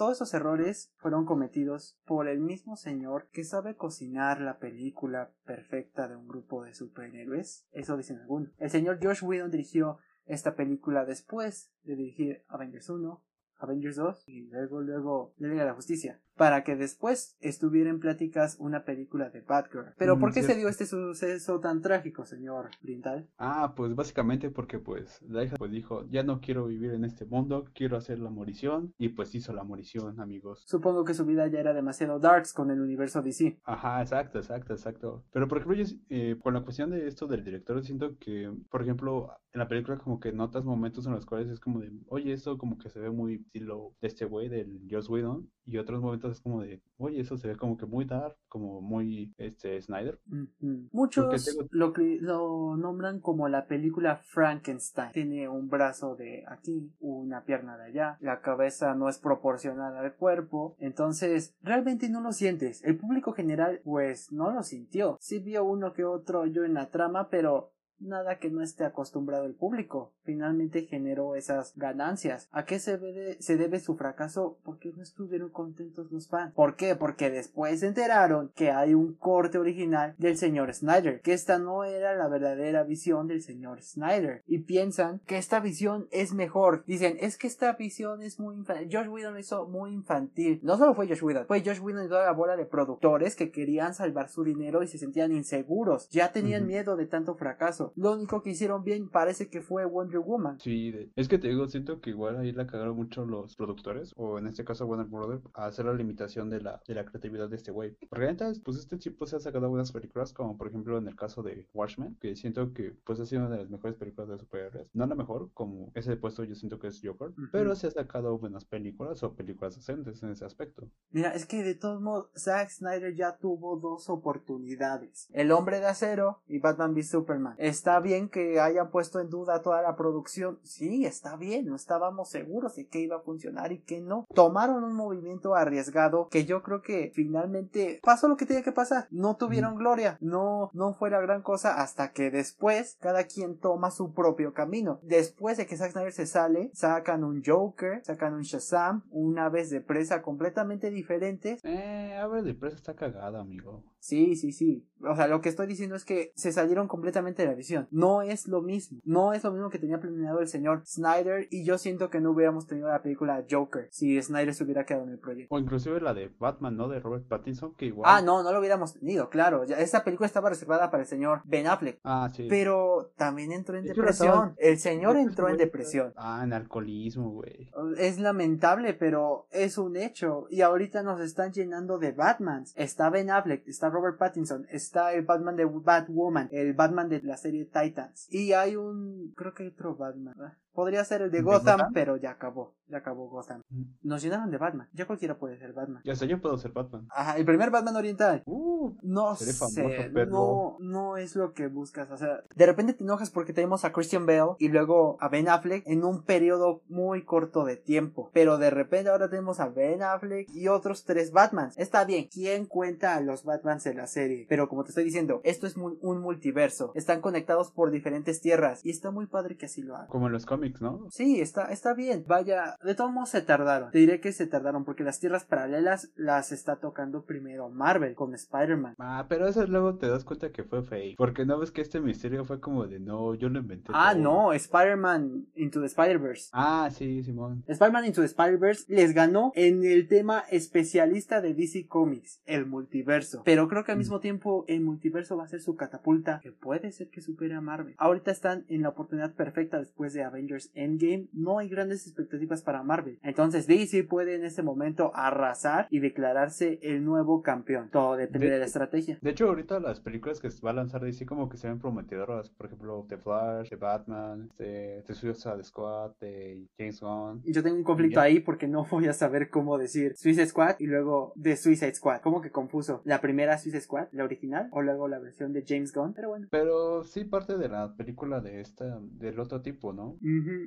Todos 0.00 0.16
esos 0.16 0.32
errores 0.32 0.94
fueron 0.96 1.26
cometidos 1.26 2.00
por 2.06 2.26
el 2.26 2.40
mismo 2.40 2.74
señor 2.74 3.28
que 3.32 3.44
sabe 3.44 3.76
cocinar 3.76 4.40
la 4.40 4.58
película 4.58 5.34
perfecta 5.44 6.08
de 6.08 6.16
un 6.16 6.26
grupo 6.26 6.64
de 6.64 6.72
superhéroes. 6.72 7.66
Eso 7.70 7.98
dicen 7.98 8.16
algunos. 8.16 8.48
El 8.56 8.70
señor 8.70 8.98
Josh 9.02 9.22
Whedon 9.22 9.50
dirigió 9.50 9.98
esta 10.24 10.56
película 10.56 11.04
después 11.04 11.70
de 11.82 11.96
dirigir 11.96 12.44
Avengers 12.48 12.88
1, 12.88 13.22
Avengers 13.58 13.96
2 13.96 14.24
y 14.26 14.46
luego, 14.46 14.80
luego 14.80 15.34
de 15.36 15.54
la 15.56 15.74
Justicia. 15.74 16.22
Para 16.40 16.64
que 16.64 16.74
después 16.74 17.36
estuviera 17.40 17.90
en 17.90 18.00
pláticas 18.00 18.56
una 18.58 18.86
película 18.86 19.28
de 19.28 19.42
Batgirl. 19.42 19.92
Pero 19.98 20.16
Mm, 20.16 20.20
¿por 20.20 20.32
qué 20.32 20.42
se 20.42 20.54
dio 20.54 20.68
este 20.68 20.86
suceso 20.86 21.60
tan 21.60 21.82
trágico, 21.82 22.24
señor 22.24 22.70
Brintal? 22.80 23.28
Ah, 23.36 23.74
pues 23.76 23.94
básicamente 23.94 24.48
porque 24.48 24.78
pues 24.78 25.20
la 25.28 25.44
hija 25.44 25.56
pues 25.58 25.70
dijo, 25.70 26.06
ya 26.08 26.22
no 26.22 26.40
quiero 26.40 26.64
vivir 26.64 26.92
en 26.92 27.04
este 27.04 27.26
mundo, 27.26 27.66
quiero 27.74 27.98
hacer 27.98 28.20
la 28.20 28.30
morición 28.30 28.94
y 28.96 29.10
pues 29.10 29.34
hizo 29.34 29.52
la 29.52 29.64
morición, 29.64 30.18
amigos. 30.18 30.62
Supongo 30.66 31.04
que 31.04 31.12
su 31.12 31.26
vida 31.26 31.46
ya 31.48 31.60
era 31.60 31.74
demasiado 31.74 32.18
darks 32.18 32.54
con 32.54 32.70
el 32.70 32.80
universo 32.80 33.20
DC. 33.20 33.58
Ajá, 33.64 34.00
exacto, 34.00 34.38
exacto, 34.38 34.72
exacto. 34.72 35.24
Pero 35.34 35.46
por 35.46 35.58
ejemplo, 35.58 35.76
yo, 35.76 35.94
eh, 36.08 36.38
con 36.42 36.54
la 36.54 36.62
cuestión 36.62 36.88
de 36.88 37.06
esto 37.06 37.26
del 37.26 37.44
director, 37.44 37.84
siento 37.84 38.16
que, 38.18 38.50
por 38.70 38.80
ejemplo, 38.80 39.30
en 39.52 39.58
la 39.58 39.68
película 39.68 39.98
como 39.98 40.20
que 40.20 40.32
notas 40.32 40.64
momentos 40.64 41.04
en 41.04 41.12
los 41.12 41.26
cuales 41.26 41.48
es 41.50 41.60
como 41.60 41.80
de, 41.80 41.90
oye, 42.08 42.32
esto 42.32 42.56
como 42.56 42.78
que 42.78 42.88
se 42.88 42.98
ve 42.98 43.10
muy 43.10 43.34
estilo 43.34 43.92
de 44.00 44.08
este 44.08 44.24
güey, 44.24 44.48
del 44.48 44.88
Joss 44.90 45.10
Whedon, 45.10 45.50
y 45.66 45.78
otros 45.78 46.00
momentos 46.00 46.29
es 46.30 46.40
como 46.40 46.62
de, 46.62 46.80
oye, 46.98 47.20
eso 47.20 47.36
se 47.36 47.48
ve 47.48 47.56
como 47.56 47.76
que 47.76 47.86
muy 47.86 48.04
dark, 48.04 48.36
como 48.48 48.80
muy, 48.80 49.32
este, 49.38 49.80
Snyder. 49.80 50.18
Ujú. 50.30 50.88
Muchos 50.92 51.44
tengo- 51.44 51.68
lo, 51.70 51.92
lo 52.20 52.76
nombran 52.76 53.20
como 53.20 53.48
la 53.48 53.66
película 53.66 54.16
Frankenstein. 54.16 55.12
Tiene 55.12 55.48
un 55.48 55.68
brazo 55.68 56.16
de 56.16 56.44
aquí, 56.48 56.92
una 57.00 57.44
pierna 57.44 57.76
de 57.76 57.84
allá, 57.84 58.18
la 58.20 58.40
cabeza 58.40 58.94
no 58.94 59.08
es 59.08 59.18
proporcional 59.18 59.96
al 59.96 60.14
cuerpo, 60.14 60.76
entonces 60.78 61.54
realmente 61.62 62.08
no 62.08 62.20
lo 62.20 62.32
sientes. 62.32 62.82
El 62.84 62.96
público 62.96 63.32
general 63.32 63.80
pues 63.84 64.32
no 64.32 64.50
lo 64.50 64.62
sintió. 64.62 65.16
Sí 65.20 65.38
vio 65.38 65.64
uno 65.64 65.92
que 65.92 66.04
otro 66.04 66.46
yo 66.46 66.64
en 66.64 66.74
la 66.74 66.90
trama, 66.90 67.28
pero 67.30 67.72
nada 68.00 68.38
que 68.38 68.50
no 68.50 68.62
esté 68.62 68.84
acostumbrado 68.84 69.46
el 69.46 69.54
público. 69.54 70.12
Finalmente 70.24 70.86
generó 70.86 71.34
esas 71.34 71.76
ganancias. 71.76 72.48
¿A 72.52 72.64
qué 72.64 72.78
se 72.78 72.98
debe, 72.98 73.40
se 73.40 73.56
debe 73.56 73.80
su 73.80 73.96
fracaso? 73.96 74.58
Porque 74.64 74.92
no 74.92 75.02
estuvieron 75.02 75.50
contentos 75.50 76.10
los 76.10 76.28
fans. 76.28 76.54
¿Por 76.54 76.76
qué? 76.76 76.96
Porque 76.96 77.30
después 77.30 77.80
se 77.80 77.86
enteraron 77.86 78.52
que 78.54 78.70
hay 78.70 78.94
un 78.94 79.14
corte 79.14 79.58
original 79.58 80.14
del 80.18 80.36
señor 80.36 80.72
Snyder, 80.74 81.20
que 81.20 81.32
esta 81.32 81.58
no 81.58 81.84
era 81.84 82.14
la 82.14 82.28
verdadera 82.28 82.84
visión 82.84 83.26
del 83.26 83.42
señor 83.42 83.82
Snyder. 83.82 84.42
Y 84.46 84.58
piensan 84.60 85.20
que 85.26 85.38
esta 85.38 85.60
visión 85.60 86.08
es 86.10 86.32
mejor. 86.32 86.84
Dicen, 86.86 87.16
es 87.20 87.36
que 87.36 87.46
esta 87.46 87.72
visión 87.74 88.22
es 88.22 88.38
muy 88.38 88.56
infantil. 88.56 88.88
Josh 88.92 89.08
Whedon 89.08 89.34
lo 89.34 89.40
hizo 89.40 89.66
muy 89.68 89.92
infantil. 89.92 90.60
No 90.62 90.76
solo 90.76 90.94
fue 90.94 91.08
Josh 91.08 91.22
Whedon, 91.22 91.46
fue 91.46 91.62
Josh 91.64 91.80
Whedon 91.80 92.06
y 92.06 92.08
toda 92.08 92.26
la 92.26 92.32
bola 92.32 92.56
de 92.56 92.66
productores 92.66 93.36
que 93.36 93.50
querían 93.50 93.94
salvar 93.94 94.28
su 94.28 94.44
dinero 94.44 94.82
y 94.82 94.88
se 94.88 94.98
sentían 94.98 95.32
inseguros. 95.32 96.08
Ya 96.10 96.32
tenían 96.32 96.66
miedo 96.66 96.96
de 96.96 97.06
tanto 97.06 97.34
fracaso. 97.34 97.89
Lo 97.96 98.12
único 98.12 98.42
que 98.42 98.50
hicieron 98.50 98.84
bien 98.84 99.08
parece 99.08 99.48
que 99.48 99.60
fue 99.60 99.84
Wonder 99.84 100.20
Woman. 100.20 100.58
Sí, 100.60 100.92
es 101.16 101.28
que 101.28 101.38
te 101.38 101.48
digo, 101.48 101.66
siento 101.68 102.00
que 102.00 102.10
igual 102.10 102.38
ahí 102.38 102.52
la 102.52 102.66
cagaron 102.66 102.96
mucho 102.96 103.24
los 103.24 103.56
productores, 103.56 104.12
o 104.16 104.38
en 104.38 104.46
este 104.46 104.64
caso 104.64 104.86
Warner 104.86 105.06
Brothers, 105.06 105.42
a 105.54 105.66
hacer 105.66 105.86
la 105.86 105.94
limitación 105.94 106.50
de 106.50 106.60
la, 106.60 106.80
de 106.86 106.94
la 106.94 107.04
creatividad 107.04 107.48
de 107.48 107.56
este 107.56 107.70
güey. 107.70 107.96
Porque 108.08 108.26
neta, 108.26 108.52
pues 108.64 108.78
este 108.78 108.96
tipo 108.96 109.26
se 109.26 109.36
ha 109.36 109.40
sacado 109.40 109.68
buenas 109.68 109.92
películas, 109.92 110.32
como 110.32 110.56
por 110.56 110.68
ejemplo 110.68 110.98
en 110.98 111.08
el 111.08 111.16
caso 111.16 111.42
de 111.42 111.66
Watchmen, 111.74 112.16
que 112.20 112.36
siento 112.36 112.72
que 112.72 112.94
pues 113.04 113.20
ha 113.20 113.26
sido 113.26 113.42
una 113.42 113.50
de 113.50 113.62
las 113.62 113.70
mejores 113.70 113.96
películas 113.96 114.28
de 114.28 114.38
superhéroes. 114.38 114.88
No 114.92 115.06
la 115.06 115.14
mejor, 115.14 115.50
como 115.54 115.90
ese 115.94 116.16
puesto 116.16 116.44
yo 116.44 116.54
siento 116.54 116.78
que 116.78 116.88
es 116.88 117.00
Joker, 117.02 117.32
pero 117.52 117.74
se 117.74 117.86
ha 117.86 117.90
sacado 117.90 118.38
buenas 118.38 118.64
películas 118.64 119.22
o 119.22 119.34
películas 119.34 119.76
decentes 119.76 120.22
en 120.22 120.30
ese 120.30 120.44
aspecto. 120.44 120.88
Mira, 121.10 121.34
es 121.34 121.46
que 121.46 121.62
de 121.62 121.74
todos 121.74 122.00
modos, 122.00 122.30
Zack 122.36 122.70
Snyder 122.70 123.14
ya 123.14 123.36
tuvo 123.36 123.76
dos 123.78 124.08
oportunidades. 124.08 125.28
El 125.32 125.52
hombre 125.52 125.80
de 125.80 125.86
acero 125.86 126.40
y 126.46 126.58
Batman 126.58 126.94
v 126.94 127.02
Superman. 127.02 127.54
Está 127.80 127.98
bien 127.98 128.28
que 128.28 128.60
hayan 128.60 128.90
puesto 128.90 129.20
en 129.20 129.30
duda 129.30 129.62
toda 129.62 129.80
la 129.80 129.96
producción. 129.96 130.58
Sí, 130.62 131.06
está 131.06 131.36
bien. 131.36 131.64
No 131.64 131.76
estábamos 131.76 132.28
seguros 132.28 132.76
de 132.76 132.86
que 132.86 133.00
iba 133.00 133.16
a 133.16 133.20
funcionar 133.20 133.72
y 133.72 133.78
que 133.78 134.02
no. 134.02 134.26
Tomaron 134.34 134.84
un 134.84 134.92
movimiento 134.92 135.54
arriesgado 135.54 136.28
que 136.28 136.44
yo 136.44 136.62
creo 136.62 136.82
que 136.82 137.10
finalmente 137.14 137.98
pasó 138.02 138.28
lo 138.28 138.36
que 138.36 138.44
tenía 138.44 138.62
que 138.62 138.70
pasar. 138.70 139.08
No 139.10 139.36
tuvieron 139.36 139.76
gloria. 139.76 140.18
No, 140.20 140.68
no 140.74 140.92
fue 140.92 141.08
la 141.08 141.22
gran 141.22 141.40
cosa 141.40 141.80
hasta 141.80 142.12
que 142.12 142.30
después 142.30 142.98
cada 143.00 143.24
quien 143.24 143.56
toma 143.56 143.90
su 143.90 144.12
propio 144.12 144.52
camino. 144.52 145.00
Después 145.02 145.56
de 145.56 145.66
que 145.66 145.78
Zack 145.78 145.92
Snyder 145.92 146.12
se 146.12 146.26
sale, 146.26 146.70
sacan 146.74 147.24
un 147.24 147.42
Joker, 147.42 148.04
sacan 148.04 148.34
un 148.34 148.42
Shazam, 148.42 149.04
una 149.10 149.48
vez 149.48 149.70
de 149.70 149.80
presa 149.80 150.20
completamente 150.20 150.90
diferentes 150.90 151.64
Eh, 151.64 152.14
Abre 152.20 152.42
de 152.42 152.52
presa 152.52 152.76
está 152.76 152.94
cagada, 152.94 153.40
amigo. 153.40 153.84
Sí, 154.00 154.34
sí, 154.34 154.52
sí. 154.52 154.86
O 155.02 155.14
sea, 155.14 155.28
lo 155.28 155.40
que 155.40 155.50
estoy 155.50 155.66
diciendo 155.66 155.94
es 155.94 156.04
que 156.04 156.32
se 156.34 156.52
salieron 156.52 156.88
completamente 156.88 157.42
de 157.42 157.48
la 157.48 157.54
visión. 157.54 157.69
No 157.90 158.22
es 158.22 158.48
lo 158.48 158.62
mismo. 158.62 159.00
No 159.04 159.32
es 159.32 159.44
lo 159.44 159.52
mismo 159.52 159.70
que 159.70 159.78
tenía 159.78 160.00
planeado 160.00 160.40
el 160.40 160.48
señor 160.48 160.82
Snyder. 160.86 161.48
Y 161.50 161.64
yo 161.64 161.78
siento 161.78 162.10
que 162.10 162.20
no 162.20 162.30
hubiéramos 162.30 162.66
tenido 162.66 162.88
la 162.88 163.02
película 163.02 163.44
Joker 163.48 163.88
si 163.90 164.20
Snyder 164.20 164.54
se 164.54 164.64
hubiera 164.64 164.84
quedado 164.84 165.04
en 165.04 165.10
el 165.10 165.18
proyecto. 165.18 165.54
O 165.54 165.58
inclusive 165.58 166.00
la 166.00 166.14
de 166.14 166.32
Batman, 166.38 166.76
¿no? 166.76 166.88
De 166.88 167.00
Robert 167.00 167.26
Pattinson, 167.26 167.74
que 167.74 167.86
igual... 167.86 168.10
Ah, 168.12 168.22
no, 168.22 168.42
no 168.42 168.52
lo 168.52 168.58
hubiéramos 168.58 168.94
tenido, 168.94 169.28
claro. 169.28 169.64
Ya, 169.64 169.78
esa 169.78 170.04
película 170.04 170.26
estaba 170.26 170.48
reservada 170.48 170.90
para 170.90 171.02
el 171.02 171.08
señor 171.08 171.42
Ben 171.44 171.66
Affleck. 171.66 172.00
Ah, 172.04 172.28
sí. 172.32 172.46
Pero 172.48 173.12
también 173.16 173.52
entró 173.52 173.76
en 173.76 173.84
depresión. 173.84 174.54
El 174.58 174.78
señor 174.78 175.16
entró 175.16 175.48
en 175.48 175.56
depresión. 175.56 176.12
Ah, 176.16 176.42
en 176.44 176.52
alcoholismo, 176.52 177.30
güey. 177.30 177.70
Es 177.98 178.18
lamentable, 178.18 178.94
pero 178.94 179.46
es 179.50 179.78
un 179.78 179.96
hecho. 179.96 180.46
Y 180.50 180.62
ahorita 180.62 181.02
nos 181.02 181.20
están 181.20 181.52
llenando 181.52 181.98
de 181.98 182.12
Batmans. 182.12 182.72
Está 182.76 183.10
Ben 183.10 183.30
Affleck, 183.30 183.66
está 183.66 183.90
Robert 183.90 184.18
Pattinson, 184.18 184.66
está 184.70 185.12
el 185.12 185.24
Batman 185.24 185.56
de 185.56 185.64
Batwoman, 185.64 186.48
el 186.52 186.72
Batman 186.74 187.08
de 187.08 187.20
la 187.22 187.36
serie 187.36 187.49
serie 187.50 187.64
Titans. 187.66 188.32
Y 188.32 188.52
hay 188.52 188.76
un, 188.76 189.32
creo 189.36 189.54
que 189.54 189.64
hay 189.64 189.68
otro 189.70 189.96
Batman. 189.96 190.34
¿verdad? 190.36 190.56
Podría 190.72 191.04
ser 191.04 191.22
el 191.22 191.30
de 191.30 191.38
¿De 191.38 191.42
Gotham, 191.44 191.78
Gotham? 191.78 191.92
pero 191.92 192.16
ya 192.16 192.30
acabó, 192.30 192.74
ya 192.88 192.98
acabó 192.98 193.28
Gotham. 193.28 193.62
Mm. 193.70 193.82
Nos 194.02 194.22
llenaron 194.22 194.50
de 194.50 194.58
Batman, 194.58 194.88
ya 194.92 195.06
cualquiera 195.06 195.36
puede 195.38 195.58
ser 195.58 195.72
Batman. 195.72 196.02
Ya 196.04 196.14
sé, 196.14 196.26
yo 196.28 196.40
puedo 196.40 196.56
ser 196.58 196.72
Batman. 196.72 197.06
Ajá, 197.10 197.36
el 197.36 197.44
primer 197.44 197.70
Batman 197.70 197.96
oriental. 197.96 198.42
Uh, 198.46 198.94
No 199.02 199.34
sé, 199.36 199.52
famoso, 199.52 199.80
pero- 200.14 200.30
no, 200.30 200.76
no 200.80 201.16
es 201.16 201.36
lo 201.36 201.52
que 201.52 201.66
buscas. 201.68 202.10
O 202.10 202.16
sea, 202.16 202.42
de 202.54 202.66
repente 202.66 202.94
te 202.94 203.04
enojas 203.04 203.30
porque 203.30 203.52
tenemos 203.52 203.84
a 203.84 203.92
Christian 203.92 204.26
Bale 204.26 204.54
y 204.58 204.68
luego 204.68 205.16
a 205.20 205.28
Ben 205.28 205.48
Affleck 205.48 205.82
en 205.86 206.04
un 206.04 206.22
periodo 206.24 206.82
muy 206.88 207.24
corto 207.24 207.64
de 207.64 207.76
tiempo. 207.76 208.30
Pero 208.32 208.58
de 208.58 208.70
repente 208.70 209.10
ahora 209.10 209.28
tenemos 209.28 209.60
a 209.60 209.68
Ben 209.68 210.02
Affleck 210.02 210.48
y 210.54 210.68
otros 210.68 211.04
tres 211.04 211.32
Batmans. 211.32 211.76
Está 211.78 212.04
bien, 212.04 212.28
¿quién 212.32 212.66
cuenta 212.66 213.16
a 213.16 213.20
los 213.20 213.44
Batmans 213.44 213.86
en 213.86 213.96
la 213.96 214.06
serie? 214.06 214.46
Pero 214.48 214.68
como 214.68 214.84
te 214.84 214.90
estoy 214.90 215.04
diciendo, 215.04 215.40
esto 215.44 215.66
es 215.66 215.76
un 215.76 216.20
multiverso. 216.20 216.92
Están 216.94 217.20
conectados 217.20 217.70
por 217.70 217.90
diferentes 217.90 218.40
tierras 218.40 218.84
y 218.84 218.90
está 218.90 219.10
muy 219.10 219.26
padre 219.26 219.56
que 219.56 219.66
así 219.66 219.82
lo 219.82 219.96
hagan. 219.96 220.08
como 220.08 220.26
en 220.26 220.32
los 220.32 220.46
cómics, 220.46 220.59
¿no? 220.80 221.06
Sí, 221.10 221.40
está, 221.40 221.72
está 221.72 221.94
bien. 221.94 222.24
Vaya, 222.28 222.76
de 222.84 222.94
todos 222.94 223.12
modos 223.12 223.30
se 223.30 223.42
tardaron. 223.42 223.90
Te 223.90 223.98
diré 223.98 224.20
que 224.20 224.32
se 224.32 224.46
tardaron 224.46 224.84
porque 224.84 225.02
las 225.04 225.18
tierras 225.20 225.44
paralelas 225.44 226.10
las 226.16 226.52
está 226.52 226.76
tocando 226.76 227.24
primero 227.24 227.68
Marvel 227.70 228.14
con 228.14 228.34
Spider-Man. 228.34 228.94
Ah, 228.98 229.26
pero 229.28 229.48
eso 229.48 229.66
luego 229.66 229.96
te 229.96 230.08
das 230.08 230.24
cuenta 230.24 230.50
que 230.52 230.64
fue 230.64 230.82
fake. 230.82 231.16
Porque 231.16 231.44
no 231.46 231.58
ves 231.58 231.70
que 231.70 231.80
este 231.80 232.00
misterio 232.00 232.44
fue 232.44 232.60
como 232.60 232.86
de 232.86 233.00
no, 233.00 233.34
yo 233.34 233.48
lo 233.48 233.58
inventé. 233.60 233.92
Ah, 233.94 234.12
todo". 234.12 234.22
no, 234.22 234.52
Spider-Man 234.52 235.46
Into 235.54 235.80
the 235.80 235.86
Spider-Verse. 235.86 236.50
Ah, 236.52 236.88
sí, 236.92 237.22
Simón. 237.22 237.64
Spider-Man 237.66 238.04
Into 238.06 238.20
the 238.20 238.26
Spider-Verse 238.26 238.84
les 238.88 239.12
ganó 239.14 239.52
en 239.54 239.84
el 239.84 240.08
tema 240.08 240.44
especialista 240.50 241.40
de 241.40 241.54
DC 241.54 241.86
Comics, 241.86 242.40
el 242.46 242.66
multiverso. 242.66 243.42
Pero 243.44 243.68
creo 243.68 243.84
que 243.84 243.92
al 243.92 243.98
Mm. 243.98 244.00
mismo 244.00 244.20
tiempo 244.20 244.64
el 244.68 244.80
multiverso 244.80 245.36
va 245.36 245.44
a 245.44 245.48
ser 245.48 245.60
su 245.60 245.76
catapulta, 245.76 246.40
que 246.42 246.52
puede 246.52 246.90
ser 246.92 247.10
que 247.10 247.20
supere 247.20 247.54
a 247.54 247.60
Marvel. 247.60 247.94
Ahorita 247.98 248.30
están 248.30 248.64
en 248.68 248.82
la 248.82 248.88
oportunidad 248.90 249.34
perfecta 249.34 249.78
después 249.78 250.12
de 250.14 250.22
Avengers 250.24 250.49
Endgame. 250.74 251.28
No 251.32 251.58
hay 251.58 251.68
grandes 251.68 252.06
expectativas 252.06 252.62
para 252.62 252.82
Marvel. 252.82 253.18
Entonces 253.22 253.66
DC 253.66 254.04
puede 254.04 254.36
en 254.36 254.44
este 254.44 254.62
momento 254.62 255.12
arrasar 255.14 255.86
y 255.90 256.00
declararse 256.00 256.78
el 256.82 257.04
nuevo 257.04 257.42
campeón. 257.42 257.88
Todo 257.90 258.16
depende 258.16 258.46
de, 258.46 258.52
De 258.54 258.58
la 258.60 258.66
estrategia. 258.66 259.18
De 259.20 259.30
hecho, 259.30 259.48
ahorita 259.48 259.80
las 259.80 260.00
películas 260.00 260.40
que 260.40 260.48
va 260.64 260.70
a 260.70 260.74
lanzar 260.74 261.02
DC 261.02 261.26
como 261.26 261.48
que 261.48 261.56
se 261.56 261.68
ven 261.68 261.78
prometedoras. 261.78 262.50
Por 262.50 262.66
ejemplo, 262.66 263.06
The 263.08 263.18
Flash, 263.18 263.68
The 263.70 263.76
Batman, 263.76 264.50
The, 264.56 265.04
The 265.06 265.14
Suicide 265.14 265.62
Squad, 265.64 266.12
de 266.20 266.66
James 266.78 267.00
Gunn. 267.00 267.42
Yo 267.44 267.62
tengo 267.62 267.76
un 267.76 267.84
conflicto 267.84 268.20
ahí 268.20 268.40
porque 268.40 268.68
no 268.68 268.84
voy 268.90 269.06
a 269.06 269.12
saber 269.12 269.50
cómo 269.50 269.78
decir 269.78 270.14
Suicide 270.16 270.46
Squad 270.46 270.76
y 270.78 270.86
luego 270.86 271.32
The 271.40 271.56
Suicide 271.56 271.94
Squad. 271.94 272.20
Como 272.20 272.40
que 272.40 272.50
confuso. 272.50 273.02
La 273.04 273.20
primera 273.20 273.58
Suicide 273.58 273.82
Squad, 273.82 274.08
la 274.12 274.24
original, 274.24 274.68
o 274.72 274.82
luego 274.82 275.08
la 275.08 275.18
versión 275.18 275.52
de 275.52 275.64
James 275.66 275.92
Gunn. 275.92 276.14
Pero 276.14 276.28
bueno. 276.28 276.48
Pero 276.50 277.04
sí 277.04 277.24
parte 277.24 277.56
de 277.56 277.68
la 277.68 277.94
película 277.96 278.40
de 278.40 278.60
esta, 278.60 279.00
del 279.00 279.38
otro 279.40 279.62
tipo, 279.62 279.92
¿no? 279.92 280.16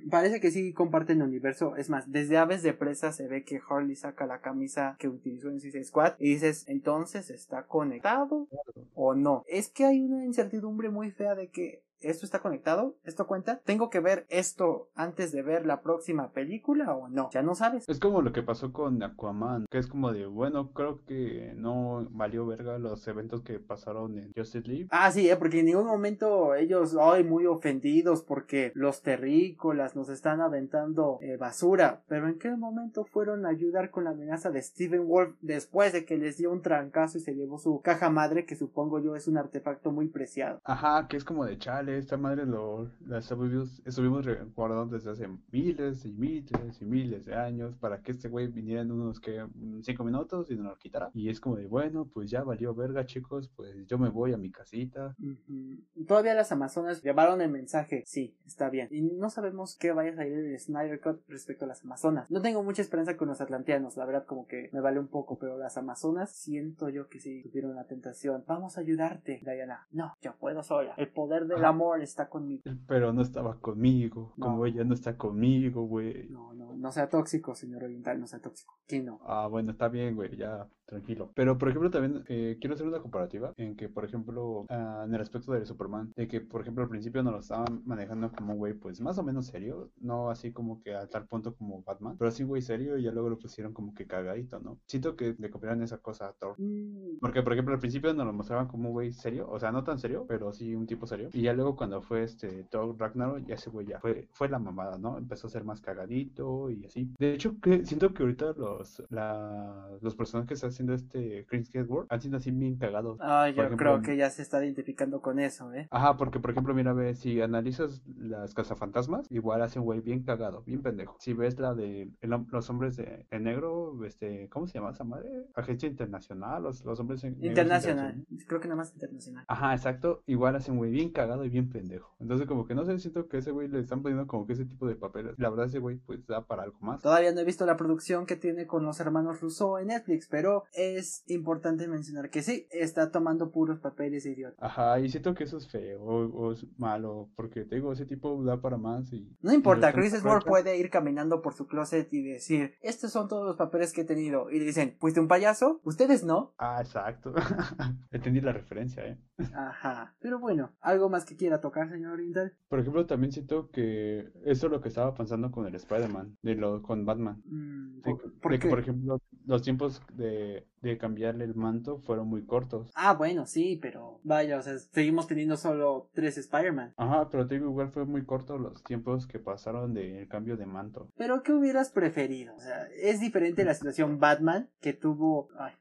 Parece 0.10 0.40
que 0.40 0.52
sí 0.52 0.74
comparten 0.74 1.22
el 1.22 1.28
universo. 1.28 1.76
Es 1.76 1.90
más, 1.90 2.12
desde 2.12 2.38
Aves 2.38 2.64
de 2.64 2.74
Presa 2.74 3.12
se 3.12 3.28
ve 3.28 3.44
que 3.44 3.62
Harley 3.68 3.96
saca 3.96 4.26
la 4.26 4.42
camisa 4.42 4.96
que 5.00 5.08
utilizó 5.08 5.50
en 5.50 5.60
Suicide 5.60 5.84
Squad 5.84 6.14
y 6.20 6.34
dices, 6.34 6.66
entonces 6.68 7.30
está 7.30 7.64
conectado 7.64 8.48
o 8.94 9.16
no. 9.16 9.44
Es 9.48 9.70
que 9.70 9.86
hay 9.86 10.02
una 10.02 10.24
incertidumbre 10.26 10.90
muy 10.90 11.12
fea 11.12 11.36
de 11.36 11.50
que 11.50 11.84
esto 12.04 12.26
está 12.26 12.40
conectado, 12.40 12.96
esto 13.04 13.28
cuenta. 13.28 13.62
Tengo 13.66 13.90
que 13.90 14.00
ver 14.00 14.26
esto 14.30 14.90
antes 14.96 15.32
de 15.32 15.42
ver 15.42 15.66
la 15.66 15.82
próxima 15.82 16.32
película 16.32 16.94
o 16.96 17.10
no. 17.10 17.30
Ya 17.32 17.42
no 17.42 17.56
sabes. 17.56 17.88
Es 17.88 18.00
como 18.00 18.22
lo 18.22 18.32
que 18.32 18.44
pasó 18.44 18.72
con 18.72 19.02
Aquaman, 19.02 19.66
que 19.70 19.78
es 19.78 19.88
como 19.88 20.12
de, 20.12 20.26
bueno, 20.26 20.72
creo 20.72 21.04
que 21.06 21.54
no 21.56 22.08
valió 22.12 22.46
verga 22.46 22.78
los 22.78 23.08
eventos 23.08 23.42
que 23.42 23.60
pasaron 23.60 24.18
en 24.18 24.32
Justice 24.36 24.68
League. 24.68 24.88
Ah, 24.92 25.12
sí, 25.12 25.30
¿eh? 25.30 25.36
porque 25.36 25.60
en 25.60 25.68
ningún 25.68 25.86
momento 25.86 26.56
ellos, 26.56 26.96
ay, 27.00 27.24
muy 27.24 27.46
ofendidos 27.46 28.24
porque 28.24 28.72
los 28.76 29.02
terrícolas 29.02 29.96
nos 29.96 30.10
están 30.10 30.42
aventando 30.42 31.20
eh, 31.22 31.38
basura. 31.38 32.04
Pero 32.08 32.28
¿en 32.28 32.40
qué 32.40 32.52
momento 32.52 33.06
fueron 33.06 33.46
a 33.46 33.50
ayudar 33.50 33.90
con 33.90 34.04
la 34.04 34.12
amenaza 34.12 34.52
de 34.52 34.62
Steven 34.62 35.08
Wolf 35.08 35.36
después 35.42 35.94
de 35.94 36.06
que 36.06 36.18
les 36.18 36.38
dio 36.38 36.52
un 36.52 36.62
trancazo 36.62 37.18
y 37.18 37.22
se 37.22 37.36
llevó 37.36 37.58
su 37.58 37.82
caja 37.82 38.10
madre, 38.10 38.46
que 38.46 38.56
supongo 38.56 39.00
yo 39.00 39.16
es 39.16 39.28
un 39.28 39.38
artefacto 39.38 39.92
muy 39.92 40.08
preciado? 40.08 40.60
Ajá, 40.64 41.08
que 41.08 41.18
es 41.18 41.24
como 41.24 41.46
de 41.46 41.58
chale, 41.58 41.93
esta 41.98 42.18
madre 42.18 42.46
lo 42.46 42.90
la 43.08 43.20
estuvimos, 43.20 43.82
estuvimos 43.86 44.26
recordando 44.26 44.96
desde 44.96 45.12
hace 45.12 45.30
miles 45.52 46.06
y 46.06 46.12
miles 46.12 46.82
y 46.82 46.86
miles 46.86 47.26
de 47.26 47.36
años 47.36 47.76
para 47.78 48.02
que 48.02 48.12
este 48.12 48.30
güey 48.30 48.48
viniera 48.48 48.82
en 48.82 48.92
unos 48.92 49.20
que 49.20 49.44
mm, 49.44 49.82
cinco 49.82 50.04
minutos 50.04 50.50
y 50.52 50.56
nos 50.56 50.66
lo 50.66 50.78
quitara. 50.78 51.12
Y 51.14 51.30
es 51.30 51.40
como 51.40 51.56
de 51.56 51.68
bueno, 51.68 52.06
pues 52.06 52.30
ya 52.30 52.44
valió 52.44 52.74
verga, 52.74 53.06
chicos, 53.06 53.50
pues 53.56 53.86
yo 53.88 53.98
me 53.98 54.10
voy 54.10 54.34
a 54.34 54.38
mi 54.38 54.52
casita. 54.52 55.16
Ujú. 55.20 56.06
Todavía 56.08 56.34
las 56.34 56.52
Amazonas 56.52 57.02
llevaron 57.02 57.42
el 57.42 57.50
mensaje, 57.50 58.04
sí, 58.06 58.36
está 58.46 58.70
bien. 58.70 58.88
Y 58.92 59.02
no 59.02 59.30
sabemos 59.30 59.78
qué 59.78 59.92
vaya 59.92 60.12
a 60.12 60.16
salir 60.16 60.36
del 60.36 60.60
Snyder 60.60 61.00
Cut 61.02 61.22
respecto 61.28 61.66
a 61.66 61.68
las 61.68 61.84
Amazonas. 61.84 62.30
No 62.30 62.42
tengo 62.42 62.64
mucha 62.64 62.82
esperanza 62.82 63.18
con 63.18 63.28
los 63.28 63.42
atlanteanos, 63.42 63.98
la 63.98 64.06
verdad 64.06 64.26
como 64.26 64.48
que 64.48 64.70
me 64.72 64.82
vale 64.82 65.00
un 65.00 65.08
poco, 65.08 65.38
pero 65.38 65.58
las 65.58 65.78
Amazonas 65.78 66.32
siento 66.32 66.90
yo 66.90 67.08
que 67.08 67.20
sí 67.20 67.44
tuvieron 67.44 67.76
la 67.76 67.86
tentación. 67.86 68.44
Vamos 68.48 68.78
a 68.78 68.82
ayudarte, 68.82 69.42
Diana. 69.44 69.88
No, 69.92 70.14
yo 70.22 70.36
puedo 70.40 70.64
sola. 70.64 70.94
El 70.98 71.10
poder 71.10 71.46
del 71.46 71.58
Ajá. 71.58 71.73
Amor 71.74 72.02
está 72.02 72.30
conmigo. 72.30 72.64
Pero 72.88 73.14
no 73.14 73.22
estaba 73.22 73.60
conmigo, 73.60 74.34
como 74.40 74.66
ella 74.66 74.84
no 74.84 74.94
está 74.94 75.18
conmigo, 75.18 75.86
güey. 75.86 76.30
No, 76.30 76.54
no, 76.54 76.76
no 76.76 76.92
sea 76.92 77.10
tóxico, 77.10 77.56
señor 77.56 77.84
oriental, 77.84 78.20
no 78.20 78.28
sea 78.28 78.40
tóxico. 78.40 78.80
Aquí 78.84 79.02
no. 79.02 79.20
Ah, 79.26 79.48
bueno, 79.48 79.72
está 79.72 79.88
bien, 79.88 80.16
güey, 80.16 80.36
ya, 80.38 80.68
tranquilo. 80.86 81.32
Pero, 81.36 81.58
por 81.58 81.70
ejemplo, 81.70 81.90
también 81.90 82.24
eh, 82.28 82.58
quiero 82.60 82.76
hacer 82.76 82.88
una 82.88 83.00
comparativa 83.00 83.54
en 83.58 83.76
que, 83.76 83.90
por 83.90 84.06
ejemplo, 84.06 84.66
ah, 84.70 85.04
en 85.06 85.14
el 85.14 85.22
aspecto 85.22 85.54
de 85.54 85.66
Superman, 85.66 86.12
de 86.16 86.28
que, 86.28 86.42
por 86.42 86.62
ejemplo, 86.62 86.84
al 86.84 86.90
principio 86.90 87.24
nos 87.24 87.34
lo 87.34 87.40
estaban 87.40 87.82
manejando 87.86 88.32
como 88.32 88.54
un 88.54 88.60
güey, 88.60 88.74
pues, 88.74 89.02
más 89.02 89.18
o 89.18 89.24
menos 89.24 89.48
serio, 89.48 89.92
no 90.00 90.30
así 90.30 90.52
como 90.52 90.82
que 90.82 90.94
a 90.96 91.08
tal 91.08 91.28
punto 91.28 91.56
como 91.56 91.84
Batman, 91.84 92.16
pero 92.18 92.32
sí 92.32 92.44
güey 92.44 92.62
serio 92.62 92.98
y 92.98 93.04
ya 93.04 93.12
luego 93.12 93.30
lo 93.30 93.40
pusieron 93.40 93.74
como 93.74 93.94
que 93.94 94.06
cagadito, 94.08 94.60
¿no? 94.60 94.80
Siento 94.88 95.16
que 95.16 95.36
le 95.38 95.50
copiaron 95.50 95.82
esa 95.84 95.98
cosa 95.98 96.28
a 96.28 96.34
Thor. 96.34 96.56
Mm, 96.58 97.20
Porque, 97.20 97.42
por 97.42 97.54
ejemplo, 97.54 97.74
al 97.74 97.80
principio 97.80 98.14
nos 98.14 98.26
lo 98.26 98.34
mostraban 98.34 98.68
como 98.68 98.90
un 98.90 98.94
güey 98.94 99.12
serio, 99.12 99.48
o 99.50 99.60
sea, 99.60 99.72
no 99.72 99.84
tan 99.84 100.00
serio, 100.00 100.26
pero 100.28 100.52
sí 100.54 100.76
un 100.76 100.86
tipo 100.86 101.08
serio. 101.08 101.30
Y 101.34 101.42
ya 101.42 101.54
luego 101.54 101.76
cuando 101.76 102.02
fue 102.02 102.24
este 102.24 102.64
Thor 102.66 102.96
Ragnarok, 102.98 103.46
ya 103.46 103.56
ese 103.56 103.70
güey 103.70 103.88
ya 103.88 104.00
fue, 104.00 104.28
fue 104.32 104.50
la 104.50 104.60
mamada, 104.60 104.98
¿no? 104.98 105.18
Empezó 105.18 105.48
a 105.48 105.50
ser 105.50 105.64
más 105.64 105.82
cagadito 105.82 106.70
y 106.70 106.86
así. 106.86 107.10
De 107.18 107.34
hecho, 107.34 107.60
que 107.62 107.86
siento 107.86 108.14
que 108.14 108.24
ahorita 108.24 108.54
los, 108.58 109.04
la, 109.10 109.90
los 110.02 110.16
personajes 110.16 110.48
que 110.48 110.54
está 110.56 110.72
haciendo 110.84 110.94
este 110.94 111.46
Chris 111.48 111.70
Hemsworth 111.74 112.12
han 112.12 112.22
sido 112.22 112.38
así 112.38 112.52
bien 112.52 112.78
cagados. 112.78 113.18
Ay, 113.22 113.54
Por 113.54 113.58
yo 113.58 113.64
ejemplo, 113.66 113.92
creo 113.92 114.02
que 114.02 114.18
ya 114.18 114.30
se 114.30 114.42
está 114.42 114.64
identificando 114.64 115.22
con 115.22 115.40
eso, 115.40 115.74
¿eh? 115.74 115.88
Ajá, 115.92 116.18
porque 116.18 116.40
por 116.40 116.52
ejemplo, 116.52 116.74
mira, 116.74 116.94
ve, 116.94 117.16
si 117.16 117.42
analizas 117.42 118.02
las 118.18 118.54
cazafantasmas, 118.54 119.28
igual 119.30 119.62
hace 119.62 119.80
un 119.80 119.86
güey 119.86 120.02
bien 120.02 120.24
cagado, 120.24 120.64
bien 120.66 120.82
pendejo. 120.82 121.16
Si 121.20 121.34
ves 121.34 121.60
la 121.60 121.74
de 121.74 122.10
el 122.22 122.34
los 122.52 122.70
hombres 122.70 122.98
de, 122.98 123.26
negro, 123.40 124.04
este, 124.06 124.50
¿cómo 124.50 124.68
se 124.68 124.80
llama 124.80 124.92
esa 124.92 125.04
madre? 125.04 125.30
Agencia 125.56 125.88
Internacional, 125.88 126.64
los, 126.64 126.84
los 126.84 127.00
hombres 127.00 127.24
en 127.24 127.44
Internacional. 127.44 128.26
Creo 128.48 128.60
que 128.60 128.68
nada 128.68 128.78
más 128.78 128.94
internacional. 128.94 129.46
Ajá, 129.48 129.74
exacto. 129.74 130.24
Igual 130.26 130.56
hace 130.56 130.72
un 130.72 130.78
güey 130.78 130.92
bien 130.92 131.12
cagado 131.12 131.46
y 131.46 131.50
bien 131.50 131.70
pendejo. 131.70 132.16
Entonces, 132.20 132.48
como 132.48 132.66
que 132.66 132.76
no 132.76 132.86
sé, 132.86 132.98
siento 133.00 133.28
que 133.28 133.38
ese 133.38 133.52
güey 133.52 133.68
le 133.68 133.80
están 133.80 134.02
poniendo 134.02 134.28
como 134.28 134.48
que 134.48 134.54
ese 134.54 134.66
tipo 134.66 134.88
de 134.88 134.96
papeles. 134.96 135.36
La 135.38 135.50
verdad, 135.50 135.68
ese 135.68 135.80
güey, 135.80 135.98
pues 135.98 136.26
da 136.26 136.46
para 136.46 136.64
algo 136.64 136.78
más. 136.82 137.02
Todavía 137.02 137.32
no 137.32 137.40
he 137.40 137.46
visto 137.46 137.66
la 137.66 137.78
producción 137.78 138.26
que 138.26 138.36
tiene 138.36 138.66
con 138.66 138.84
los 138.84 139.00
hermanos 139.00 139.42
Russo 139.42 139.78
en 139.80 139.88
Netflix, 139.88 140.28
pero 140.28 140.63
es 140.74 141.24
importante 141.28 141.88
mencionar 141.88 142.30
que 142.30 142.42
sí, 142.42 142.68
está 142.72 143.12
tomando 143.12 143.52
puros 143.52 143.80
papeles 143.80 144.24
de 144.24 144.32
idiota. 144.32 144.66
Ajá, 144.66 145.00
y 145.00 145.10
siento 145.10 145.34
que 145.34 145.44
eso 145.44 145.58
es 145.58 145.70
feo 145.70 146.02
o, 146.02 146.26
o 146.28 146.52
es 146.54 146.66
malo, 146.78 147.30
porque 147.36 147.66
te 147.66 147.76
digo, 147.76 147.92
ese 147.94 148.06
tipo 148.06 148.44
da 148.44 148.62
para 148.62 148.78
más 148.78 149.12
y. 149.14 149.36
No 149.42 149.54
importa, 149.54 149.90
y 149.90 149.94
Chris 149.94 150.14
contrata. 150.14 150.46
puede 150.46 150.78
ir 150.78 150.90
caminando 150.90 151.42
por 151.42 151.54
su 151.54 151.68
closet 151.68 152.12
y 152.14 152.24
decir, 152.24 152.76
estos 152.82 153.12
son 153.12 153.28
todos 153.28 153.46
los 153.46 153.58
papeles 153.58 153.94
que 153.94 154.02
he 154.02 154.06
tenido. 154.06 154.50
Y 154.50 154.60
le 154.60 154.66
dicen, 154.66 154.96
¿fuiste 155.00 155.20
un 155.20 155.28
payaso? 155.28 155.82
¿Ustedes 155.84 156.24
no? 156.24 156.54
Ah, 156.58 156.80
exacto. 156.82 157.34
Entendí 158.12 158.42
la 158.42 158.54
referencia, 158.54 159.06
eh. 159.06 159.18
Ajá. 159.54 160.16
Pero 160.20 160.40
bueno, 160.40 160.74
¿algo 160.82 161.10
más 161.10 161.26
que 161.26 161.36
quiera 161.36 161.62
tocar, 161.62 161.90
señor 161.90 162.14
Oriental? 162.14 162.54
Por 162.70 162.80
ejemplo, 162.80 163.06
también 163.06 163.32
siento 163.32 163.70
que 163.72 164.32
eso 164.46 164.68
es 164.68 164.72
lo 164.72 164.82
que 164.82 164.90
estaba 164.90 165.14
pensando 165.16 165.52
con 165.52 165.66
el 165.66 165.76
Spider-Man, 165.76 166.38
de 166.42 166.56
lo, 166.56 166.82
con 166.82 167.06
Batman. 167.06 167.42
Mm, 167.46 168.02
De, 168.02 168.16
¿Por, 168.42 168.60
que, 168.60 168.70
por 168.70 168.80
ejemplo, 168.80 169.20
los 169.46 169.62
tiempos 169.62 170.02
de, 170.14 170.68
de 170.82 170.98
cambiarle 170.98 171.46
el 171.46 171.56
manto 171.56 172.00
fueron 172.00 172.28
muy 172.28 172.46
cortos. 172.46 172.92
Ah, 172.96 173.14
bueno, 173.14 173.46
sí, 173.46 173.80
pero 173.82 174.20
vaya, 174.24 174.60
o 174.60 174.62
sea, 174.62 174.78
seguimos 174.78 175.28
teniendo 175.28 175.58
solo 175.58 176.10
tres 176.14 176.38
Spider-Man. 176.38 176.94
Ajá, 176.98 177.30
pero 177.30 177.48
te 177.48 177.56
digo, 177.56 177.70
igual 177.70 177.90
fue 177.90 178.06
muy 178.06 178.26
corto 178.26 178.58
los 178.58 178.84
tiempos 178.84 179.26
que 179.26 179.40
pasaron 179.40 179.94
del 179.94 180.28
cambio 180.28 180.58
de 180.58 180.66
manto. 180.66 181.10
Pero 181.18 181.42
¿qué 181.42 181.54
hubieras 181.54 181.90
preferido? 181.90 182.56
O 182.56 182.60
sea, 182.60 182.88
es 183.02 183.20
diferente 183.20 183.66
la 183.66 183.74
situación 183.74 184.20
Batman 184.20 184.70
que 184.80 184.94
tuvo, 184.94 185.50
ay, 185.58 185.74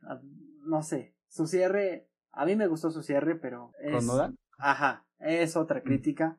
no 0.65 0.83
sé, 0.83 1.15
su 1.29 1.47
cierre, 1.47 2.09
a 2.33 2.45
mí 2.45 2.57
me 2.57 2.67
gustó 2.67 2.91
su 2.91 3.03
cierre, 3.03 3.35
pero 3.37 3.73
es... 3.81 3.93
¿Con 3.95 4.07
Nolan? 4.07 4.39
Ajá, 4.59 5.05
es 5.19 5.57
otra 5.57 5.83
crítica. 5.83 6.39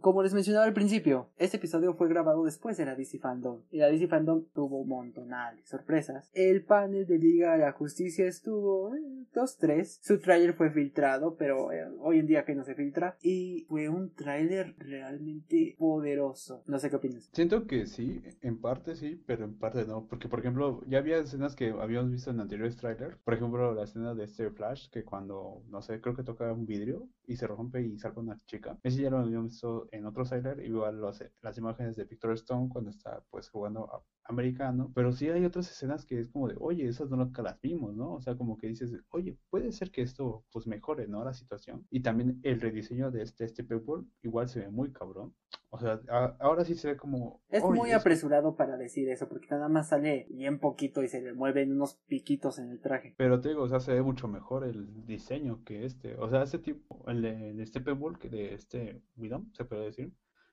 Como 0.00 0.22
les 0.22 0.34
mencionaba 0.34 0.66
al 0.66 0.72
principio, 0.72 1.28
este 1.36 1.58
episodio 1.58 1.94
fue 1.94 2.08
grabado 2.08 2.44
después 2.44 2.76
de 2.76 2.86
la 2.86 2.94
DC 2.94 3.18
Fandom. 3.18 3.60
Y 3.70 3.78
la 3.78 3.88
DC 3.88 4.08
Fandom 4.08 4.44
tuvo 4.54 4.80
un 4.80 4.88
montonal 4.88 5.56
de 5.56 5.66
sorpresas. 5.66 6.30
El 6.34 6.64
panel 6.64 7.06
de 7.06 7.18
Liga 7.18 7.52
de 7.52 7.58
la 7.58 7.72
Justicia 7.72 8.26
estuvo 8.26 8.92
2-3. 9.34 9.70
Eh, 9.70 9.84
Su 9.84 10.18
tráiler 10.18 10.54
fue 10.54 10.70
filtrado, 10.70 11.36
pero 11.36 11.72
eh, 11.72 11.86
hoy 12.00 12.18
en 12.18 12.26
día 12.26 12.44
que 12.44 12.54
no 12.54 12.64
se 12.64 12.74
filtra. 12.74 13.16
Y 13.22 13.66
fue 13.68 13.88
un 13.88 14.14
tráiler 14.14 14.74
realmente 14.78 15.76
poderoso. 15.78 16.62
No 16.66 16.78
sé 16.78 16.90
qué 16.90 16.96
opinas. 16.96 17.28
Siento 17.32 17.66
que 17.66 17.86
sí, 17.86 18.22
en 18.40 18.60
parte 18.60 18.96
sí, 18.96 19.22
pero 19.26 19.44
en 19.44 19.58
parte 19.58 19.84
no. 19.86 20.06
Porque, 20.06 20.28
por 20.28 20.40
ejemplo, 20.40 20.82
ya 20.88 20.98
había 20.98 21.18
escenas 21.18 21.54
que 21.54 21.70
habíamos 21.70 22.10
visto 22.10 22.30
en 22.30 22.40
anteriores 22.40 22.76
trailers. 22.76 23.16
Por 23.18 23.34
ejemplo, 23.34 23.74
la 23.74 23.84
escena 23.84 24.14
de 24.14 24.24
este 24.24 24.50
Flash, 24.50 24.88
que 24.90 25.04
cuando, 25.04 25.62
no 25.68 25.82
sé, 25.82 26.00
creo 26.00 26.14
que 26.14 26.22
toca 26.22 26.52
un 26.52 26.66
vidrio 26.66 27.08
y 27.26 27.36
se 27.36 27.46
rompe 27.46 27.82
y 27.82 27.98
salga 27.98 28.20
una 28.20 28.36
chica. 28.46 28.78
Ese 28.82 29.02
ya 29.02 29.10
lo 29.10 29.18
habíamos 29.18 29.50
visto 29.50 29.88
en 29.92 30.06
otro 30.06 30.24
trailer. 30.24 30.60
Igual 30.64 31.00
lo 31.00 31.08
hace, 31.08 31.32
las 31.42 31.58
imágenes 31.58 31.96
de 31.96 32.04
Victor 32.04 32.32
Stone 32.34 32.68
cuando 32.68 32.90
está 32.90 33.24
pues 33.30 33.48
jugando 33.48 34.04
americano. 34.24 34.90
Pero 34.94 35.12
sí 35.12 35.28
hay 35.28 35.44
otras 35.44 35.70
escenas 35.70 36.04
que 36.04 36.20
es 36.20 36.28
como 36.28 36.48
de, 36.48 36.56
oye, 36.58 36.88
esas 36.88 37.10
no 37.10 37.30
las 37.36 37.60
vimos, 37.60 37.94
¿no? 37.94 38.14
O 38.14 38.20
sea, 38.20 38.36
como 38.36 38.56
que 38.56 38.68
dices, 38.68 38.92
oye, 39.10 39.38
puede 39.50 39.72
ser 39.72 39.90
que 39.90 40.02
esto 40.02 40.44
pues 40.52 40.66
mejore, 40.66 41.08
¿no? 41.08 41.24
La 41.24 41.34
situación. 41.34 41.86
Y 41.90 42.00
también 42.00 42.40
el 42.42 42.60
rediseño 42.60 43.10
de 43.10 43.22
este, 43.22 43.44
este 43.44 43.64
People 43.64 44.04
igual 44.22 44.48
se 44.48 44.60
ve 44.60 44.70
muy 44.70 44.92
cabrón. 44.92 45.34
O 45.72 45.78
sea, 45.78 46.00
ahora 46.40 46.64
sí 46.64 46.74
se 46.74 46.88
ve 46.88 46.96
como... 46.96 47.40
Es 47.48 47.62
muy 47.62 47.92
apresurado 47.92 48.56
para 48.56 48.76
decir 48.76 49.08
eso, 49.08 49.28
porque 49.28 49.46
nada 49.50 49.68
más 49.68 49.88
sale 49.88 50.26
bien 50.30 50.58
poquito 50.58 51.02
y 51.02 51.08
se 51.08 51.22
le 51.22 51.32
mueven 51.32 51.72
unos 51.72 51.94
piquitos 52.08 52.58
en 52.58 52.70
el 52.70 52.80
traje. 52.80 53.14
Pero 53.16 53.40
te 53.40 53.50
digo, 53.50 53.62
o 53.62 53.68
sea, 53.68 53.78
se 53.78 53.94
ve 53.94 54.02
mucho 54.02 54.26
mejor 54.26 54.64
el 54.64 55.06
diseño 55.06 55.62
que 55.64 55.84
este. 55.84 56.16
O 56.16 56.28
sea, 56.28 56.42
este 56.42 56.58
tipo, 56.58 57.04
el 57.08 57.22
de, 57.22 57.54
de 57.54 57.62
este 57.62 57.80
que 58.18 58.28
de 58.28 58.54
este 58.54 59.02
Widom, 59.16 59.52
se 59.52 59.64
puede 59.64 59.84
decir 59.84 60.12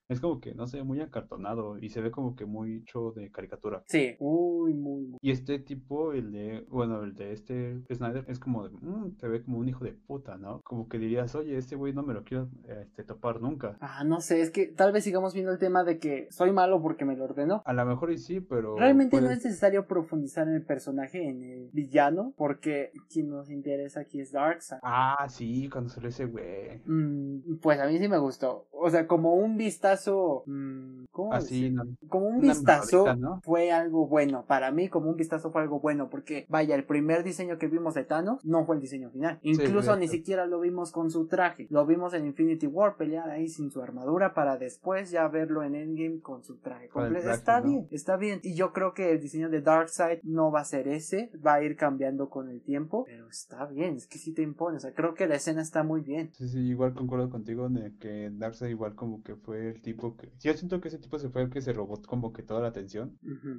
es 0.09 0.21
como 0.21 0.39
que, 0.39 0.55
no 0.55 0.67
sé, 0.67 0.83
muy 0.83 1.01
acartonado 1.01 1.77
y 1.77 1.89
se 1.89 2.01
ve 2.01 2.11
como 2.11 2.35
que 2.35 2.45
muy 2.45 2.77
hecho 2.77 3.11
de 3.11 3.29
caricatura. 3.29 3.83
Sí, 3.87 4.15
muy, 4.19 4.73
muy, 4.73 5.05
muy. 5.05 5.19
Y 5.21 5.31
este 5.31 5.59
tipo, 5.59 6.13
el 6.13 6.31
de, 6.31 6.65
bueno, 6.69 7.03
el 7.03 7.13
de 7.13 7.33
este 7.33 7.81
Snyder, 7.93 8.25
es 8.27 8.39
como 8.39 8.67
de, 8.67 8.75
mmm, 8.81 9.17
se 9.17 9.27
ve 9.27 9.43
como 9.43 9.59
un 9.59 9.67
hijo 9.67 9.83
de 9.83 9.91
puta, 9.91 10.37
¿no? 10.37 10.61
Como 10.61 10.87
que 10.87 10.97
dirías, 10.97 11.35
oye, 11.35 11.57
este 11.57 11.75
güey 11.75 11.93
no 11.93 12.03
me 12.03 12.13
lo 12.13 12.23
quiero 12.23 12.49
este, 12.67 13.03
topar 13.03 13.41
nunca. 13.41 13.77
Ah, 13.81 14.03
no 14.05 14.21
sé, 14.21 14.41
es 14.41 14.49
que 14.49 14.67
tal 14.67 14.93
vez 14.93 15.03
sigamos 15.03 15.33
viendo 15.33 15.51
el 15.51 15.59
tema 15.59 15.83
de 15.83 15.99
que 15.99 16.27
soy 16.31 16.51
malo 16.51 16.81
porque 16.81 17.03
me 17.03 17.17
lo 17.17 17.25
ordenó. 17.25 17.61
A 17.65 17.73
lo 17.73 17.85
mejor 17.85 18.11
y 18.11 18.17
sí, 18.17 18.39
pero... 18.39 18.77
Realmente 18.77 19.19
no 19.19 19.29
es 19.29 19.43
necesario 19.43 19.87
profundizar 19.87 20.47
en 20.47 20.55
el 20.55 20.63
personaje, 20.63 21.27
en 21.27 21.43
el 21.43 21.69
villano, 21.73 22.33
porque 22.37 22.91
quien 23.09 23.29
nos 23.29 23.49
interesa 23.49 24.01
aquí 24.01 24.21
es 24.21 24.31
Darkseid. 24.31 24.79
Ah, 24.83 25.27
sí, 25.27 25.69
cuando 25.69 25.89
salió 25.89 26.09
ese 26.09 26.25
güey. 26.25 26.81
Mm, 26.85 27.57
pues 27.61 27.79
a 27.79 27.87
mí 27.87 27.97
sí 27.97 28.07
me 28.07 28.17
gustó. 28.17 28.67
O 28.71 28.89
sea, 28.89 29.07
como 29.07 29.33
un 29.33 29.57
vistazo 29.57 29.96
Mm, 30.45 31.05
¿cómo 31.11 31.33
Así, 31.33 31.75
como 32.07 32.27
un 32.27 32.41
vistazo 32.41 33.05
fue 33.43 33.71
algo 33.71 34.07
bueno. 34.07 34.45
Para 34.47 34.71
mí, 34.71 34.89
como 34.89 35.09
un 35.09 35.15
vistazo 35.15 35.51
fue 35.51 35.61
algo 35.61 35.79
bueno. 35.79 36.09
Porque, 36.09 36.45
vaya, 36.49 36.75
el 36.75 36.85
primer 36.85 37.23
diseño 37.23 37.57
que 37.57 37.67
vimos 37.67 37.93
de 37.93 38.03
Thanos 38.03 38.43
no 38.45 38.65
fue 38.65 38.75
el 38.75 38.81
diseño 38.81 39.09
final. 39.09 39.39
Incluso 39.41 39.95
ni 39.95 40.07
siquiera 40.07 40.45
lo 40.45 40.59
vimos 40.59 40.91
con 40.91 41.11
su 41.11 41.27
traje. 41.27 41.67
Lo 41.69 41.85
vimos 41.85 42.13
en 42.13 42.25
Infinity 42.25 42.67
War 42.67 42.95
pelear 42.95 43.29
ahí 43.29 43.47
sin 43.47 43.71
su 43.71 43.81
armadura 43.81 44.33
para 44.33 44.57
después 44.57 45.11
ya 45.11 45.27
verlo 45.27 45.63
en 45.63 45.75
Endgame 45.75 46.19
con 46.21 46.43
su 46.43 46.57
traje 46.57 46.89
completo. 46.89 47.31
está 47.31 47.61
bien, 47.61 47.87
está 47.91 48.17
bien. 48.17 48.39
Y 48.43 48.55
yo 48.55 48.73
creo 48.73 48.93
que 48.93 49.11
el 49.11 49.19
diseño 49.19 49.49
de 49.49 49.61
Darkseid 49.61 50.19
no 50.23 50.51
va 50.51 50.61
a 50.61 50.65
ser 50.65 50.87
ese. 50.87 51.31
Va 51.45 51.55
a 51.55 51.63
ir 51.63 51.75
cambiando 51.75 52.29
con 52.29 52.49
el 52.49 52.61
tiempo. 52.61 53.05
Pero 53.05 53.27
está 53.27 53.65
bien, 53.65 53.95
es 53.95 54.07
que 54.07 54.17
sí 54.17 54.33
te 54.33 54.41
impone. 54.41 54.77
O 54.77 54.79
sea, 54.79 54.93
creo 54.93 55.13
que 55.13 55.27
la 55.27 55.35
escena 55.35 55.61
está 55.61 55.83
muy 55.83 56.01
bien. 56.01 56.31
Sí, 56.33 56.47
sí, 56.47 56.59
igual 56.59 56.93
concuerdo 56.93 57.29
contigo 57.29 57.69
de 57.69 57.93
que 57.99 58.31
Darkseid 58.33 58.69
igual 58.69 58.95
como 58.95 59.21
que 59.23 59.35
fue 59.35 59.69
el 59.69 59.81
tipo 59.87 60.17
que... 60.17 60.29
Yo 60.41 60.53
siento 60.53 60.81
que 60.81 60.89
ese 60.89 60.97
tipo 60.97 61.17
se 61.17 61.29
fue 61.29 61.43
el 61.43 61.49
que 61.49 61.61
se 61.61 61.71
robó 61.71 62.01
como 62.05 62.33
que 62.33 62.43
toda 62.43 62.59
la 62.59 62.67
atención. 62.67 63.17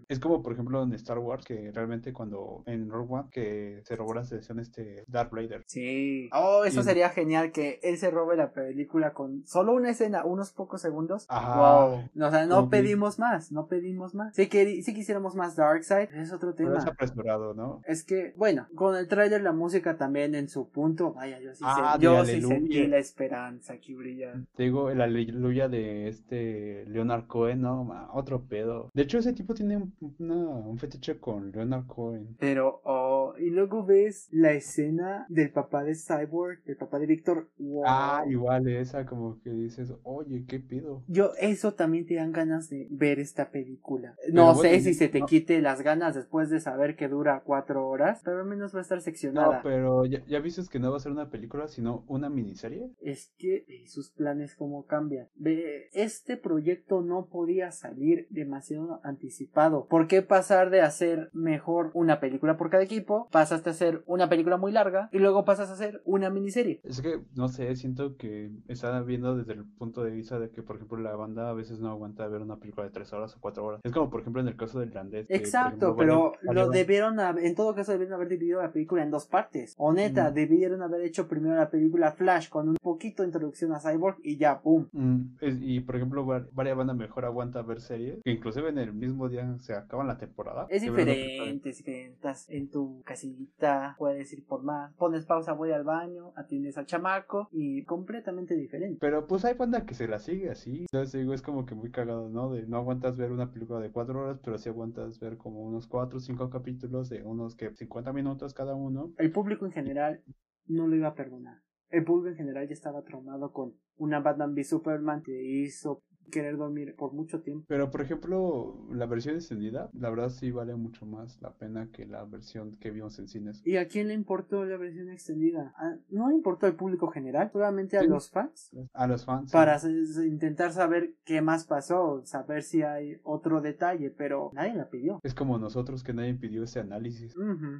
Es 0.08 0.20
como, 0.20 0.42
por 0.42 0.52
ejemplo, 0.52 0.82
en 0.82 0.92
Star 0.92 1.18
Wars, 1.18 1.42
que 1.42 1.72
realmente 1.72 2.12
cuando 2.12 2.62
en 2.66 2.90
Rogue 2.90 3.14
One, 3.14 3.28
que 3.30 3.80
se 3.84 3.96
robó 3.96 4.12
la 4.12 4.20
atención 4.20 4.60
este 4.60 5.04
Darth 5.08 5.32
Vader. 5.32 5.62
Sí. 5.66 6.28
Oh, 6.34 6.64
eso 6.64 6.82
sería 6.82 7.08
genial, 7.08 7.50
que 7.50 7.80
él 7.82 7.96
se 7.96 8.10
robe 8.10 8.36
la 8.36 8.52
película 8.52 9.14
con 9.14 9.46
solo 9.46 9.72
una 9.72 9.88
escena, 9.88 10.26
unos 10.26 10.52
pocos 10.52 10.82
segundos. 10.82 11.26
Wow. 11.28 12.10
o 12.20 12.30
sea, 12.30 12.44
no 12.46 12.68
pedimos 12.68 13.18
más, 13.18 13.50
no 13.50 13.66
pedimos 13.66 14.14
más. 14.14 14.34
Sí, 14.36 14.48
que, 14.48 14.82
sí 14.82 14.92
quisiéramos 14.92 15.34
más 15.34 15.56
Darkseid, 15.56 16.12
es 16.12 16.30
otro 16.30 16.54
tema. 16.54 16.72
Pero 16.72 16.82
es 16.82 16.86
apresurado, 16.86 17.54
¿no? 17.54 17.80
Es 17.86 18.04
que, 18.04 18.34
bueno, 18.36 18.66
con 18.74 18.96
el 18.96 19.08
trailer 19.08 19.40
la 19.40 19.52
música 19.52 19.96
también 19.96 20.34
en 20.34 20.50
su 20.50 20.68
punto, 20.68 21.14
vaya, 21.14 21.40
yo 21.40 21.54
sí, 21.54 21.64
ah, 21.66 21.96
yo 21.98 22.22
sí 22.26 22.42
sentí 22.42 22.86
la 22.86 22.98
esperanza 22.98 23.72
aquí 23.72 23.94
brillando. 23.94 24.46
Te 24.54 24.64
digo, 24.64 24.90
el 24.90 25.00
aleluya 25.00 25.68
de 25.68 26.17
este 26.20 26.84
Leonard 26.86 27.26
Cohen, 27.26 27.62
no, 27.62 27.88
otro 28.12 28.46
pedo. 28.46 28.90
De 28.94 29.02
hecho, 29.02 29.18
ese 29.18 29.32
tipo 29.32 29.54
tiene 29.54 29.76
un, 29.76 29.92
un 30.30 30.78
fetiche 30.78 31.18
con 31.18 31.50
Leonard 31.52 31.86
Cohen. 31.86 32.36
Pero, 32.38 32.80
oh, 32.84 33.34
y 33.38 33.50
luego 33.50 33.84
ves 33.84 34.28
la 34.30 34.52
escena 34.52 35.26
del 35.28 35.50
papá 35.50 35.84
de 35.84 35.94
Cyborg, 35.94 36.60
el 36.66 36.76
papá 36.76 36.98
de 36.98 37.06
Víctor. 37.06 37.48
Ah, 37.86 38.24
igual 38.28 38.68
esa, 38.68 39.06
como 39.06 39.40
que 39.42 39.50
dices, 39.50 39.92
oye, 40.02 40.44
qué 40.46 40.60
pedo. 40.60 41.02
Yo, 41.08 41.32
eso 41.40 41.74
también 41.74 42.06
te 42.06 42.14
dan 42.14 42.32
ganas 42.32 42.68
de 42.68 42.88
ver 42.90 43.18
esta 43.18 43.50
película. 43.50 44.14
no 44.32 44.54
sé 44.54 44.80
si 44.80 44.94
se 44.94 45.08
te 45.08 45.22
quite 45.22 45.60
las 45.60 45.82
ganas 45.82 46.14
después 46.14 46.50
de 46.50 46.60
saber 46.60 46.96
que 46.96 47.08
dura 47.08 47.42
cuatro 47.44 47.88
horas, 47.88 48.20
pero 48.24 48.40
al 48.40 48.46
menos 48.46 48.74
va 48.74 48.80
a 48.80 48.82
estar 48.82 49.00
seccionada. 49.00 49.56
No, 49.56 49.62
pero 49.62 50.04
ya, 50.06 50.24
ya 50.26 50.40
viste 50.40 50.58
que 50.70 50.78
no 50.78 50.90
va 50.90 50.96
a 50.96 51.00
ser 51.00 51.12
una 51.12 51.30
película, 51.30 51.68
sino 51.68 52.04
una 52.08 52.28
miniserie. 52.28 52.90
Es 53.00 53.32
que 53.38 53.64
sus 53.86 54.10
planes 54.10 54.56
cómo 54.56 54.86
cambian. 54.86 55.28
Ve, 55.36 55.88
este 56.08 56.38
proyecto 56.38 57.02
no 57.02 57.26
podía 57.26 57.70
salir 57.70 58.26
demasiado 58.30 59.00
anticipado. 59.04 59.86
¿Por 59.88 60.08
qué 60.08 60.22
pasar 60.22 60.70
de 60.70 60.80
hacer 60.80 61.28
mejor 61.34 61.90
una 61.92 62.18
película 62.18 62.56
por 62.56 62.70
cada 62.70 62.82
equipo? 62.82 63.28
Pasaste 63.30 63.68
a 63.68 63.72
hacer 63.72 64.02
una 64.06 64.30
película 64.30 64.56
muy 64.56 64.72
larga 64.72 65.10
y 65.12 65.18
luego 65.18 65.44
pasas 65.44 65.68
a 65.68 65.74
hacer 65.74 66.00
una 66.06 66.30
miniserie. 66.30 66.80
Es 66.82 67.02
que, 67.02 67.20
no 67.34 67.48
sé, 67.48 67.76
siento 67.76 68.16
que 68.16 68.50
está 68.68 69.02
viendo 69.02 69.36
desde 69.36 69.52
el 69.52 69.66
punto 69.66 70.02
de 70.02 70.12
vista 70.12 70.38
de 70.38 70.48
que, 70.48 70.62
por 70.62 70.76
ejemplo, 70.76 70.98
la 70.98 71.14
banda 71.14 71.50
a 71.50 71.52
veces 71.52 71.78
no 71.78 71.90
aguanta 71.90 72.26
ver 72.26 72.40
una 72.40 72.56
película 72.56 72.86
de 72.86 72.92
tres 72.92 73.12
horas 73.12 73.36
o 73.36 73.40
cuatro 73.40 73.66
horas. 73.66 73.80
Es 73.84 73.92
como, 73.92 74.08
por 74.08 74.22
ejemplo, 74.22 74.40
en 74.40 74.48
el 74.48 74.56
caso 74.56 74.80
del 74.80 74.88
irlandés. 74.88 75.26
Exacto, 75.28 75.94
pero 75.94 76.32
lo 76.40 76.70
debieron, 76.70 77.20
en 77.20 77.54
todo 77.54 77.74
caso, 77.74 77.92
debieron 77.92 78.14
haber 78.14 78.28
dividido 78.28 78.62
la 78.62 78.72
película 78.72 79.02
en 79.02 79.10
dos 79.10 79.26
partes. 79.26 79.74
O 79.76 79.92
neta, 79.92 80.30
debieron 80.30 80.80
haber 80.80 81.02
hecho 81.02 81.28
primero 81.28 81.54
la 81.54 81.68
película 81.68 82.12
Flash 82.12 82.48
con 82.48 82.70
un 82.70 82.76
poquito 82.80 83.22
de 83.22 83.28
introducción 83.28 83.72
a 83.72 83.80
Cyborg 83.80 84.16
y 84.22 84.38
ya, 84.38 84.60
¡pum! 84.60 84.86
Mm, 84.92 85.36
y, 85.40 85.80
por 85.88 85.96
ejemplo, 85.96 86.26
varias 86.52 86.76
bandas 86.76 86.98
mejor 86.98 87.24
aguanta 87.24 87.62
ver 87.62 87.80
series, 87.80 88.20
que 88.22 88.30
inclusive 88.30 88.68
en 88.68 88.76
el 88.76 88.92
mismo 88.92 89.30
día 89.30 89.56
se 89.60 89.72
acaban 89.72 90.06
la 90.06 90.18
temporada. 90.18 90.66
Es 90.68 90.82
diferente, 90.82 91.72
si 91.72 91.90
estás 91.90 92.46
en 92.50 92.68
tu 92.68 93.02
casita, 93.04 93.94
puedes 93.96 94.30
ir 94.34 94.44
por 94.44 94.62
más, 94.62 94.92
pones 94.96 95.24
pausa, 95.24 95.54
voy 95.54 95.70
al 95.70 95.84
baño, 95.84 96.34
atiendes 96.36 96.76
al 96.76 96.84
chamaco 96.84 97.48
y 97.52 97.84
completamente 97.84 98.54
diferente. 98.54 98.98
Pero 99.00 99.26
pues 99.26 99.46
hay 99.46 99.54
banda 99.54 99.86
que 99.86 99.94
se 99.94 100.08
la 100.08 100.18
sigue 100.18 100.50
así, 100.50 100.80
entonces 100.92 101.18
digo, 101.18 101.32
es 101.32 101.40
como 101.40 101.64
que 101.64 101.74
muy 101.74 101.90
cagado, 101.90 102.28
¿no? 102.28 102.50
De 102.52 102.66
no 102.66 102.76
aguantas 102.76 103.16
ver 103.16 103.32
una 103.32 103.50
película 103.50 103.80
de 103.80 103.90
cuatro 103.90 104.20
horas, 104.20 104.40
pero 104.44 104.58
sí 104.58 104.68
aguantas 104.68 105.18
ver 105.20 105.38
como 105.38 105.62
unos 105.62 105.86
cuatro 105.86 106.18
o 106.18 106.20
cinco 106.20 106.50
capítulos 106.50 107.08
de 107.08 107.22
unos 107.22 107.56
que 107.56 107.74
50 107.74 108.12
minutos 108.12 108.52
cada 108.52 108.74
uno. 108.74 109.14
El 109.16 109.32
público 109.32 109.64
en 109.64 109.72
general 109.72 110.22
no 110.66 110.86
lo 110.86 110.96
iba 110.96 111.08
a 111.08 111.14
perdonar. 111.14 111.62
El 111.88 112.04
público 112.04 112.28
en 112.28 112.36
general 112.36 112.68
ya 112.68 112.74
estaba 112.74 113.02
traumado 113.04 113.52
con 113.52 113.72
una 113.98 114.20
Batman 114.20 114.54
v 114.54 114.64
Superman 114.64 115.22
que 115.22 115.42
hizo 115.42 116.02
querer 116.30 116.56
dormir 116.56 116.94
por 116.96 117.12
mucho 117.12 117.40
tiempo. 117.40 117.64
Pero 117.68 117.90
por 117.90 118.00
ejemplo, 118.00 118.86
la 118.92 119.06
versión 119.06 119.36
extendida, 119.36 119.90
la 119.92 120.10
verdad 120.10 120.28
sí 120.28 120.50
vale 120.50 120.74
mucho 120.76 121.06
más 121.06 121.40
la 121.40 121.52
pena 121.54 121.88
que 121.92 122.06
la 122.06 122.24
versión 122.24 122.76
que 122.76 122.90
vimos 122.90 123.18
en 123.18 123.28
cines. 123.28 123.62
¿Y 123.64 123.76
a 123.76 123.88
quién 123.88 124.08
le 124.08 124.14
importó 124.14 124.64
la 124.64 124.76
versión 124.76 125.10
extendida? 125.10 125.74
¿No 126.10 126.28
le 126.28 126.34
importó 126.34 126.66
al 126.66 126.74
público 126.74 127.08
general? 127.08 127.50
Solamente 127.52 127.98
a 127.98 128.02
los 128.02 128.30
fans. 128.30 128.70
A 128.92 129.06
los 129.06 129.24
fans. 129.24 129.52
Para 129.52 129.78
intentar 130.24 130.72
saber 130.72 131.14
qué 131.24 131.40
más 131.40 131.64
pasó, 131.64 132.22
saber 132.24 132.62
si 132.62 132.82
hay 132.82 133.20
otro 133.22 133.60
detalle, 133.60 134.10
pero 134.10 134.50
nadie 134.52 134.74
la 134.74 134.88
pidió. 134.88 135.20
Es 135.22 135.34
como 135.34 135.58
nosotros 135.58 136.02
que 136.02 136.12
nadie 136.12 136.34
pidió 136.34 136.64
ese 136.64 136.80
análisis. 136.80 137.34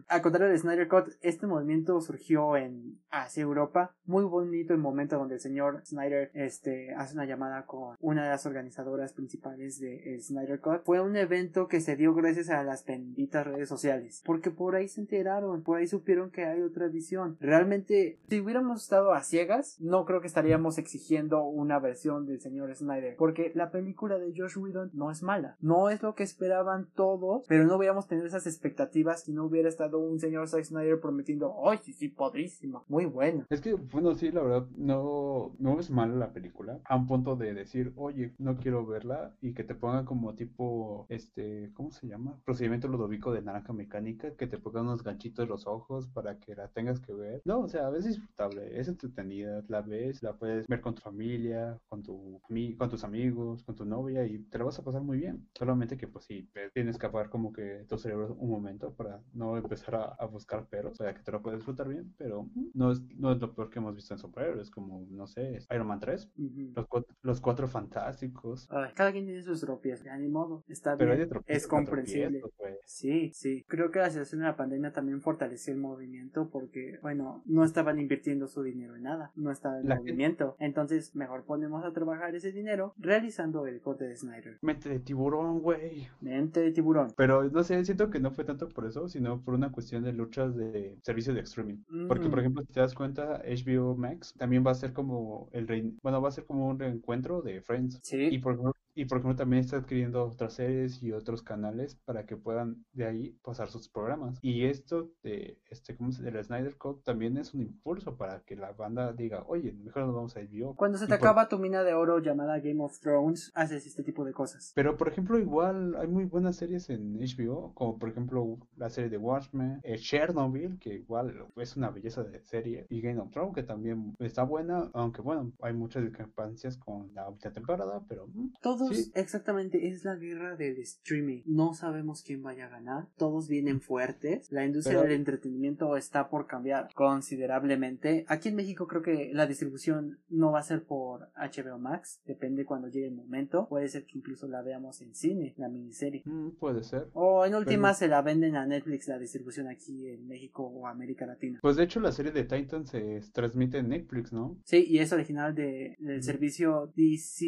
A 0.09 0.23
contrario 0.23 0.51
de 0.51 0.59
Snyder 0.59 0.89
Cut, 0.89 1.09
este 1.21 1.47
movimiento 1.47 2.01
surgió 2.01 2.57
en 2.57 2.99
Asia 3.11 3.43
Europa. 3.43 3.95
Muy 4.05 4.25
bonito 4.25 4.73
el 4.73 4.81
momento 4.81 5.19
donde 5.19 5.35
el 5.35 5.41
señor 5.41 5.83
Snyder 5.85 6.31
este, 6.35 6.95
hace 6.95 7.15
una 7.15 7.27
llamada 7.27 7.67
con 7.67 7.97
una 8.01 8.25
de 8.25 8.31
las 8.31 8.38
las 8.39 8.47
organizadoras 8.47 9.15
principales 9.15 9.81
de 9.81 10.17
Snyder 10.21 10.61
Cut, 10.61 10.85
fue 10.85 11.01
un 11.01 11.17
evento 11.17 11.67
que 11.67 11.81
se 11.81 11.97
dio 11.97 12.15
gracias 12.15 12.51
a 12.51 12.63
las 12.63 12.85
benditas 12.87 13.45
redes 13.45 13.69
sociales, 13.69 14.23
porque 14.25 14.53
por 14.53 14.77
ahí 14.77 14.87
se 14.87 15.01
enteraron, 15.01 15.65
por 15.65 15.79
ahí 15.79 15.89
supieron 15.89 16.31
que 16.31 16.45
hay 16.45 16.63
otra 16.63 16.87
visión. 16.87 17.37
Realmente, 17.41 18.21
si 18.29 18.41
hubiéramos 18.41 18.85
estado 18.85 19.13
a 19.13 19.25
ciegas, 19.25 19.77
no 19.81 20.05
creo 20.05 20.21
que 20.21 20.29
estaríamos 20.29 20.79
exigiendo 20.79 21.43
una 21.43 21.81
versión 21.81 22.27
del 22.27 22.41
señor 22.41 22.73
Snyder, 22.77 23.17
porque 23.17 23.51
la 23.57 23.73
película 23.73 24.21
de 24.21 24.33
Josh 24.37 24.57
Whedon 24.57 24.91
no 24.93 25.11
es 25.11 25.25
mala, 25.25 25.57
no 25.61 25.91
es 25.91 26.01
lo 26.01 26.15
que 26.15 26.23
esperaban 26.23 26.87
todos, 26.95 27.45
pero 27.49 27.65
no 27.65 27.75
hubiéramos 27.75 28.07
tenido 28.07 28.29
esas 28.29 28.47
expectativas 28.47 29.25
si 29.25 29.33
no 29.33 29.47
hubiera 29.47 29.69
estado 29.69 29.99
un 29.99 30.21
señor 30.21 30.47
Zack 30.47 30.63
Snyder 30.63 31.01
prometiendo, 31.01 31.57
¡ay, 31.69 31.81
sí, 31.83 31.93
sí, 31.93 32.09
padrísima! 32.09 32.85
Muy 32.87 33.07
bueno. 33.07 33.47
Es 33.51 33.61
que, 33.61 33.75
bueno, 33.75 34.15
sí, 34.15 34.31
la 34.31 34.43
verdad, 34.45 34.69
no, 34.77 35.57
no 35.59 35.81
es 35.81 35.91
mala 35.91 36.15
la 36.15 36.33
película, 36.33 36.79
a 36.85 36.95
un 36.95 37.09
punto 37.09 37.35
de 37.35 37.53
decir, 37.53 37.93
oye, 37.97 38.28
no 38.39 38.57
quiero 38.57 38.87
verla, 38.87 39.35
y 39.41 39.55
que 39.55 39.65
te 39.65 39.75
pongan 39.75 40.05
como 40.05 40.35
tipo, 40.35 41.07
este, 41.09 41.71
¿cómo 41.75 41.91
se 41.91 42.07
llama? 42.07 42.39
Procedimiento 42.45 42.89
Ludovico 42.89 43.33
de 43.33 43.43
Naranja 43.43 43.73
Mecánica, 43.73 44.35
que 44.37 44.47
te 44.47 44.59
pongan 44.59 44.85
unos 44.85 45.03
ganchitos 45.03 45.45
en 45.45 45.49
los 45.49 45.67
ojos 45.67 46.09
para 46.09 46.39
que 46.39 46.55
la 46.55 46.69
tengas 46.69 47.01
que 47.01 47.13
ver. 47.13 47.43
No, 47.45 47.61
o 47.61 47.69
sea, 47.69 47.91
es 47.97 48.05
disfrutable, 48.05 48.79
es 48.79 48.89
entretenida, 48.89 49.63
la 49.69 49.83
ves, 49.83 50.23
la 50.23 50.35
puedes 50.37 50.67
ver 50.67 50.81
con 50.81 50.95
tu 50.95 51.03
familia, 51.03 51.79
con, 51.89 52.03
tu, 52.03 52.41
con 52.79 52.91
tus 52.91 53.05
amigos, 53.05 53.63
con 53.65 53.77
tu 53.77 53.85
novia, 53.85 54.27
y 54.27 54.39
te 54.45 54.59
la 54.59 54.65
vas 54.65 54.79
a 54.79 54.85
pasar 54.85 55.03
muy 55.03 55.19
bien. 55.19 55.49
Solamente 55.55 55.97
que, 55.97 56.09
pues 56.09 56.25
sí, 56.25 56.49
tienes 56.75 56.99
que 56.99 57.07
apagar 57.07 57.31
como 57.31 57.53
que 57.53 57.85
tu 57.89 57.99
cerebro 57.99 58.35
un 58.35 58.51
momento 58.51 58.95
para 58.95 59.23
no 59.33 59.57
empezar 59.57 59.95
a, 59.97 60.05
a 60.19 60.27
buscar 60.27 60.67
peros, 60.69 61.01
o 61.01 61.05
sea, 61.05 61.15
que 61.15 61.23
te 61.23 61.33
lo 61.33 61.43
puedes 61.43 61.61
disfrutar 61.61 61.89
bien, 61.89 62.15
pero 62.17 62.49
no 62.75 62.93
es, 62.93 63.01
no 63.17 63.33
es 63.33 63.41
lo 63.41 63.55
peor 63.55 63.71
que 63.71 63.79
hemos 63.79 63.95
visto 63.95 64.15
en 64.15 64.21
superhéroes, 64.21 64.71
como, 64.71 65.07
no 65.11 65.27
sé, 65.27 65.59
Iron 65.71 65.87
Man 65.87 66.01
3, 66.01 66.31
los, 66.75 66.87
cuatro, 66.87 67.15
los 67.23 67.41
cuatro 67.41 67.67
fantásticos. 68.09 68.69
Ay, 68.71 68.91
cada 68.95 69.13
quien 69.13 69.27
tiene 69.27 69.43
sus 69.43 69.61
tropiezos, 69.61 70.05
ya 70.05 70.17
ni 70.17 70.29
modo, 70.29 70.65
está 70.69 70.97
bien, 70.97 71.29
es 71.47 71.67
comprensible. 71.67 72.43
Sí, 72.85 73.31
sí, 73.35 73.65
creo 73.69 73.91
que 73.91 73.99
la 73.99 74.11
situación 74.11 74.41
de 74.41 74.47
la 74.47 74.57
pandemia 74.57 74.93
también 74.93 75.21
fortaleció 75.21 75.73
el 75.73 75.81
movimiento 75.81 76.49
porque, 76.51 76.99
bueno, 77.03 77.43
no 77.47 77.65
estaban 77.65 77.99
invirtiendo 77.99 78.47
su 78.47 78.63
dinero 78.63 78.97
en 78.97 79.03
nada, 79.03 79.33
no 79.37 79.51
estaba 79.51 79.81
en 79.81 79.89
movimiento, 79.89 80.57
entonces 80.59 81.15
mejor 81.15 81.45
ponemos 81.45 81.85
a 81.85 81.93
trabajar 81.93 82.35
ese 82.35 82.53
dinero 82.53 82.95
realizando 82.99 83.67
el 83.67 83.81
corte 83.81 84.07
de 84.07 84.17
Snyder. 84.17 84.59
Mente 84.63 84.89
de 84.89 85.01
tiburón, 85.01 85.61
güey. 85.61 86.09
Mente 86.21 86.61
de 86.61 86.73
tiburón. 86.73 87.13
Pero 87.17 87.45
no 87.45 87.63
sé, 87.63 87.85
siento 87.85 88.11
que 88.11 88.21
no 88.21 88.31
fue 88.31 88.45
tanto 88.45 88.69
por 88.69 88.87
eso, 88.87 89.09
sino 89.09 89.41
por 89.43 89.55
una 89.55 89.73
cuestión 89.73 90.03
de 90.03 90.13
luchas 90.13 90.57
de 90.57 90.99
servicio 91.03 91.35
de 91.35 91.41
streaming. 91.41 91.77
Porque, 92.09 92.29
por 92.29 92.41
ejemplo, 92.41 92.63
si 92.63 92.73
te 92.73 92.81
das 92.81 92.95
cuenta, 92.95 93.43
HBO 93.45 93.97
Max 93.97 94.35
también 94.39 94.65
va 94.67 94.71
a 94.71 94.75
ser 94.75 94.93
como 94.93 95.49
el 95.53 95.69
rey, 95.69 95.97
bueno, 96.03 96.21
va 96.21 96.29
a 96.29 96.33
ser 96.33 96.45
como 96.45 96.69
un 96.69 96.79
reencuentro 96.79 97.43
de 97.43 97.61
Friends. 97.61 97.98
Sí. 98.03 98.29
Y 98.31 98.39
por 98.39 98.53
ejemplo, 98.55 98.73
y 98.99 99.05
por 99.05 99.19
ejemplo 99.19 99.37
también 99.37 99.61
está 99.61 99.77
adquiriendo 99.77 100.25
otras 100.25 100.55
series 100.55 101.01
y 101.05 101.13
otros 101.13 101.45
canales 101.45 101.95
para 102.05 102.27
que 102.27 102.37
puedan 102.37 102.85
de 102.93 103.07
ahí 103.07 103.39
pasar 103.45 103.69
sus 103.69 103.89
programas. 103.89 104.41
Y 104.43 104.65
esto 104.65 105.13
de 105.23 105.61
este 105.71 105.97
¿cómo 105.97 106.11
se 106.11 106.25
del 106.25 106.43
Snyder 106.43 106.77
Cut 106.77 107.05
también 107.05 107.37
es 107.37 107.55
un 107.55 107.63
impulso 107.63 108.17
para 108.17 108.41
que 108.41 108.57
la 108.57 108.73
banda 108.73 109.13
diga, 109.13 109.45
"Oye, 109.47 109.73
mejor 109.73 110.05
nos 110.05 110.17
vamos 110.17 110.37
a 110.37 110.41
HBO." 110.41 110.75
Cuando 110.75 110.99
se 110.99 111.07
te 111.07 111.15
acaba 111.15 111.49
tu 111.49 111.61
mina 111.61 111.85
de 111.85 111.95
oro 111.95 112.19
llamada 112.19 112.59
Game 112.59 112.83
of 112.83 112.99
Thrones, 112.99 113.53
haces 113.55 113.87
este 113.87 114.03
tipo 114.03 114.25
de 114.25 114.33
cosas. 114.33 114.73
Pero 114.75 114.97
por 114.97 115.07
ejemplo, 115.07 115.39
igual 115.39 115.95
hay 115.95 116.09
muy 116.09 116.25
buenas 116.25 116.57
series 116.57 116.91
en 116.91 117.21
HBO, 117.21 117.73
como 117.75 118.01
por 118.01 118.09
ejemplo 118.09 118.59
la 118.77 118.91
serie 118.91 119.11
de 119.11 119.19
Watchmen, 119.19 119.79
eh, 119.85 119.97
Chernobyl, 119.99 120.77
que 120.81 120.95
igual 120.95 121.47
es 121.55 121.77
una 121.77 121.91
belleza 121.91 122.25
de 122.25 122.41
serie, 122.41 122.87
y 122.91 123.01
Game 123.01 123.21
of 123.21 123.31
Thrones 123.31 123.55
que 123.55 123.63
también 123.63 124.17
está 124.19 124.43
buena, 124.43 124.91
aunque 124.93 125.23
bueno, 125.23 125.53
hay 125.63 125.73
muchas 125.73 126.03
discrepancias 126.03 126.77
con 126.77 127.15
la 127.15 127.29
última 127.29 127.53
temporada, 127.53 128.03
pero 128.09 128.27
mm, 128.27 128.55
todos 128.89 129.11
exactamente 129.15 129.89
es 129.89 130.05
la 130.05 130.17
guerra 130.17 130.57
del 130.57 130.79
streaming. 130.79 131.43
No 131.47 131.75
sabemos 131.75 132.23
quién 132.23 132.43
vaya 132.43 132.67
a 132.67 132.69
ganar. 132.69 133.09
Todos 133.17 133.49
vienen 133.49 133.81
fuertes. 133.81 134.51
La 134.51 134.65
industria 134.65 135.03
del 135.03 135.13
entretenimiento 135.13 135.97
está 135.97 136.29
por 136.29 136.47
cambiar 136.47 136.93
considerablemente. 136.95 138.25
Aquí 138.29 138.49
en 138.49 138.57
México 138.57 138.87
creo 138.87 139.03
que 139.03 139.31
la 139.33 139.47
distribución 139.47 140.19
no 140.29 140.53
va 140.53 140.61
a 140.61 140.63
ser 140.63 140.85
por 140.85 141.31
HBO 141.37 141.79
Max. 141.79 142.21
Depende 142.27 142.65
cuando 142.65 142.89
llegue 142.89 143.09
el 143.09 143.15
momento. 143.15 143.69
Puede 143.69 143.89
ser 143.89 144.05
que 144.05 144.19
incluso 144.19 144.49
la 144.49 144.63
veamos 144.63 145.01
en 145.03 145.15
cine, 145.15 145.55
la 145.57 145.69
miniserie. 145.69 146.23
Mm, 146.25 146.51
puede 146.59 146.83
ser. 146.83 147.09
O 147.13 147.45
en 147.45 147.55
última 147.55 147.95
se 147.95 148.09
la 148.09 148.23
venden 148.23 148.57
a 148.57 148.67
Netflix 148.67 149.09
la 149.09 149.19
distribución 149.19 149.69
aquí 149.69 150.09
en 150.09 150.27
México 150.27 150.65
o 150.65 150.87
América 150.87 151.27
Latina. 151.27 151.59
Pues 151.63 151.77
de 151.77 151.85
hecho 151.85 152.01
la 152.01 152.13
serie 152.13 152.33
de 152.33 152.45
Titan 152.45 152.87
se 152.87 153.21
transmite 153.33 153.79
en 153.79 153.89
Netflix, 153.89 154.33
¿no? 154.33 154.59
Sí, 154.65 154.85
y 154.89 154.99
es 154.99 155.13
original 155.13 155.55
de, 155.55 155.97
del 155.99 156.23
servicio 156.23 156.93
DC 156.97 157.47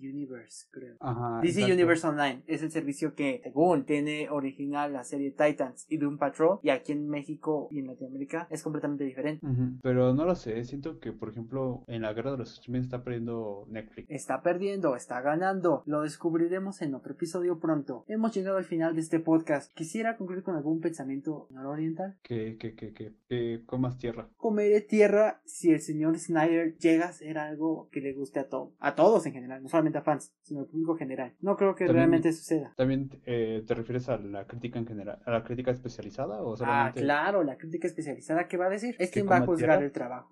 Universe, 0.00 0.66
creo. 0.78 1.40
DC 1.42 1.72
Universe 1.72 2.06
Online 2.06 2.42
es 2.46 2.62
el 2.62 2.70
servicio 2.70 3.14
que, 3.14 3.40
según 3.42 3.84
tiene 3.84 4.28
original 4.30 4.92
la 4.92 5.04
serie 5.04 5.30
Titans 5.30 5.86
y 5.88 5.98
Doom 5.98 6.18
Patrol, 6.18 6.58
y 6.62 6.70
aquí 6.70 6.92
en 6.92 7.08
México 7.08 7.68
y 7.70 7.80
en 7.80 7.88
Latinoamérica 7.88 8.46
es 8.50 8.62
completamente 8.62 9.04
diferente. 9.04 9.46
Pero 9.82 10.14
no 10.14 10.24
lo 10.24 10.34
sé, 10.34 10.64
siento 10.64 10.98
que, 10.98 11.12
por 11.12 11.30
ejemplo, 11.30 11.84
en 11.86 12.02
la 12.02 12.12
guerra 12.12 12.32
de 12.32 12.38
los 12.38 12.52
streaming 12.54 12.82
está 12.82 13.02
perdiendo 13.02 13.66
Netflix. 13.68 14.08
Está 14.10 14.42
perdiendo, 14.42 14.96
está 14.96 15.20
ganando. 15.20 15.82
Lo 15.86 16.02
descubriremos 16.02 16.82
en 16.82 16.94
otro 16.94 17.12
episodio 17.12 17.58
pronto. 17.58 18.04
Hemos 18.08 18.34
llegado 18.34 18.56
al 18.56 18.64
final 18.64 18.94
de 18.94 19.00
este 19.00 19.20
podcast. 19.20 19.72
Quisiera 19.74 20.16
concluir 20.16 20.42
con 20.42 20.56
algún 20.56 20.80
pensamiento 20.80 21.48
nororiental. 21.50 22.16
Que, 22.22 22.56
que, 22.58 22.74
que, 22.74 22.92
que, 22.92 23.14
que 23.28 23.62
comas 23.66 23.98
tierra. 23.98 24.28
Comeré 24.36 24.80
tierra 24.80 25.40
si 25.44 25.72
el 25.72 25.80
señor 25.80 26.18
Snyder 26.18 26.76
llega 26.78 27.06
a 27.06 27.12
ser 27.12 27.38
algo 27.38 27.88
que 27.90 28.00
le 28.00 28.12
guste 28.12 28.40
a 28.40 28.48
todos. 28.48 28.74
A 28.78 28.94
todos 28.94 29.26
en 29.26 29.32
general, 29.32 29.62
no 29.62 29.68
solamente 29.68 29.98
a 29.98 30.02
fans, 30.02 30.34
sino 30.42 30.66
público 30.68 30.96
general. 30.96 31.34
No 31.40 31.56
creo 31.56 31.74
que 31.74 31.86
realmente 31.86 32.32
suceda. 32.32 32.72
¿También 32.76 33.10
eh, 33.26 33.64
te 33.66 33.74
refieres 33.74 34.08
a 34.08 34.18
la 34.18 34.46
crítica 34.46 34.78
en 34.78 34.86
general, 34.86 35.18
a 35.24 35.30
la 35.30 35.42
crítica 35.42 35.70
especializada 35.70 36.42
o 36.42 36.54
ah, 36.54 36.56
solamente... 36.56 37.00
Ah, 37.00 37.02
claro, 37.02 37.44
la 37.44 37.56
crítica 37.56 37.88
especializada, 37.88 38.48
¿qué 38.48 38.56
va 38.56 38.66
a 38.66 38.70
decir? 38.70 38.96
Es 38.98 39.10
quien 39.10 39.28
va 39.28 39.38
a 39.38 39.46
juzgar 39.46 39.82
el 39.82 39.92
trabajo. 39.92 40.30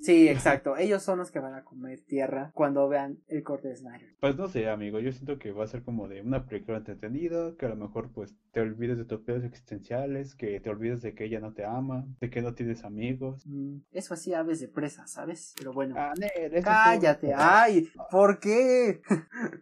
Sí, 0.00 0.28
exacto. 0.28 0.76
Ellos 0.76 1.02
son 1.02 1.18
los 1.18 1.30
que 1.30 1.40
van 1.40 1.54
a 1.54 1.64
comer 1.64 2.00
tierra 2.00 2.50
cuando 2.54 2.88
vean 2.88 3.18
el 3.28 3.42
corte 3.42 3.68
de 3.68 3.76
Snyder. 3.76 4.16
Pues 4.20 4.36
no 4.36 4.48
sé, 4.48 4.68
amigo. 4.68 4.98
Yo 4.98 5.12
siento 5.12 5.38
que 5.38 5.52
va 5.52 5.64
a 5.64 5.68
ser 5.68 5.82
como 5.82 6.08
de 6.08 6.22
una 6.22 6.46
película 6.46 6.78
entretenida, 6.78 7.54
que 7.58 7.66
a 7.66 7.68
lo 7.68 7.76
mejor 7.76 8.10
pues 8.12 8.34
te 8.52 8.60
olvides 8.60 8.98
de 8.98 9.04
tus 9.04 9.20
pedos 9.20 9.44
existenciales, 9.44 10.34
que 10.34 10.58
te 10.60 10.70
olvides 10.70 11.02
de 11.02 11.14
que 11.14 11.24
ella 11.24 11.40
no 11.40 11.52
te 11.52 11.64
ama, 11.64 12.06
de 12.20 12.30
que 12.30 12.40
no 12.40 12.54
tienes 12.54 12.84
amigos. 12.84 13.46
Mm, 13.46 13.78
eso 13.92 14.14
así 14.14 14.32
aves 14.32 14.60
de 14.60 14.68
presa, 14.68 15.06
¿sabes? 15.06 15.54
Pero 15.58 15.72
bueno. 15.72 15.94
Ah, 15.98 16.14
cállate. 16.62 17.32
Ay, 17.34 17.90
¿por 18.10 18.40
qué? 18.40 19.02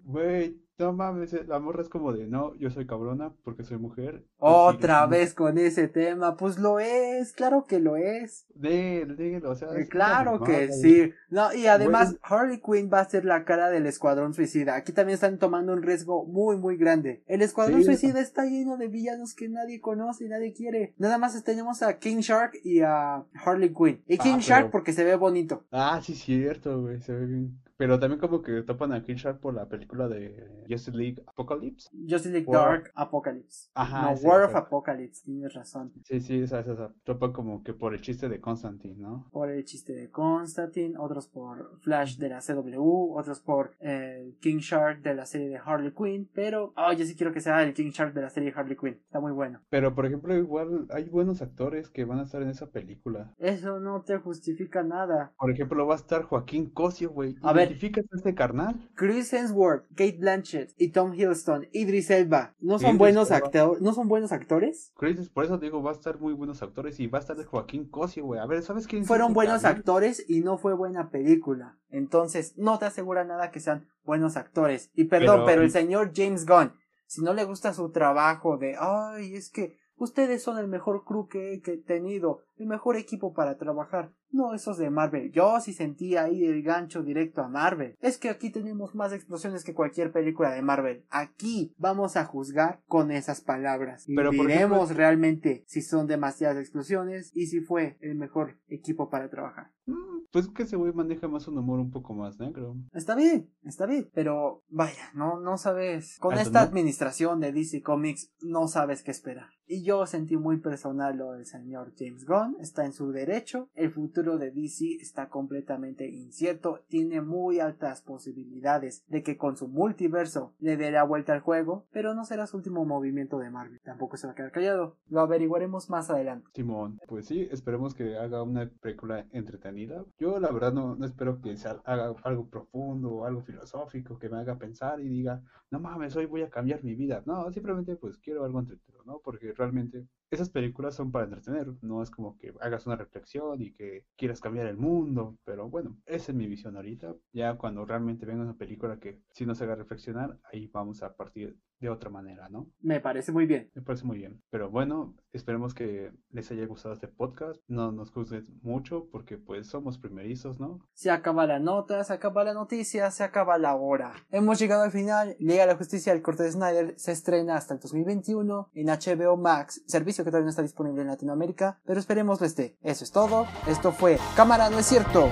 Güey, 0.04 0.60
no 0.78 0.92
mames, 0.92 1.32
eh, 1.32 1.44
la 1.46 1.58
morra 1.58 1.82
es 1.82 1.88
como 1.88 2.12
de, 2.12 2.26
no, 2.26 2.54
yo 2.56 2.70
soy 2.70 2.86
cabrona 2.86 3.32
porque 3.44 3.64
soy 3.64 3.78
mujer. 3.78 4.24
Otra 4.38 5.06
vez 5.06 5.34
con 5.34 5.58
ese 5.58 5.88
tema, 5.88 6.36
pues 6.36 6.58
lo 6.58 6.78
es, 6.78 7.32
claro 7.32 7.64
que 7.66 7.80
lo 7.80 7.96
es. 7.96 8.46
Dígalo, 8.54 9.50
o 9.50 9.54
sea. 9.54 9.68
Eh, 9.76 9.88
claro 9.88 10.40
que 10.40 10.72
sí. 10.72 11.12
No, 11.30 11.52
y 11.52 11.66
además, 11.66 12.16
Harley 12.22 12.60
Quinn 12.60 12.90
va 12.92 13.00
a 13.00 13.08
ser 13.08 13.24
la 13.24 13.44
cara 13.44 13.70
del 13.70 13.86
Escuadrón 13.86 14.34
Suicida. 14.34 14.76
Aquí 14.76 14.92
también 14.92 15.14
están 15.14 15.38
tomando 15.38 15.72
un 15.72 15.82
riesgo 15.82 16.24
muy, 16.24 16.56
muy 16.56 16.76
grande. 16.76 17.22
El 17.26 17.42
Escuadrón 17.42 17.82
Suicida 17.82 18.20
está 18.20 18.44
lleno 18.44 18.76
de 18.76 18.88
villanos 18.88 19.34
que 19.34 19.48
nadie 19.48 19.80
conoce 19.80 20.26
y 20.26 20.28
nadie 20.28 20.52
quiere. 20.52 20.94
Nada 20.98 21.18
más 21.18 21.42
tenemos 21.42 21.82
a 21.82 21.98
King 21.98 22.18
Shark 22.18 22.52
y 22.62 22.80
a 22.80 23.24
Harley 23.34 23.72
Quinn. 23.72 24.02
Y 24.06 24.18
King 24.18 24.36
ah, 24.36 24.40
Shark 24.40 24.70
porque 24.70 24.92
se 24.92 25.04
ve 25.04 25.16
bonito. 25.16 25.64
Ah, 25.70 26.00
sí, 26.02 26.14
cierto, 26.14 26.80
güey, 26.80 27.00
se 27.00 27.12
ve 27.12 27.26
bien 27.26 27.58
pero 27.78 27.98
también 27.98 28.20
como 28.20 28.42
que 28.42 28.62
topan 28.62 28.92
a 28.92 29.02
King 29.02 29.14
Shark 29.14 29.38
por 29.38 29.54
la 29.54 29.68
película 29.68 30.08
de 30.08 30.64
Justice 30.68 30.96
League 30.96 31.22
Apocalypse. 31.26 31.88
Justice 31.92 32.30
League 32.30 32.46
Dark 32.50 32.90
Apocalypse. 32.94 33.70
Ajá. 33.74 34.02
No, 34.02 34.28
War 34.28 34.42
of 34.42 34.56
Apocalypse, 34.56 35.22
tienes 35.24 35.54
razón. 35.54 35.92
Sí, 36.02 36.20
sí, 36.20 36.40
esa, 36.40 36.58
esa, 36.60 36.72
esa. 36.72 36.92
Topan 37.04 37.32
como 37.32 37.62
que 37.62 37.74
por 37.74 37.94
el 37.94 38.00
chiste 38.00 38.28
de 38.28 38.40
Constantine, 38.40 38.96
¿no? 38.96 39.28
Por 39.30 39.50
el 39.50 39.64
chiste 39.64 39.92
de 39.92 40.10
Constantine, 40.10 40.98
otros 40.98 41.28
por 41.28 41.78
Flash 41.80 42.18
de 42.18 42.28
la 42.28 42.40
CW, 42.40 43.16
otros 43.16 43.40
por 43.40 43.76
el 43.78 44.36
King 44.40 44.58
Shark 44.58 45.02
de 45.02 45.14
la 45.14 45.24
serie 45.24 45.48
de 45.48 45.58
Harley 45.58 45.92
Quinn, 45.92 46.28
pero, 46.34 46.72
oh, 46.76 46.92
yo 46.92 47.04
sí 47.04 47.14
quiero 47.14 47.32
que 47.32 47.40
sea 47.40 47.62
el 47.62 47.74
King 47.74 47.90
Shark 47.90 48.12
de 48.12 48.22
la 48.22 48.30
serie 48.30 48.52
Harley 48.54 48.76
Quinn. 48.76 49.00
Está 49.04 49.20
muy 49.20 49.30
bueno. 49.30 49.60
Pero, 49.70 49.94
por 49.94 50.04
ejemplo, 50.04 50.34
igual 50.36 50.88
hay 50.90 51.08
buenos 51.08 51.42
actores 51.42 51.90
que 51.90 52.04
van 52.04 52.18
a 52.18 52.24
estar 52.24 52.42
en 52.42 52.48
esa 52.48 52.66
película. 52.70 53.34
Eso 53.38 53.78
no 53.78 54.02
te 54.02 54.18
justifica 54.18 54.82
nada. 54.82 55.32
Por 55.38 55.52
ejemplo, 55.52 55.86
va 55.86 55.94
a 55.94 55.98
estar 55.98 56.22
Joaquín 56.22 56.70
Cosio, 56.70 57.10
güey. 57.10 57.36
A 57.42 57.52
ver, 57.52 57.67
este 57.70 58.34
carnal? 58.34 58.88
Chris 58.94 59.32
Hemsworth, 59.32 59.86
Kate 59.90 60.16
Blanchett 60.18 60.72
y 60.76 60.88
Tom 60.88 61.14
Hiddleston, 61.14 61.68
Idris 61.72 62.10
Elba, 62.10 62.54
¿no 62.60 62.78
son 62.78 62.98
buenos 62.98 63.30
actores? 63.30 63.80
¿No 63.80 63.92
son 63.92 64.08
buenos 64.08 64.32
actores? 64.32 64.92
Chris, 64.96 65.28
por 65.28 65.44
eso 65.44 65.58
digo, 65.58 65.82
va 65.82 65.90
a 65.90 65.94
estar 65.94 66.18
muy 66.18 66.32
buenos 66.32 66.62
actores 66.62 66.98
y 67.00 67.06
va 67.06 67.18
a 67.18 67.20
estar 67.20 67.36
de 67.36 67.44
Joaquín 67.44 67.88
Cosio, 67.88 68.24
güey. 68.24 68.40
A 68.40 68.46
ver, 68.46 68.62
¿sabes 68.62 68.86
quién? 68.86 69.04
Fueron 69.04 69.32
buenos 69.32 69.64
actores 69.64 70.24
y 70.28 70.40
no 70.40 70.58
fue 70.58 70.74
buena 70.74 71.10
película. 71.10 71.78
Entonces, 71.90 72.56
no 72.56 72.78
te 72.78 72.86
asegura 72.86 73.24
nada 73.24 73.50
que 73.50 73.60
sean 73.60 73.88
buenos 74.04 74.36
actores. 74.36 74.90
Y 74.94 75.04
perdón, 75.04 75.40
pero, 75.40 75.46
pero 75.46 75.62
el 75.62 75.70
señor 75.70 76.12
James 76.14 76.46
Gunn, 76.46 76.72
si 77.06 77.22
no 77.22 77.34
le 77.34 77.44
gusta 77.44 77.72
su 77.72 77.90
trabajo 77.90 78.58
de, 78.58 78.76
ay, 78.78 79.34
es 79.34 79.50
que 79.50 79.76
Ustedes 79.98 80.42
son 80.42 80.58
el 80.58 80.68
mejor 80.68 81.04
crew 81.04 81.28
que 81.28 81.52
he 81.54 81.58
tenido, 81.78 82.42
el 82.56 82.66
mejor 82.66 82.96
equipo 82.96 83.34
para 83.34 83.56
trabajar. 83.58 84.12
No 84.30 84.52
esos 84.54 84.76
de 84.78 84.90
Marvel. 84.90 85.32
Yo 85.32 85.58
sí 85.60 85.72
sentí 85.72 86.16
ahí 86.16 86.44
el 86.44 86.62
gancho 86.62 87.02
directo 87.02 87.40
a 87.42 87.48
Marvel. 87.48 87.96
Es 88.00 88.18
que 88.18 88.28
aquí 88.28 88.50
tenemos 88.50 88.94
más 88.94 89.12
explosiones 89.12 89.64
que 89.64 89.72
cualquier 89.74 90.12
película 90.12 90.50
de 90.50 90.60
Marvel. 90.62 91.04
Aquí 91.10 91.74
vamos 91.78 92.16
a 92.16 92.26
juzgar 92.26 92.80
con 92.86 93.10
esas 93.10 93.40
palabras. 93.40 94.06
Y 94.08 94.14
Pero, 94.14 94.30
ejemplo- 94.30 94.86
realmente 94.94 95.64
si 95.66 95.80
son 95.82 96.06
demasiadas 96.06 96.58
explosiones 96.58 97.30
y 97.34 97.46
si 97.46 97.60
fue 97.60 97.96
el 98.00 98.16
mejor 98.16 98.58
equipo 98.68 99.08
para 99.08 99.30
trabajar. 99.30 99.70
Mm, 99.86 100.17
Pues 100.30 100.48
que 100.48 100.64
ese 100.64 100.76
güey 100.76 100.92
maneja 100.92 101.28
más 101.28 101.48
un 101.48 101.58
humor 101.58 101.80
un 101.80 101.90
poco 101.90 102.14
más 102.14 102.38
negro. 102.38 102.76
Está 102.92 103.14
bien, 103.14 103.50
está 103.62 103.86
bien, 103.86 104.10
pero 104.12 104.62
vaya, 104.68 105.10
no, 105.14 105.40
no 105.40 105.56
sabes. 105.56 106.18
Con 106.18 106.38
esta 106.38 106.60
no. 106.60 106.66
administración 106.66 107.40
de 107.40 107.52
DC 107.52 107.82
Comics 107.82 108.32
no 108.42 108.68
sabes 108.68 109.02
qué 109.02 109.10
esperar. 109.10 109.48
Y 109.70 109.84
yo 109.84 110.06
sentí 110.06 110.38
muy 110.38 110.60
personal 110.60 111.18
lo 111.18 111.32
del 111.32 111.44
señor 111.44 111.92
James 111.98 112.24
Gunn, 112.24 112.56
está 112.58 112.86
en 112.86 112.94
su 112.94 113.12
derecho, 113.12 113.68
el 113.74 113.90
futuro 113.90 114.38
de 114.38 114.50
DC 114.50 114.96
está 115.00 115.28
completamente 115.28 116.08
incierto, 116.08 116.80
tiene 116.88 117.20
muy 117.20 117.60
altas 117.60 118.00
posibilidades 118.00 119.04
de 119.08 119.22
que 119.22 119.36
con 119.36 119.58
su 119.58 119.68
multiverso 119.68 120.54
le 120.58 120.78
dé 120.78 120.90
la 120.90 121.04
vuelta 121.04 121.34
al 121.34 121.40
juego, 121.40 121.86
pero 121.92 122.14
no 122.14 122.24
será 122.24 122.46
su 122.46 122.56
último 122.56 122.86
movimiento 122.86 123.38
de 123.38 123.50
Marvel, 123.50 123.78
tampoco 123.84 124.16
se 124.16 124.26
va 124.26 124.32
a 124.32 124.36
quedar 124.36 124.52
callado, 124.52 124.96
lo 125.06 125.20
averiguaremos 125.20 125.90
más 125.90 126.08
adelante. 126.08 126.48
Simón, 126.54 126.98
pues 127.06 127.26
sí, 127.26 127.46
esperemos 127.50 127.94
que 127.94 128.16
haga 128.16 128.42
una 128.42 128.70
película 128.80 129.26
entretenida. 129.32 130.02
Yo 130.20 130.40
la 130.40 130.50
verdad 130.50 130.72
no, 130.72 130.96
no 130.96 131.06
espero 131.06 131.40
que 131.40 131.56
sea, 131.56 131.80
haga 131.84 132.12
algo 132.24 132.48
profundo 132.50 133.08
o 133.10 133.24
algo 133.24 133.40
filosófico 133.42 134.18
que 134.18 134.28
me 134.28 134.36
haga 134.38 134.58
pensar 134.58 135.00
y 135.00 135.08
diga, 135.08 135.40
no 135.70 135.78
mames, 135.78 136.16
hoy 136.16 136.26
voy 136.26 136.42
a 136.42 136.50
cambiar 136.50 136.82
mi 136.82 136.96
vida. 136.96 137.22
No, 137.24 137.50
simplemente 137.52 137.94
pues 137.96 138.18
quiero 138.18 138.44
algo 138.44 138.58
entretenido, 138.58 139.04
¿no? 139.04 139.20
Porque 139.20 139.52
realmente 139.52 140.06
esas 140.30 140.50
películas 140.50 140.96
son 140.96 141.12
para 141.12 141.24
entretener, 141.26 141.68
no 141.82 142.02
es 142.02 142.10
como 142.10 142.36
que 142.36 142.52
hagas 142.60 142.86
una 142.86 142.96
reflexión 142.96 143.62
y 143.62 143.72
que 143.72 144.06
quieras 144.16 144.40
cambiar 144.40 144.66
el 144.66 144.76
mundo, 144.76 145.38
pero 145.44 145.68
bueno, 145.68 145.96
esa 146.04 146.32
es 146.32 146.36
mi 146.36 146.48
visión 146.48 146.74
ahorita. 146.76 147.14
Ya 147.32 147.56
cuando 147.56 147.84
realmente 147.86 148.26
venga 148.26 148.42
una 148.42 148.56
película 148.56 148.98
que 148.98 149.22
sí 149.30 149.46
nos 149.46 149.62
haga 149.62 149.76
reflexionar, 149.76 150.36
ahí 150.52 150.66
vamos 150.66 151.02
a 151.04 151.14
partir 151.14 151.56
de 151.80 151.90
otra 151.90 152.10
manera, 152.10 152.48
¿no? 152.48 152.66
Me 152.80 153.00
parece 153.00 153.32
muy 153.32 153.46
bien. 153.46 153.70
Me 153.74 153.82
parece 153.82 154.04
muy 154.04 154.18
bien. 154.18 154.42
Pero 154.50 154.70
bueno, 154.70 155.14
esperemos 155.32 155.74
que 155.74 156.12
les 156.30 156.50
haya 156.50 156.66
gustado 156.66 156.94
este 156.94 157.08
podcast. 157.08 157.60
No 157.68 157.92
nos 157.92 158.10
juzguen 158.10 158.46
mucho 158.62 159.08
porque 159.10 159.36
pues 159.36 159.66
somos 159.68 159.98
primerizos, 159.98 160.58
¿no? 160.60 160.80
Se 160.92 161.10
acaba 161.10 161.46
la 161.46 161.58
nota, 161.58 162.02
se 162.04 162.12
acaba 162.12 162.44
la 162.44 162.54
noticia, 162.54 163.10
se 163.10 163.24
acaba 163.24 163.58
la 163.58 163.76
hora. 163.76 164.14
Hemos 164.30 164.58
llegado 164.58 164.82
al 164.82 164.92
final. 164.92 165.36
De 165.38 165.66
la 165.66 165.76
Justicia 165.76 166.12
del 166.12 166.22
Corte 166.22 166.44
de 166.44 166.52
Snyder 166.52 166.94
se 166.98 167.10
estrena 167.10 167.56
hasta 167.56 167.74
el 167.74 167.80
2021 167.80 168.70
en 168.74 168.86
HBO 168.86 169.36
Max, 169.36 169.82
servicio 169.86 170.24
que 170.24 170.30
todavía 170.30 170.44
no 170.44 170.50
está 170.50 170.62
disponible 170.62 171.02
en 171.02 171.08
Latinoamérica, 171.08 171.80
pero 171.84 171.98
esperemos 171.98 172.40
lo 172.40 172.46
esté. 172.46 172.78
Eso 172.80 173.02
es 173.02 173.10
todo. 173.10 173.46
Esto 173.66 173.90
fue 173.90 174.18
Cámara, 174.36 174.70
no 174.70 174.78
es 174.78 174.86
cierto. 174.86 175.28